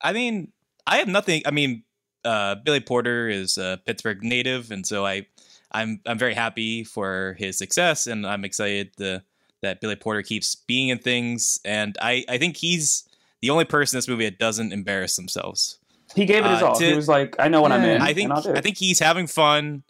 I 0.00 0.12
mean, 0.12 0.50
I 0.86 0.96
have 0.98 1.08
nothing. 1.08 1.42
I 1.46 1.50
mean, 1.52 1.84
uh, 2.24 2.56
Billy 2.56 2.80
Porter 2.80 3.28
is 3.28 3.58
a 3.58 3.80
Pittsburgh 3.86 4.22
native, 4.24 4.70
and 4.70 4.86
so 4.86 5.06
I, 5.06 5.26
I'm 5.70 6.00
I'm 6.06 6.18
very 6.18 6.34
happy 6.34 6.84
for 6.84 7.36
his 7.38 7.56
success, 7.58 8.06
and 8.06 8.26
I'm 8.26 8.44
excited 8.44 8.90
the, 8.96 9.22
that 9.62 9.80
Billy 9.80 9.96
Porter 9.96 10.22
keeps 10.22 10.54
being 10.54 10.88
in 10.88 10.98
things, 10.98 11.60
and 11.64 11.96
I 12.00 12.24
I 12.28 12.38
think 12.38 12.56
he's 12.56 13.04
the 13.40 13.50
only 13.50 13.64
person 13.64 13.96
in 13.96 13.98
this 13.98 14.08
movie 14.08 14.24
that 14.24 14.38
doesn't 14.38 14.72
embarrass 14.72 15.16
themselves. 15.16 15.78
He 16.14 16.26
gave 16.26 16.44
it 16.44 16.50
his 16.50 16.62
Uh, 16.62 16.66
all. 16.68 16.74
to- 16.76 16.84
he 16.86 16.94
was 16.94 17.08
like, 17.08 17.36
"I 17.38 17.48
know 17.48 17.62
what 17.62 17.72
I'm 17.72 17.84
in. 17.84 18.02
I 18.02 18.12
think 18.12 18.24
and 18.24 18.32
I'll 18.34 18.42
do 18.42 18.50
it." 18.50 18.58
I 18.58 18.60
think 18.60 18.76
he's 18.78 18.98
having 18.98 19.26
fun. 19.26 19.82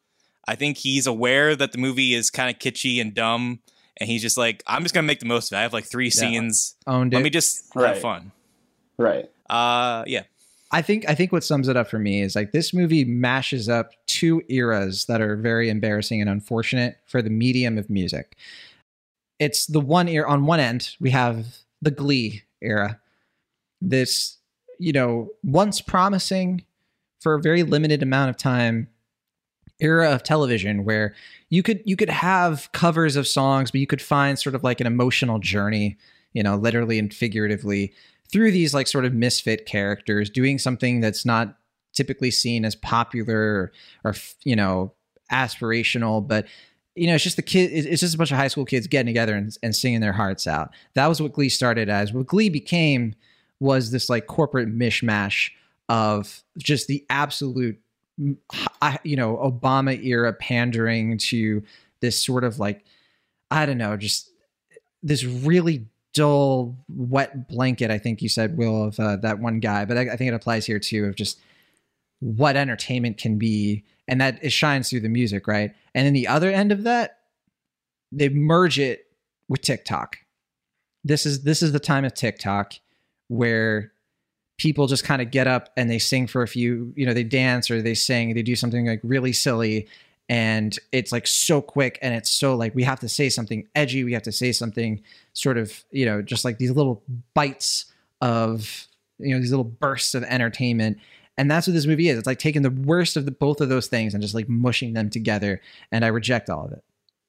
I 0.48 0.54
think 0.56 0.78
he's 0.78 1.06
aware 1.06 1.54
that 1.56 1.72
the 1.72 1.78
movie 1.78 2.14
is 2.14 2.30
kind 2.30 2.50
of 2.50 2.58
kitschy 2.60 3.00
and 3.00 3.14
dumb, 3.14 3.60
and 3.98 4.08
he's 4.10 4.22
just 4.22 4.36
like, 4.36 4.62
I'm 4.66 4.82
just 4.82 4.94
gonna 4.94 5.06
make 5.06 5.20
the 5.20 5.26
most 5.26 5.52
of 5.52 5.56
it. 5.56 5.58
I 5.60 5.62
have 5.62 5.72
like 5.72 5.84
three 5.84 6.10
scenes. 6.10 6.74
Owned 6.86 7.12
Let 7.12 7.20
it. 7.20 7.24
me 7.24 7.30
just 7.30 7.70
Right. 7.74 7.88
have 7.88 8.00
fun. 8.00 8.32
right. 8.98 9.30
Uh, 9.48 10.02
yeah. 10.06 10.22
I 10.74 10.80
think 10.80 11.06
I 11.08 11.14
think 11.14 11.32
what 11.32 11.44
sums 11.44 11.68
it 11.68 11.76
up 11.76 11.88
for 11.88 11.98
me 11.98 12.22
is 12.22 12.34
like 12.34 12.52
this 12.52 12.72
movie 12.72 13.04
mashes 13.04 13.68
up 13.68 13.90
two 14.06 14.40
eras 14.48 15.04
that 15.04 15.20
are 15.20 15.36
very 15.36 15.68
embarrassing 15.68 16.22
and 16.22 16.30
unfortunate 16.30 16.96
for 17.06 17.20
the 17.20 17.28
medium 17.28 17.76
of 17.76 17.90
music. 17.90 18.36
It's 19.38 19.66
the 19.66 19.80
one 19.80 20.08
ear 20.08 20.24
on 20.24 20.46
one 20.46 20.60
end 20.60 20.96
we 20.98 21.10
have 21.10 21.58
the 21.82 21.90
Glee 21.90 22.44
era. 22.62 22.98
This, 23.82 24.38
you 24.78 24.92
know, 24.92 25.30
once 25.44 25.80
promising 25.82 26.64
for 27.20 27.34
a 27.34 27.40
very 27.42 27.62
limited 27.64 28.02
amount 28.02 28.30
of 28.30 28.36
time 28.38 28.88
era 29.82 30.10
of 30.10 30.22
television 30.22 30.84
where 30.84 31.14
you 31.50 31.62
could 31.62 31.82
you 31.84 31.96
could 31.96 32.08
have 32.08 32.70
covers 32.72 33.16
of 33.16 33.26
songs 33.26 33.70
but 33.70 33.80
you 33.80 33.86
could 33.86 34.00
find 34.00 34.38
sort 34.38 34.54
of 34.54 34.62
like 34.62 34.80
an 34.80 34.86
emotional 34.86 35.38
journey, 35.38 35.98
you 36.32 36.42
know, 36.42 36.56
literally 36.56 36.98
and 36.98 37.12
figuratively 37.12 37.92
through 38.30 38.50
these 38.50 38.72
like 38.72 38.86
sort 38.86 39.04
of 39.04 39.12
misfit 39.12 39.66
characters 39.66 40.30
doing 40.30 40.58
something 40.58 41.00
that's 41.00 41.26
not 41.26 41.58
typically 41.92 42.30
seen 42.30 42.64
as 42.64 42.74
popular 42.74 43.38
or, 43.38 43.72
or 44.04 44.14
you 44.44 44.56
know 44.56 44.92
aspirational 45.30 46.26
but 46.26 46.46
you 46.94 47.06
know 47.06 47.14
it's 47.14 47.24
just 47.24 47.36
the 47.36 47.42
kid 47.42 47.70
it's 47.72 48.00
just 48.00 48.14
a 48.14 48.18
bunch 48.18 48.30
of 48.30 48.38
high 48.38 48.48
school 48.48 48.64
kids 48.64 48.86
getting 48.86 49.06
together 49.06 49.34
and, 49.34 49.56
and 49.62 49.76
singing 49.76 50.00
their 50.00 50.12
hearts 50.12 50.46
out. 50.46 50.70
That 50.94 51.08
was 51.08 51.20
what 51.20 51.32
glee 51.32 51.48
started 51.48 51.88
as. 51.88 52.12
What 52.12 52.26
glee 52.26 52.48
became 52.48 53.14
was 53.60 53.90
this 53.90 54.08
like 54.08 54.26
corporate 54.26 54.68
mishmash 54.68 55.50
of 55.88 56.42
just 56.58 56.86
the 56.86 57.04
absolute 57.10 57.78
you 59.04 59.16
know 59.16 59.36
obama 59.36 60.02
era 60.04 60.32
pandering 60.32 61.18
to 61.18 61.62
this 62.00 62.22
sort 62.22 62.44
of 62.44 62.58
like 62.58 62.84
i 63.50 63.66
don't 63.66 63.78
know 63.78 63.96
just 63.96 64.30
this 65.02 65.24
really 65.24 65.86
dull 66.14 66.76
wet 66.88 67.48
blanket 67.48 67.90
i 67.90 67.98
think 67.98 68.22
you 68.22 68.28
said 68.28 68.56
will 68.56 68.84
of 68.84 69.00
uh, 69.00 69.16
that 69.16 69.38
one 69.38 69.60
guy. 69.60 69.84
But 69.84 69.96
I, 69.96 70.00
I 70.02 70.16
think 70.16 70.28
it 70.28 70.34
applies 70.34 70.66
here 70.66 70.78
too 70.78 71.06
of 71.06 71.16
just 71.16 71.38
what 72.20 72.56
entertainment 72.56 73.18
can 73.18 73.38
be. 73.38 73.84
And 74.08 74.20
that 74.20 74.38
it 74.42 74.50
shines 74.50 74.90
through 74.90 75.00
the 75.00 75.08
music 75.08 75.46
right? 75.46 75.74
And 75.94 76.06
then 76.06 76.12
the 76.12 76.28
other 76.28 76.50
end 76.50 76.72
of 76.72 76.84
that 76.84 77.18
they 78.10 78.28
merge 78.28 78.78
it 78.78 79.06
with 79.48 79.62
tiktok. 79.62 80.18
This 81.04 81.24
is 81.24 81.44
this 81.44 81.62
is 81.62 81.72
the 81.72 81.80
time 81.80 82.04
of 82.04 82.14
tiktok 82.14 82.74
where 83.28 83.91
people 84.62 84.86
just 84.86 85.02
kind 85.02 85.20
of 85.20 85.32
get 85.32 85.48
up 85.48 85.70
and 85.76 85.90
they 85.90 85.98
sing 85.98 86.28
for 86.28 86.42
a 86.42 86.48
few 86.48 86.92
you 86.96 87.04
know 87.04 87.12
they 87.12 87.24
dance 87.24 87.68
or 87.68 87.82
they 87.82 87.94
sing 87.94 88.32
they 88.34 88.42
do 88.42 88.54
something 88.54 88.86
like 88.86 89.00
really 89.02 89.32
silly 89.32 89.88
and 90.28 90.78
it's 90.92 91.10
like 91.10 91.26
so 91.26 91.60
quick 91.60 91.98
and 92.00 92.14
it's 92.14 92.30
so 92.30 92.54
like 92.54 92.72
we 92.74 92.84
have 92.84 93.00
to 93.00 93.08
say 93.08 93.28
something 93.28 93.66
edgy 93.74 94.04
we 94.04 94.12
have 94.12 94.22
to 94.22 94.30
say 94.30 94.52
something 94.52 95.02
sort 95.32 95.58
of 95.58 95.84
you 95.90 96.06
know 96.06 96.22
just 96.22 96.44
like 96.44 96.58
these 96.58 96.70
little 96.70 97.02
bites 97.34 97.86
of 98.20 98.86
you 99.22 99.34
know 99.34 99.40
these 99.40 99.50
little 99.50 99.64
bursts 99.64 100.14
of 100.14 100.24
entertainment. 100.24 100.98
And 101.38 101.50
that's 101.50 101.66
what 101.66 101.72
this 101.72 101.86
movie 101.86 102.08
is. 102.08 102.18
It's 102.18 102.26
like 102.26 102.38
taking 102.38 102.62
the 102.62 102.70
worst 102.70 103.16
of 103.16 103.24
the 103.24 103.30
both 103.30 103.60
of 103.60 103.68
those 103.68 103.86
things 103.86 104.12
and 104.12 104.22
just 104.22 104.34
like 104.34 104.48
mushing 104.48 104.92
them 104.92 105.08
together 105.08 105.62
and 105.90 106.04
i 106.04 106.08
reject 106.08 106.50
all 106.50 106.66
of 106.66 106.72
it. 106.72 106.84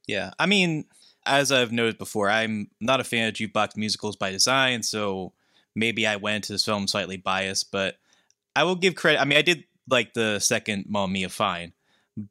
Yeah, 0.07 0.31
I 0.37 0.45
mean, 0.45 0.85
as 1.25 1.51
I've 1.51 1.71
noted 1.71 1.97
before, 1.97 2.29
I'm 2.29 2.69
not 2.81 2.99
a 2.99 3.05
fan 3.05 3.29
of 3.29 3.33
jukebox 3.35 3.77
musicals 3.77 4.17
by 4.17 4.31
design, 4.31 4.83
so 4.83 5.31
maybe 5.75 6.05
I 6.07 6.15
went 6.17 6.37
into 6.37 6.53
this 6.53 6.65
film 6.65 6.87
slightly 6.87 7.17
biased, 7.17 7.71
but 7.71 7.95
I 8.55 8.63
will 8.63 8.75
give 8.75 8.95
credit. 8.95 9.21
I 9.21 9.25
mean, 9.25 9.37
I 9.37 9.41
did 9.41 9.63
like 9.89 10.13
the 10.13 10.39
second 10.39 10.85
Mamma 10.87 11.11
Mia 11.11 11.29
fine, 11.29 11.73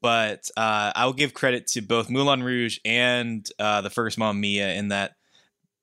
but 0.01 0.49
uh, 0.57 0.93
I 0.95 1.07
will 1.07 1.13
give 1.13 1.35
credit 1.35 1.67
to 1.69 1.81
both 1.81 2.11
Moulin 2.11 2.43
Rouge 2.43 2.79
and 2.85 3.49
uh, 3.59 3.81
the 3.81 3.91
first 3.91 4.19
Mamma 4.19 4.39
Mia 4.39 4.75
in 4.75 4.89
that 4.89 5.17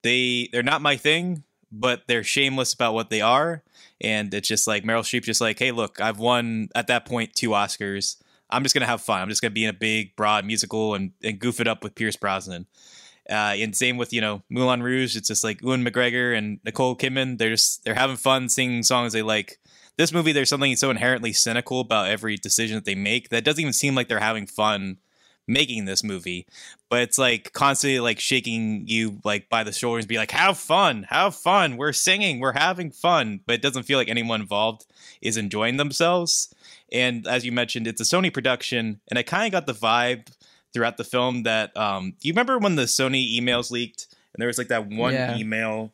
they 0.03 0.49
they're 0.51 0.63
not 0.63 0.81
my 0.81 0.95
thing, 0.97 1.43
but 1.71 2.03
they're 2.07 2.23
shameless 2.23 2.73
about 2.73 2.93
what 2.93 3.09
they 3.09 3.21
are, 3.21 3.63
and 4.01 4.33
it's 4.33 4.47
just 4.47 4.67
like 4.67 4.83
Meryl 4.83 5.01
Streep, 5.01 5.23
just 5.23 5.41
like, 5.41 5.59
hey, 5.59 5.71
look, 5.71 5.99
I've 5.99 6.19
won 6.19 6.69
at 6.75 6.87
that 6.87 7.05
point 7.05 7.33
two 7.33 7.49
Oscars. 7.49 8.17
I'm 8.49 8.63
just 8.63 8.73
gonna 8.73 8.87
have 8.87 9.01
fun. 9.01 9.21
I'm 9.21 9.29
just 9.29 9.41
gonna 9.41 9.51
be 9.51 9.65
in 9.65 9.69
a 9.69 9.73
big, 9.73 10.15
broad 10.15 10.45
musical 10.45 10.95
and, 10.95 11.11
and 11.23 11.37
goof 11.37 11.59
it 11.59 11.67
up 11.67 11.83
with 11.83 11.95
Pierce 11.95 12.15
Brosnan. 12.15 12.65
Uh, 13.29 13.53
and 13.57 13.75
same 13.75 13.97
with 13.97 14.11
you 14.11 14.21
know 14.21 14.41
Moulin 14.49 14.81
Rouge. 14.81 15.15
It's 15.15 15.27
just 15.27 15.43
like 15.43 15.61
Ewan 15.61 15.85
McGregor 15.85 16.35
and 16.37 16.59
Nicole 16.65 16.95
Kidman. 16.95 17.37
They're 17.37 17.51
just 17.51 17.83
they're 17.83 17.95
having 17.95 18.17
fun 18.17 18.49
singing 18.49 18.83
songs 18.83 19.13
they 19.13 19.21
like. 19.21 19.59
This 19.97 20.13
movie, 20.13 20.31
there's 20.31 20.49
something 20.49 20.75
so 20.77 20.89
inherently 20.89 21.33
cynical 21.33 21.81
about 21.81 22.07
every 22.07 22.37
decision 22.37 22.75
that 22.75 22.85
they 22.85 22.95
make 22.95 23.29
that 23.29 23.43
doesn't 23.43 23.59
even 23.59 23.73
seem 23.73 23.95
like 23.95 24.07
they're 24.07 24.19
having 24.19 24.47
fun 24.47 24.97
making 25.49 25.85
this 25.85 26.03
movie. 26.03 26.47
But 26.89 27.01
it's 27.01 27.17
like 27.17 27.51
constantly 27.53 27.99
like 27.99 28.19
shaking 28.19 28.87
you 28.87 29.19
like 29.25 29.49
by 29.49 29.63
the 29.63 29.73
shoulders, 29.73 30.05
be 30.05 30.17
like, 30.17 30.31
"Have 30.31 30.57
fun, 30.57 31.05
have 31.09 31.35
fun. 31.35 31.75
We're 31.75 31.93
singing, 31.93 32.39
we're 32.39 32.53
having 32.53 32.91
fun." 32.91 33.41
But 33.45 33.55
it 33.55 33.61
doesn't 33.61 33.83
feel 33.83 33.97
like 33.97 34.09
anyone 34.09 34.41
involved 34.41 34.85
is 35.21 35.37
enjoying 35.37 35.77
themselves. 35.77 36.53
And 36.91 37.27
as 37.27 37.45
you 37.45 37.51
mentioned, 37.51 37.85
it's 37.87 38.01
a 38.01 38.03
Sony 38.05 38.33
production, 38.33 39.01
and 39.09 39.19
I 39.19 39.23
kind 39.23 39.45
of 39.45 39.51
got 39.51 39.67
the 39.67 39.79
vibe 39.79 40.27
throughout 40.73 40.97
the 40.97 41.03
film 41.03 41.43
that 41.43 41.75
um 41.77 42.11
do 42.19 42.27
you 42.27 42.33
remember 42.33 42.57
when 42.57 42.75
the 42.75 42.83
Sony 42.83 43.37
emails 43.39 43.71
leaked 43.71 44.07
and 44.33 44.41
there 44.41 44.47
was 44.47 44.57
like 44.57 44.67
that 44.69 44.87
one 44.87 45.13
Yeah. 45.13 45.37
email 45.37 45.91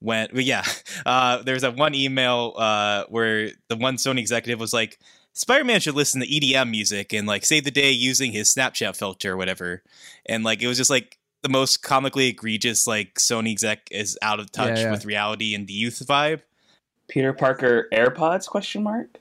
went 0.00 0.32
well, 0.32 0.42
yeah 0.42 0.64
uh 1.06 1.42
there 1.42 1.54
was 1.54 1.62
that 1.62 1.76
one 1.76 1.94
email 1.94 2.54
uh 2.56 3.04
where 3.08 3.50
the 3.68 3.76
one 3.76 3.96
Sony 3.96 4.18
executive 4.18 4.60
was 4.60 4.72
like 4.72 4.98
Spider-Man 5.34 5.80
should 5.80 5.94
listen 5.94 6.20
to 6.20 6.26
EDM 6.26 6.70
music 6.70 7.12
and 7.14 7.26
like 7.26 7.44
save 7.46 7.64
the 7.64 7.70
day 7.70 7.90
using 7.90 8.32
his 8.32 8.52
Snapchat 8.54 8.96
filter 8.96 9.32
or 9.32 9.36
whatever 9.36 9.82
and 10.26 10.44
like 10.44 10.62
it 10.62 10.66
was 10.66 10.76
just 10.76 10.90
like 10.90 11.18
the 11.42 11.48
most 11.48 11.82
comically 11.82 12.28
egregious 12.28 12.86
like 12.86 13.14
Sony 13.14 13.50
exec 13.50 13.88
is 13.90 14.16
out 14.22 14.38
of 14.40 14.52
touch 14.52 14.78
Yeah, 14.78 14.84
yeah. 14.84 14.90
with 14.92 15.04
reality 15.04 15.54
and 15.54 15.66
the 15.66 15.72
youth 15.72 16.02
vibe 16.06 16.42
Peter 17.08 17.32
Parker 17.32 17.88
AirPods? 17.92 18.46
Question 18.46 18.82
mark. 18.84 19.18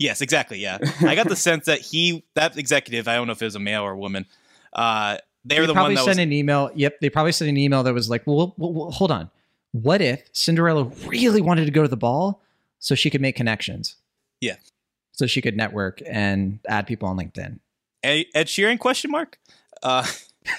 Yes, 0.00 0.22
exactly. 0.22 0.58
Yeah, 0.58 0.78
I 1.02 1.14
got 1.14 1.28
the 1.28 1.36
sense 1.36 1.66
that 1.66 1.80
he, 1.80 2.24
that 2.34 2.56
executive, 2.56 3.06
I 3.06 3.14
don't 3.14 3.26
know 3.26 3.34
if 3.34 3.42
it 3.42 3.44
was 3.44 3.54
a 3.54 3.60
male 3.60 3.82
or 3.82 3.92
a 3.92 3.98
woman, 3.98 4.26
uh, 4.72 5.18
they 5.44 5.60
were 5.60 5.66
the 5.66 5.74
probably 5.74 5.94
one 5.94 5.94
that 5.96 6.04
sent 6.04 6.16
was. 6.16 6.24
an 6.24 6.32
email. 6.32 6.70
Yep, 6.74 7.00
they 7.00 7.10
probably 7.10 7.32
sent 7.32 7.48
an 7.48 7.56
email 7.56 7.82
that 7.82 7.94
was 7.94 8.10
like, 8.10 8.26
well, 8.26 8.54
well, 8.56 8.72
well, 8.72 8.90
hold 8.90 9.10
on. 9.12 9.30
What 9.72 10.00
if 10.00 10.28
Cinderella 10.32 10.84
really 11.06 11.40
wanted 11.40 11.66
to 11.66 11.70
go 11.70 11.82
to 11.82 11.88
the 11.88 11.96
ball 11.96 12.42
so 12.78 12.94
she 12.94 13.08
could 13.10 13.20
make 13.20 13.36
connections? 13.36 13.96
Yeah. 14.40 14.56
So 15.12 15.26
she 15.26 15.40
could 15.40 15.56
network 15.56 16.02
and 16.06 16.58
add 16.66 16.86
people 16.86 17.08
on 17.08 17.16
LinkedIn. 17.16 17.60
Ed, 18.02 18.26
Ed 18.34 18.46
Sheeran? 18.46 18.78
Question 18.78 19.10
mark. 19.10 19.38
Uh, 19.82 20.06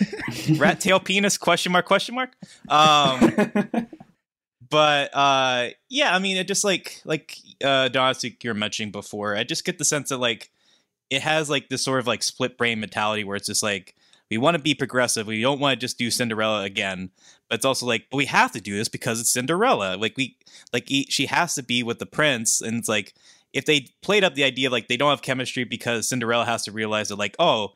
rat 0.58 0.80
tail 0.80 0.99
penis? 0.99 1.38
Question 1.38 1.71
mark? 1.71 1.86
Question 1.86 2.15
mark. 2.15 2.36
Um, 2.69 3.34
but 4.71 5.13
uh 5.13 5.67
yeah 5.89 6.15
i 6.15 6.17
mean 6.17 6.38
it 6.38 6.47
just 6.47 6.63
like 6.63 7.01
like 7.05 7.38
uh 7.63 7.89
you're 8.41 8.53
mentioning 8.55 8.91
before 8.91 9.36
i 9.36 9.43
just 9.43 9.65
get 9.65 9.77
the 9.77 9.86
sense 9.86 10.10
that 10.10 10.17
like 10.17 10.49
it 11.12 11.21
has 11.21 11.49
like 11.49 11.69
this 11.69 11.84
sort 11.84 11.99
of 11.99 12.07
like 12.07 12.23
split 12.23 12.57
brain 12.57 12.79
mentality 12.79 13.23
where 13.23 13.36
it's 13.36 13.45
just 13.45 13.62
like 13.62 13.95
we 14.31 14.38
want 14.38 14.55
to 14.55 14.63
be 14.63 14.73
progressive 14.73 15.27
we 15.27 15.41
don't 15.41 15.60
want 15.60 15.77
to 15.77 15.86
just 15.86 15.99
do 15.99 16.10
cinderella 16.10 16.63
again 16.63 17.12
but 17.49 17.55
it's 17.55 17.65
also 17.65 17.86
like 17.86 18.05
but 18.10 18.17
we 18.17 18.25
have 18.25 18.51
to 18.51 18.62
do 18.62 18.75
this 18.75 18.89
because 18.89 19.19
it's 19.19 19.31
cinderella 19.31 19.95
like 19.97 20.15
we 20.17 20.38
like 20.73 20.88
he, 20.88 21.05
she 21.10 21.27
has 21.27 21.53
to 21.53 21.62
be 21.62 21.84
with 21.84 21.99
the 21.99 22.05
prince 22.05 22.62
and 22.62 22.77
it's 22.77 22.89
like 22.89 23.13
if 23.53 23.65
they 23.65 23.88
played 24.01 24.23
up 24.23 24.34
the 24.34 24.45
idea 24.45 24.69
of 24.69 24.71
like 24.71 24.88
they 24.88 24.97
don't 24.97 25.10
have 25.10 25.21
chemistry 25.21 25.65
because 25.65 26.07
cinderella 26.07 26.45
has 26.45 26.63
to 26.63 26.71
realize 26.71 27.10
that 27.10 27.17
like 27.17 27.36
oh 27.38 27.73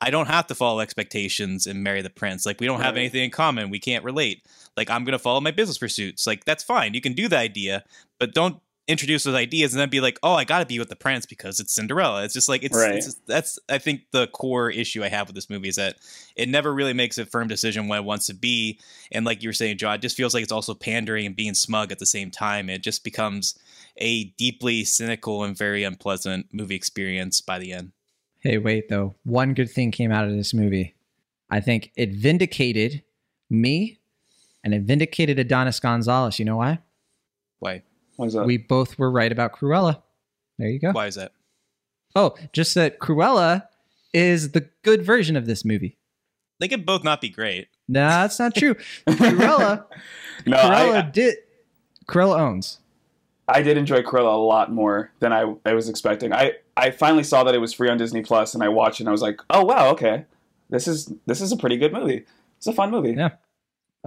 i 0.00 0.08
don't 0.08 0.28
have 0.28 0.46
to 0.46 0.54
follow 0.54 0.80
expectations 0.80 1.66
and 1.66 1.84
marry 1.84 2.00
the 2.00 2.08
prince 2.08 2.46
like 2.46 2.58
we 2.58 2.66
don't 2.66 2.80
have 2.80 2.96
anything 2.96 3.22
in 3.22 3.30
common 3.30 3.68
we 3.68 3.78
can't 3.78 4.04
relate 4.04 4.42
like 4.78 4.88
i'm 4.90 5.04
gonna 5.04 5.18
follow 5.18 5.40
my 5.40 5.50
business 5.50 5.76
pursuits 5.76 6.26
like 6.26 6.44
that's 6.46 6.62
fine 6.64 6.94
you 6.94 7.00
can 7.02 7.12
do 7.12 7.28
the 7.28 7.36
idea 7.36 7.84
but 8.18 8.32
don't 8.32 8.56
introduce 8.86 9.24
those 9.24 9.34
ideas 9.34 9.74
and 9.74 9.80
then 9.80 9.90
be 9.90 10.00
like 10.00 10.18
oh 10.22 10.32
i 10.32 10.44
gotta 10.44 10.64
be 10.64 10.78
with 10.78 10.88
the 10.88 10.96
prince 10.96 11.26
because 11.26 11.60
it's 11.60 11.74
cinderella 11.74 12.24
it's 12.24 12.32
just 12.32 12.48
like 12.48 12.62
it's, 12.62 12.74
Right. 12.74 12.94
it's 12.94 13.04
just- 13.04 13.26
that's 13.26 13.58
i 13.68 13.76
think 13.76 14.00
the 14.12 14.28
core 14.28 14.70
issue 14.70 15.04
i 15.04 15.08
have 15.08 15.26
with 15.26 15.34
this 15.34 15.50
movie 15.50 15.68
is 15.68 15.76
that 15.76 15.96
it 16.36 16.48
never 16.48 16.72
really 16.72 16.94
makes 16.94 17.18
a 17.18 17.26
firm 17.26 17.48
decision 17.48 17.86
what 17.88 17.98
it 17.98 18.04
wants 18.04 18.24
to 18.28 18.34
be 18.34 18.80
and 19.12 19.26
like 19.26 19.42
you 19.42 19.50
were 19.50 19.52
saying 19.52 19.76
john 19.76 19.96
it 19.96 20.00
just 20.00 20.16
feels 20.16 20.32
like 20.32 20.42
it's 20.42 20.52
also 20.52 20.72
pandering 20.74 21.26
and 21.26 21.36
being 21.36 21.52
smug 21.52 21.92
at 21.92 21.98
the 21.98 22.06
same 22.06 22.30
time 22.30 22.70
it 22.70 22.82
just 22.82 23.04
becomes 23.04 23.58
a 23.98 24.24
deeply 24.38 24.84
cynical 24.84 25.44
and 25.44 25.54
very 25.58 25.84
unpleasant 25.84 26.46
movie 26.52 26.76
experience 26.76 27.42
by 27.42 27.58
the 27.58 27.72
end 27.72 27.92
Hey, 28.40 28.56
wait 28.56 28.88
though. 28.88 29.16
One 29.24 29.52
good 29.52 29.68
thing 29.68 29.90
came 29.90 30.12
out 30.12 30.24
of 30.24 30.30
this 30.30 30.54
movie. 30.54 30.94
I 31.50 31.58
think 31.58 31.90
it 31.96 32.12
vindicated 32.14 33.02
me 33.50 33.97
and 34.64 34.74
it 34.74 34.82
vindicated 34.82 35.38
Adonis 35.38 35.80
Gonzalez. 35.80 36.38
You 36.38 36.44
know 36.44 36.56
why? 36.56 36.78
why 37.60 37.82
What 38.16 38.26
is 38.26 38.34
that? 38.34 38.44
We 38.46 38.56
both 38.58 38.98
were 38.98 39.10
right 39.10 39.30
about 39.32 39.52
Cruella. 39.52 40.02
There 40.58 40.68
you 40.68 40.78
go. 40.80 40.92
why 40.92 41.06
is 41.06 41.14
that 41.16 41.32
Oh, 42.16 42.34
just 42.52 42.74
that 42.74 42.98
Cruella 42.98 43.64
is 44.12 44.52
the 44.52 44.68
good 44.82 45.02
version 45.04 45.36
of 45.36 45.46
this 45.46 45.64
movie. 45.64 45.98
they 46.58 46.66
could 46.68 46.84
both 46.86 47.04
not 47.04 47.20
be 47.20 47.28
great 47.28 47.68
No, 47.88 48.00
that's 48.08 48.38
not 48.38 48.54
true. 48.54 48.74
Cruella, 49.06 49.84
no, 50.46 50.56
Cruella 50.56 50.96
I, 50.96 51.02
did. 51.02 51.36
Cruella 52.08 52.38
owns. 52.40 52.78
I 53.46 53.62
did 53.62 53.76
enjoy 53.78 54.02
Cruella 54.02 54.34
a 54.34 54.36
lot 54.38 54.72
more 54.72 55.10
than 55.20 55.32
I, 55.32 55.54
I 55.64 55.72
was 55.74 55.88
expecting. 55.88 56.32
I, 56.32 56.52
I 56.76 56.90
finally 56.90 57.22
saw 57.22 57.44
that 57.44 57.54
it 57.54 57.58
was 57.58 57.72
free 57.72 57.88
on 57.88 57.96
Disney 57.98 58.20
Plus, 58.22 58.54
and 58.54 58.62
I 58.62 58.68
watched 58.68 59.00
it, 59.00 59.04
and 59.04 59.08
I 59.08 59.12
was 59.12 59.22
like, 59.22 59.40
oh 59.50 59.64
wow, 59.64 59.88
okay, 59.90 60.24
this 60.70 60.86
is 60.88 61.12
this 61.26 61.40
is 61.40 61.52
a 61.52 61.56
pretty 61.56 61.76
good 61.76 61.92
movie. 61.92 62.24
It's 62.58 62.66
a 62.66 62.72
fun 62.72 62.90
movie. 62.90 63.12
Yeah. 63.12 63.30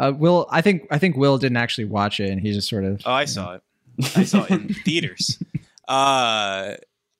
Uh, 0.01 0.11
Will, 0.11 0.47
I 0.49 0.61
think 0.61 0.87
I 0.89 0.97
think 0.97 1.15
Will 1.15 1.37
didn't 1.37 1.57
actually 1.57 1.85
watch 1.85 2.19
it, 2.19 2.31
and 2.31 2.41
he 2.41 2.51
just 2.51 2.67
sort 2.67 2.85
of. 2.85 3.01
Oh, 3.05 3.11
I 3.11 3.25
saw 3.25 3.53
it. 3.53 3.61
I 4.15 4.23
saw 4.23 4.43
it 4.45 4.49
in 4.49 4.73
theaters. 4.85 5.37
Uh, 5.87 6.75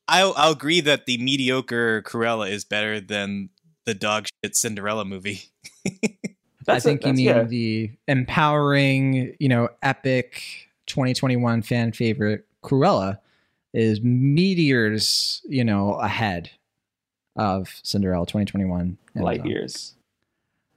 I'll, 0.07 0.33
I'll 0.35 0.51
agree 0.51 0.81
that 0.81 1.05
the 1.05 1.19
mediocre 1.19 2.01
Cruella 2.01 2.49
is 2.49 2.65
better 2.65 2.99
than 2.99 3.49
the 3.85 3.93
dog 3.93 4.27
shit 4.43 4.55
Cinderella 4.55 5.05
movie. 5.05 5.43
I 6.67 6.79
think 6.79 7.03
a, 7.03 7.09
you 7.09 7.13
mean 7.13 7.25
yeah. 7.25 7.43
the 7.43 7.91
empowering, 8.07 9.35
you 9.39 9.49
know, 9.49 9.69
epic 9.83 10.41
2021 10.87 11.61
fan 11.61 11.91
favorite 11.91 12.47
Cruella 12.63 13.19
is 13.73 14.01
meteors, 14.01 15.41
you 15.47 15.63
know, 15.63 15.93
ahead 15.93 16.49
of 17.35 17.69
Cinderella 17.83 18.25
2021. 18.25 18.97
And, 19.13 19.23
light 19.23 19.45
years. 19.45 19.93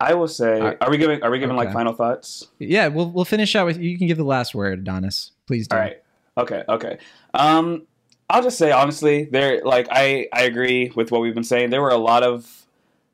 I 0.05 0.13
will 0.13 0.29
say, 0.29 0.77
are 0.81 0.91
we 0.91 0.99
giving 0.99 1.23
are 1.23 1.31
we 1.31 1.39
giving 1.39 1.57
like 1.57 1.73
final 1.73 1.95
thoughts? 1.95 2.49
Yeah, 2.59 2.89
we'll 2.89 3.11
we'll 3.11 3.25
finish 3.25 3.57
out 3.57 3.65
with 3.65 3.79
you 3.79 3.97
can 3.97 4.07
give 4.07 4.19
the 4.19 4.25
last 4.25 4.55
word, 4.55 4.81
Adonis. 4.81 5.33
Please 5.47 5.67
do. 5.67 5.77
All 5.77 5.83
right. 5.83 6.03
Okay. 6.37 6.63
Okay. 6.69 6.99
Um, 7.33 7.87
I'll 8.29 8.43
just 8.43 8.59
say 8.59 8.71
honestly, 8.71 9.25
there 9.25 9.65
like 9.65 9.89
I 9.91 10.29
I 10.31 10.43
agree 10.43 10.93
with 10.95 11.11
what 11.11 11.23
we've 11.23 11.35
been 11.35 11.43
saying. 11.43 11.71
There 11.71 11.81
were 11.81 11.89
a 11.89 11.97
lot 11.97 12.23
of 12.23 12.67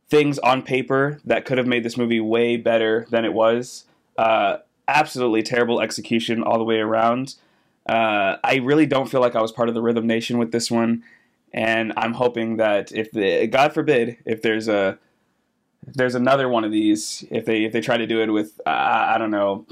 things 0.09 0.41
on 0.41 0.63
paper 0.63 1.21
that 1.25 1.45
could 1.45 1.59
have 1.59 1.67
made 1.69 1.85
this 1.85 1.97
movie 1.97 2.21
way 2.21 2.57
better 2.57 3.07
than 3.11 3.25
it 3.25 3.33
was. 3.33 3.85
Uh, 4.19 4.57
absolutely 4.89 5.45
terrible 5.45 5.81
execution 5.81 6.43
all 6.43 6.59
the 6.59 6.65
way 6.65 6.81
around. 6.81 7.37
Uh, 7.89 8.37
I 8.43 8.57
really 8.57 8.87
don't 8.87 9.09
feel 9.09 9.21
like 9.21 9.37
I 9.37 9.41
was 9.41 9.53
part 9.53 9.69
of 9.69 9.77
the 9.77 9.83
Rhythm 9.83 10.09
Nation 10.09 10.39
with 10.39 10.51
this 10.51 10.71
one, 10.71 11.05
and 11.53 11.93
I'm 11.97 12.15
hoping 12.15 12.57
that 12.57 12.91
if 12.91 13.13
the 13.13 13.47
God 13.47 13.73
forbid 13.73 14.17
if 14.27 14.43
there's 14.43 14.67
a 14.67 14.99
if 15.87 15.95
there's 15.95 16.15
another 16.15 16.49
one 16.49 16.65
of 16.65 16.71
these, 16.71 17.25
if 17.31 17.45
they 17.45 17.65
if 17.65 17.73
they 17.73 17.81
try 17.81 17.97
to 17.97 18.07
do 18.07 18.21
it 18.21 18.31
with 18.31 18.61
uh, 18.67 18.71
I 18.71 19.19
don't 19.19 19.31
know 19.31 19.67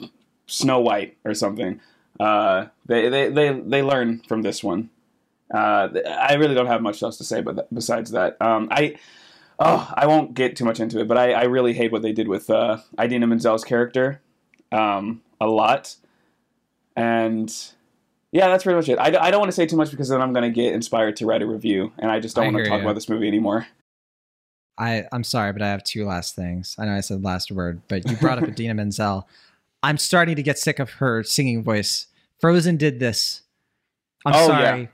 Snow 0.46 0.80
White 0.80 1.16
or 1.24 1.34
something, 1.34 1.80
uh, 2.18 2.66
they, 2.86 3.08
they 3.08 3.28
they 3.28 3.60
they 3.60 3.82
learn 3.82 4.22
from 4.28 4.42
this 4.42 4.62
one. 4.62 4.90
Uh, 5.52 5.88
I 6.06 6.34
really 6.34 6.54
don't 6.54 6.66
have 6.66 6.82
much 6.82 7.02
else 7.02 7.16
to 7.18 7.24
say, 7.24 7.40
but 7.40 7.72
besides 7.72 8.10
that, 8.12 8.40
um, 8.40 8.68
I 8.70 8.96
oh 9.58 9.92
I 9.94 10.06
won't 10.06 10.34
get 10.34 10.56
too 10.56 10.64
much 10.64 10.80
into 10.80 11.00
it, 11.00 11.08
but 11.08 11.18
I, 11.18 11.32
I 11.32 11.44
really 11.44 11.72
hate 11.72 11.92
what 11.92 12.02
they 12.02 12.12
did 12.12 12.28
with 12.28 12.50
uh, 12.50 12.78
Idina 13.00 13.26
Menzel's 13.26 13.64
character 13.64 14.20
um, 14.72 15.22
a 15.40 15.46
lot, 15.46 15.96
and 16.96 17.54
yeah, 18.32 18.48
that's 18.48 18.64
pretty 18.64 18.76
much 18.76 18.88
it. 18.88 18.98
I, 18.98 19.26
I 19.26 19.30
don't 19.30 19.40
want 19.40 19.50
to 19.50 19.56
say 19.56 19.66
too 19.66 19.76
much 19.76 19.90
because 19.90 20.08
then 20.08 20.20
I'm 20.20 20.32
going 20.32 20.44
to 20.44 20.54
get 20.54 20.74
inspired 20.74 21.16
to 21.16 21.26
write 21.26 21.42
a 21.42 21.46
review, 21.46 21.92
and 21.98 22.10
I 22.10 22.20
just 22.20 22.36
don't 22.36 22.46
I 22.46 22.50
want 22.50 22.64
to 22.64 22.70
talk 22.70 22.78
ya. 22.78 22.84
about 22.84 22.94
this 22.94 23.08
movie 23.08 23.28
anymore. 23.28 23.66
I 24.78 25.04
I'm 25.12 25.24
sorry, 25.24 25.52
but 25.52 25.62
I 25.62 25.68
have 25.68 25.82
two 25.84 26.06
last 26.06 26.34
things. 26.36 26.76
I 26.78 26.86
know 26.86 26.92
I 26.96 27.00
said 27.00 27.22
last 27.24 27.50
word, 27.50 27.80
but 27.88 28.08
you 28.08 28.16
brought 28.16 28.38
up 28.42 28.48
Idina 28.48 28.74
Menzel. 28.74 29.28
I'm 29.82 29.98
starting 29.98 30.36
to 30.36 30.42
get 30.42 30.58
sick 30.58 30.78
of 30.78 30.90
her 30.92 31.22
singing 31.22 31.62
voice. 31.62 32.06
Frozen 32.40 32.76
did 32.76 33.00
this. 33.00 33.42
I'm 34.24 34.34
Oh, 34.34 34.46
sorry, 34.46 34.80
yeah. 34.82 34.86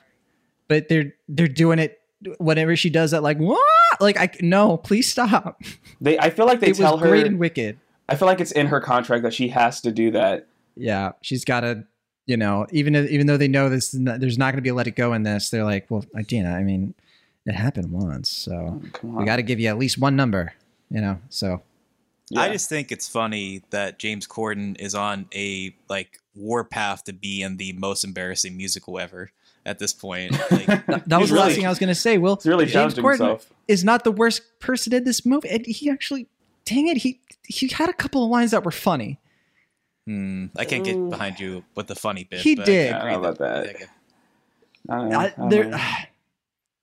but 0.68 0.88
they're 0.88 1.14
they're 1.28 1.48
doing 1.48 1.78
it. 1.78 2.00
Whatever 2.38 2.74
she 2.74 2.88
does, 2.88 3.10
that 3.10 3.22
like 3.22 3.36
what? 3.38 3.60
Like 4.00 4.18
I 4.18 4.30
no, 4.40 4.78
please 4.78 5.10
stop. 5.10 5.60
They 6.00 6.18
I 6.18 6.30
feel 6.30 6.46
like 6.46 6.60
they 6.60 6.68
it 6.70 6.76
tell 6.76 6.92
was 6.94 7.02
her. 7.02 7.08
great 7.08 7.26
and 7.26 7.38
wicked. 7.38 7.78
I 8.08 8.16
feel 8.16 8.26
like 8.26 8.40
it's 8.40 8.52
in 8.52 8.66
her 8.68 8.80
contract 8.80 9.22
that 9.24 9.34
she 9.34 9.48
has 9.48 9.80
to 9.82 9.92
do 9.92 10.10
that. 10.12 10.46
Yeah, 10.76 11.12
she's 11.22 11.44
got 11.44 11.60
to, 11.60 11.84
you 12.26 12.36
know, 12.36 12.66
even 12.70 12.94
if, 12.94 13.08
even 13.10 13.26
though 13.26 13.36
they 13.36 13.48
know 13.48 13.68
this, 13.68 13.90
there's 13.96 14.36
not 14.38 14.46
going 14.52 14.56
to 14.56 14.62
be 14.62 14.68
a 14.70 14.74
let 14.74 14.86
it 14.86 14.96
go 14.96 15.12
in 15.14 15.22
this. 15.22 15.50
They're 15.50 15.64
like, 15.64 15.86
well, 15.90 16.04
Idina, 16.18 16.50
I 16.54 16.62
mean, 16.64 16.94
it 17.46 17.54
happened 17.54 17.90
once, 17.92 18.30
so 18.30 18.80
Come 18.92 19.16
we 19.16 19.24
got 19.24 19.36
to 19.36 19.42
give 19.42 19.60
you 19.60 19.68
at 19.68 19.78
least 19.78 19.98
one 19.98 20.16
number, 20.16 20.54
you 20.90 21.00
know. 21.00 21.18
So 21.28 21.62
I 22.36 22.48
just 22.48 22.68
think 22.68 22.90
it's 22.90 23.08
funny 23.08 23.62
that 23.70 23.98
James 23.98 24.26
Corden 24.26 24.80
is 24.80 24.94
on 24.94 25.26
a 25.34 25.74
like 25.88 26.20
warpath 26.34 27.04
to 27.04 27.12
be 27.12 27.42
in 27.42 27.58
the 27.58 27.72
most 27.74 28.02
embarrassing 28.04 28.56
musical 28.56 28.98
ever 28.98 29.30
at 29.66 29.78
this 29.78 29.92
point. 29.92 30.32
Like, 30.50 30.66
that, 30.86 31.08
that 31.08 31.20
was 31.20 31.28
He's 31.28 31.30
the 31.30 31.44
last 31.44 31.54
thing 31.54 31.66
I 31.66 31.68
was 31.68 31.78
going 31.78 31.88
to 31.88 31.94
say. 31.94 32.16
Will 32.16 32.36
He's 32.36 32.46
really 32.46 32.64
James 32.64 32.94
challenging 32.94 33.04
Corden 33.04 33.10
himself. 33.10 33.50
is 33.68 33.84
not 33.84 34.04
the 34.04 34.12
worst 34.12 34.42
person 34.60 34.94
in 34.94 35.04
this 35.04 35.26
movie, 35.26 35.48
and 35.50 35.66
he 35.66 35.90
actually, 35.90 36.28
dang 36.64 36.88
it, 36.88 36.98
he 36.98 37.20
he 37.46 37.68
had 37.68 37.90
a 37.90 37.92
couple 37.92 38.24
of 38.24 38.30
lines 38.30 38.52
that 38.52 38.64
were 38.64 38.70
funny. 38.70 39.18
hmm, 40.06 40.46
I 40.56 40.64
can't 40.64 40.84
get 40.84 41.10
behind 41.10 41.38
you 41.38 41.64
with 41.74 41.88
the 41.88 41.94
funny 41.94 42.24
bit. 42.24 42.40
He 42.40 42.54
but 42.54 42.64
did. 42.64 42.92
I 42.92 42.96
I 42.96 42.98
agree 43.00 43.12
don't 43.12 43.22
know 43.22 43.28
about 43.28 43.38
that. 43.38 43.76
yeah, 43.80 43.86
I 44.88 44.96
don't 44.96 45.08
know. 45.10 45.18
I, 45.18 45.24
I 45.24 45.28
don't 45.36 45.48
there, 45.50 45.64
know. 45.64 45.78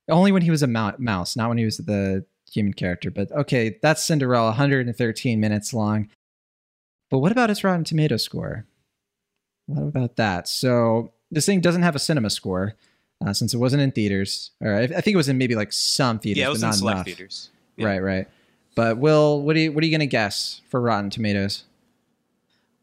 only 0.09 0.31
when 0.31 0.41
he 0.41 0.51
was 0.51 0.63
a 0.63 0.67
mouse, 0.67 1.35
not 1.35 1.49
when 1.49 1.57
he 1.57 1.65
was 1.65 1.77
the 1.77 2.25
human 2.51 2.73
character. 2.73 3.11
But 3.11 3.31
okay, 3.31 3.77
that's 3.81 4.03
Cinderella, 4.03 4.47
113 4.47 5.39
minutes 5.39 5.73
long. 5.73 6.09
But 7.09 7.19
what 7.19 7.31
about 7.31 7.49
its 7.49 7.63
Rotten 7.63 7.83
Tomato 7.83 8.17
score? 8.17 8.65
What 9.67 9.83
about 9.83 10.15
that? 10.17 10.47
So 10.47 11.11
this 11.29 11.45
thing 11.45 11.61
doesn't 11.61 11.83
have 11.83 11.95
a 11.95 11.99
cinema 11.99 12.29
score 12.29 12.75
uh, 13.25 13.33
since 13.33 13.53
it 13.53 13.57
wasn't 13.57 13.81
in 13.81 13.91
theaters. 13.91 14.51
Or 14.61 14.73
I, 14.75 14.81
I 14.83 14.87
think 15.01 15.13
it 15.13 15.17
was 15.17 15.29
in 15.29 15.37
maybe 15.37 15.55
like 15.55 15.73
some 15.73 16.19
theaters, 16.19 16.39
yeah, 16.39 16.45
it 16.45 16.49
but 16.49 16.53
was 16.53 16.63
in 16.63 16.73
select 16.73 16.95
enough. 16.95 17.05
theaters. 17.05 17.49
Yeah. 17.77 17.87
Right, 17.87 17.99
right. 17.99 18.27
But 18.75 18.97
Will, 18.97 19.41
what 19.41 19.55
are 19.55 19.59
you 19.59 19.71
what 19.71 19.83
are 19.83 19.87
you 19.87 19.91
gonna 19.91 20.05
guess 20.05 20.61
for 20.69 20.79
Rotten 20.79 21.09
Tomatoes? 21.09 21.65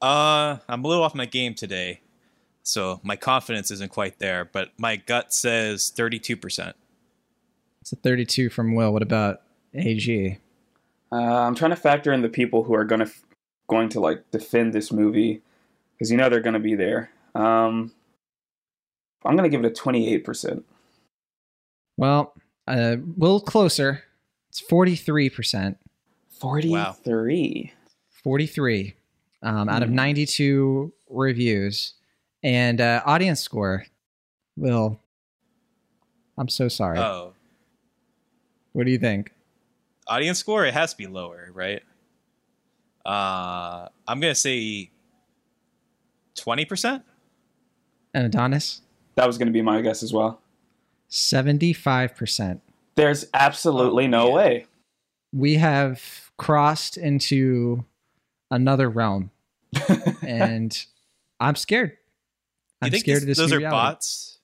Uh, 0.00 0.58
I'm 0.68 0.84
a 0.84 0.88
little 0.88 1.02
off 1.02 1.14
my 1.14 1.24
game 1.24 1.54
today, 1.54 2.00
so 2.62 3.00
my 3.02 3.16
confidence 3.16 3.70
isn't 3.70 3.90
quite 3.90 4.18
there. 4.18 4.44
But 4.44 4.70
my 4.78 4.96
gut 4.96 5.32
says 5.32 5.90
32 5.90 6.36
percent. 6.36 6.76
It's 7.89 7.95
a 7.95 8.03
32 8.03 8.51
from 8.51 8.74
Will. 8.74 8.93
What 8.93 9.01
about 9.01 9.41
AG? 9.72 10.39
Uh, 11.11 11.16
I'm 11.16 11.55
trying 11.55 11.70
to 11.70 11.76
factor 11.76 12.12
in 12.12 12.20
the 12.20 12.28
people 12.28 12.62
who 12.64 12.74
are 12.74 12.84
going 12.84 13.01
to 13.01 13.11
going 13.66 13.89
to 13.89 14.01
like 14.01 14.30
defend 14.30 14.74
this 14.74 14.93
movie 14.93 15.41
because 15.95 16.11
you 16.11 16.18
know 16.18 16.28
they're 16.28 16.41
going 16.43 16.53
to 16.53 16.61
be 16.61 16.74
there. 16.74 17.11
Um, 17.34 17.93
I'm 19.24 19.36
gonna 19.36 19.49
give 19.49 19.64
it 19.64 19.66
a 19.66 19.74
28 19.74 20.22
percent. 20.22 20.66
Well, 21.97 22.34
a 22.66 22.99
little 23.16 23.41
closer. 23.41 24.05
It's 24.51 24.61
43%. 24.61 25.76
43. 26.28 27.72
43 28.22 28.95
um, 29.43 29.68
out 29.70 29.82
of 29.82 29.89
Hmm. 29.89 29.95
92 29.95 30.93
reviews. 31.09 31.95
And 32.43 32.82
uh, 32.82 33.03
audience 33.07 33.41
score, 33.41 33.86
Will, 34.57 35.01
I'm 36.36 36.49
so 36.49 36.68
sorry. 36.68 36.99
Oh, 36.99 37.32
what 38.72 38.84
do 38.86 38.92
you 38.92 38.98
think? 38.98 39.32
audience 40.06 40.38
score 40.38 40.64
it 40.64 40.72
has 40.72 40.92
to 40.92 40.96
be 40.96 41.06
lower, 41.06 41.50
right? 41.52 41.82
Uh, 43.04 43.88
I'm 44.06 44.20
gonna 44.20 44.34
say 44.34 44.90
twenty 46.34 46.64
percent. 46.64 47.02
And 48.14 48.24
Adonis? 48.26 48.80
That 49.16 49.26
was 49.26 49.36
gonna 49.38 49.50
be 49.50 49.60
my 49.62 49.80
guess 49.82 50.02
as 50.02 50.12
well. 50.12 50.40
75%. 51.10 52.60
There's 52.94 53.26
absolutely 53.34 54.04
Oh, 54.04 54.08
no 54.08 54.24
man. 54.26 54.34
way. 54.34 54.66
We 55.32 55.54
have 55.54 56.30
crossed 56.36 56.96
into 56.96 57.84
another 58.50 58.88
realm. 58.90 59.30
and 60.26 60.84
I'm 61.40 61.54
scared. 61.54 61.96
I'm 62.82 62.86
you 62.86 62.90
think 62.92 63.04
scared 63.04 63.16
this- 63.18 63.22
of 63.22 63.26
this 63.28 63.38
those 63.38 63.50
new 63.50 63.56
are 63.56 63.60
reality. 63.60 63.76
bots? 63.76 64.38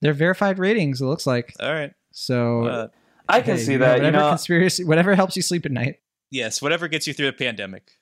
They're 0.00 0.12
verified 0.14 0.58
ratings, 0.58 1.00
it 1.00 1.06
looks 1.06 1.26
like. 1.26 1.54
All 1.60 1.72
right. 1.72 1.92
So 2.12 2.64
Uh, 2.66 2.88
I 3.28 3.40
can 3.40 3.56
hey, 3.56 3.62
see 3.62 3.72
you 3.72 3.78
know, 3.78 3.84
that. 3.86 4.02
You 4.04 4.10
know, 4.10 4.28
conspiracy, 4.30 4.84
whatever 4.84 5.14
helps 5.14 5.36
you 5.36 5.42
sleep 5.42 5.66
at 5.66 5.72
night. 5.72 6.00
yes, 6.30 6.62
whatever 6.62 6.88
gets 6.88 7.06
you 7.06 7.12
through 7.14 7.26
the 7.26 7.32
pandemic. 7.32 7.92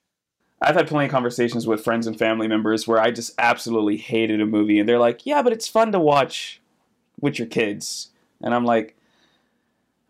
I've 0.63 0.75
had 0.75 0.87
plenty 0.89 1.07
of 1.07 1.13
conversations 1.13 1.67
with 1.67 1.85
friends 1.85 2.07
and 2.07 2.19
family 2.19 2.49
members 2.49 2.89
where 2.89 2.99
I 2.99 3.11
just 3.11 3.33
absolutely 3.39 3.97
hated 3.99 4.41
a 4.41 4.47
movie, 4.47 4.79
and 4.79 4.89
they're 4.89 4.99
like, 4.99 5.27
"Yeah, 5.27 5.43
but 5.43 5.53
it's 5.53 5.69
fun 5.69 5.93
to 5.93 5.99
watch 6.01 6.61
with 7.21 7.39
your 7.39 7.47
kids," 7.49 8.09
and 8.43 8.55
I'm 8.55 8.65
like, 8.65 8.97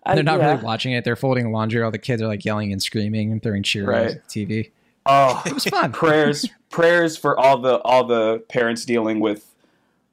I, 0.04 0.14
They're 0.14 0.22
not 0.22 0.38
yeah. 0.38 0.52
really 0.52 0.62
watching 0.64 0.92
it. 0.92 1.02
They're 1.04 1.16
folding 1.16 1.50
laundry. 1.50 1.82
All 1.82 1.90
the 1.90 1.98
kids 1.98 2.22
are 2.22 2.28
like 2.28 2.44
yelling 2.44 2.70
and 2.72 2.80
screaming 2.80 3.32
and 3.32 3.42
throwing 3.42 3.64
Cheerios 3.64 3.86
Right. 3.88 4.06
at 4.12 4.28
the 4.28 4.46
TV. 4.46 4.70
Oh, 5.04 5.42
It 5.44 5.52
was 5.52 5.64
fun. 5.64 5.90
prayers, 5.92 6.48
prayers 6.70 7.16
for 7.16 7.36
all 7.38 7.58
the 7.58 7.78
all 7.80 8.04
the 8.04 8.44
parents 8.48 8.84
dealing 8.84 9.18
with 9.18 9.52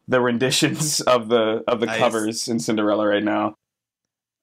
the 0.07 0.19
renditions 0.19 0.99
of 1.15 1.29
the 1.29 1.63
of 1.67 1.79
the 1.79 1.89
I 1.91 1.99
covers 1.99 2.47
in 2.47 2.59
Cinderella 2.59 3.05
right 3.07 3.23
now. 3.23 3.55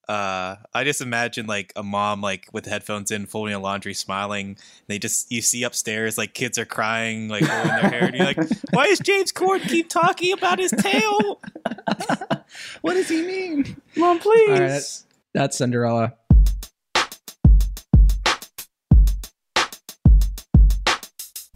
Uh, 0.07 0.57
I 0.73 0.83
just 0.83 1.01
imagine 1.01 1.45
like 1.47 1.71
a 1.75 1.83
mom 1.83 2.21
like 2.21 2.49
with 2.51 2.65
headphones 2.65 3.11
in, 3.11 3.25
folding 3.25 3.53
a 3.53 3.59
laundry, 3.59 3.93
smiling. 3.93 4.57
They 4.87 4.99
just 4.99 5.31
you 5.31 5.41
see 5.41 5.63
upstairs 5.63 6.17
like 6.17 6.33
kids 6.33 6.57
are 6.57 6.65
crying, 6.65 7.29
like 7.29 7.45
holding 7.45 7.67
their 7.67 7.89
hair, 7.89 8.05
and 8.05 8.15
you're 8.15 8.25
like, 8.25 8.37
"Why 8.71 8.87
does 8.87 8.99
James 8.99 9.31
Corden 9.31 9.67
keep 9.67 9.89
talking 9.89 10.33
about 10.33 10.59
his 10.59 10.71
tail?" 10.71 11.41
What 12.81 12.95
does 12.95 13.07
he 13.07 13.21
mean? 13.21 13.77
Mom, 13.95 14.19
please. 14.19 14.49
All 14.49 14.59
right. 14.59 15.03
That's 15.33 15.57
Cinderella. 15.57 16.13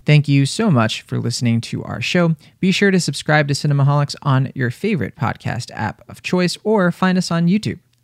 Thank 0.06 0.28
you 0.28 0.46
so 0.46 0.70
much 0.70 1.02
for 1.02 1.20
listening 1.20 1.62
to 1.62 1.84
our 1.84 2.00
show. 2.00 2.36
Be 2.60 2.72
sure 2.72 2.92
to 2.92 3.00
subscribe 3.00 3.48
to 3.48 3.56
Cinemaholics 3.56 4.16
on 4.22 4.52
your 4.54 4.70
favorite 4.70 5.16
podcast 5.16 5.72
app 5.74 6.08
of 6.08 6.22
choice 6.22 6.58
or 6.64 6.92
find 6.92 7.18
us 7.18 7.32
on 7.32 7.48
YouTube. 7.48 7.80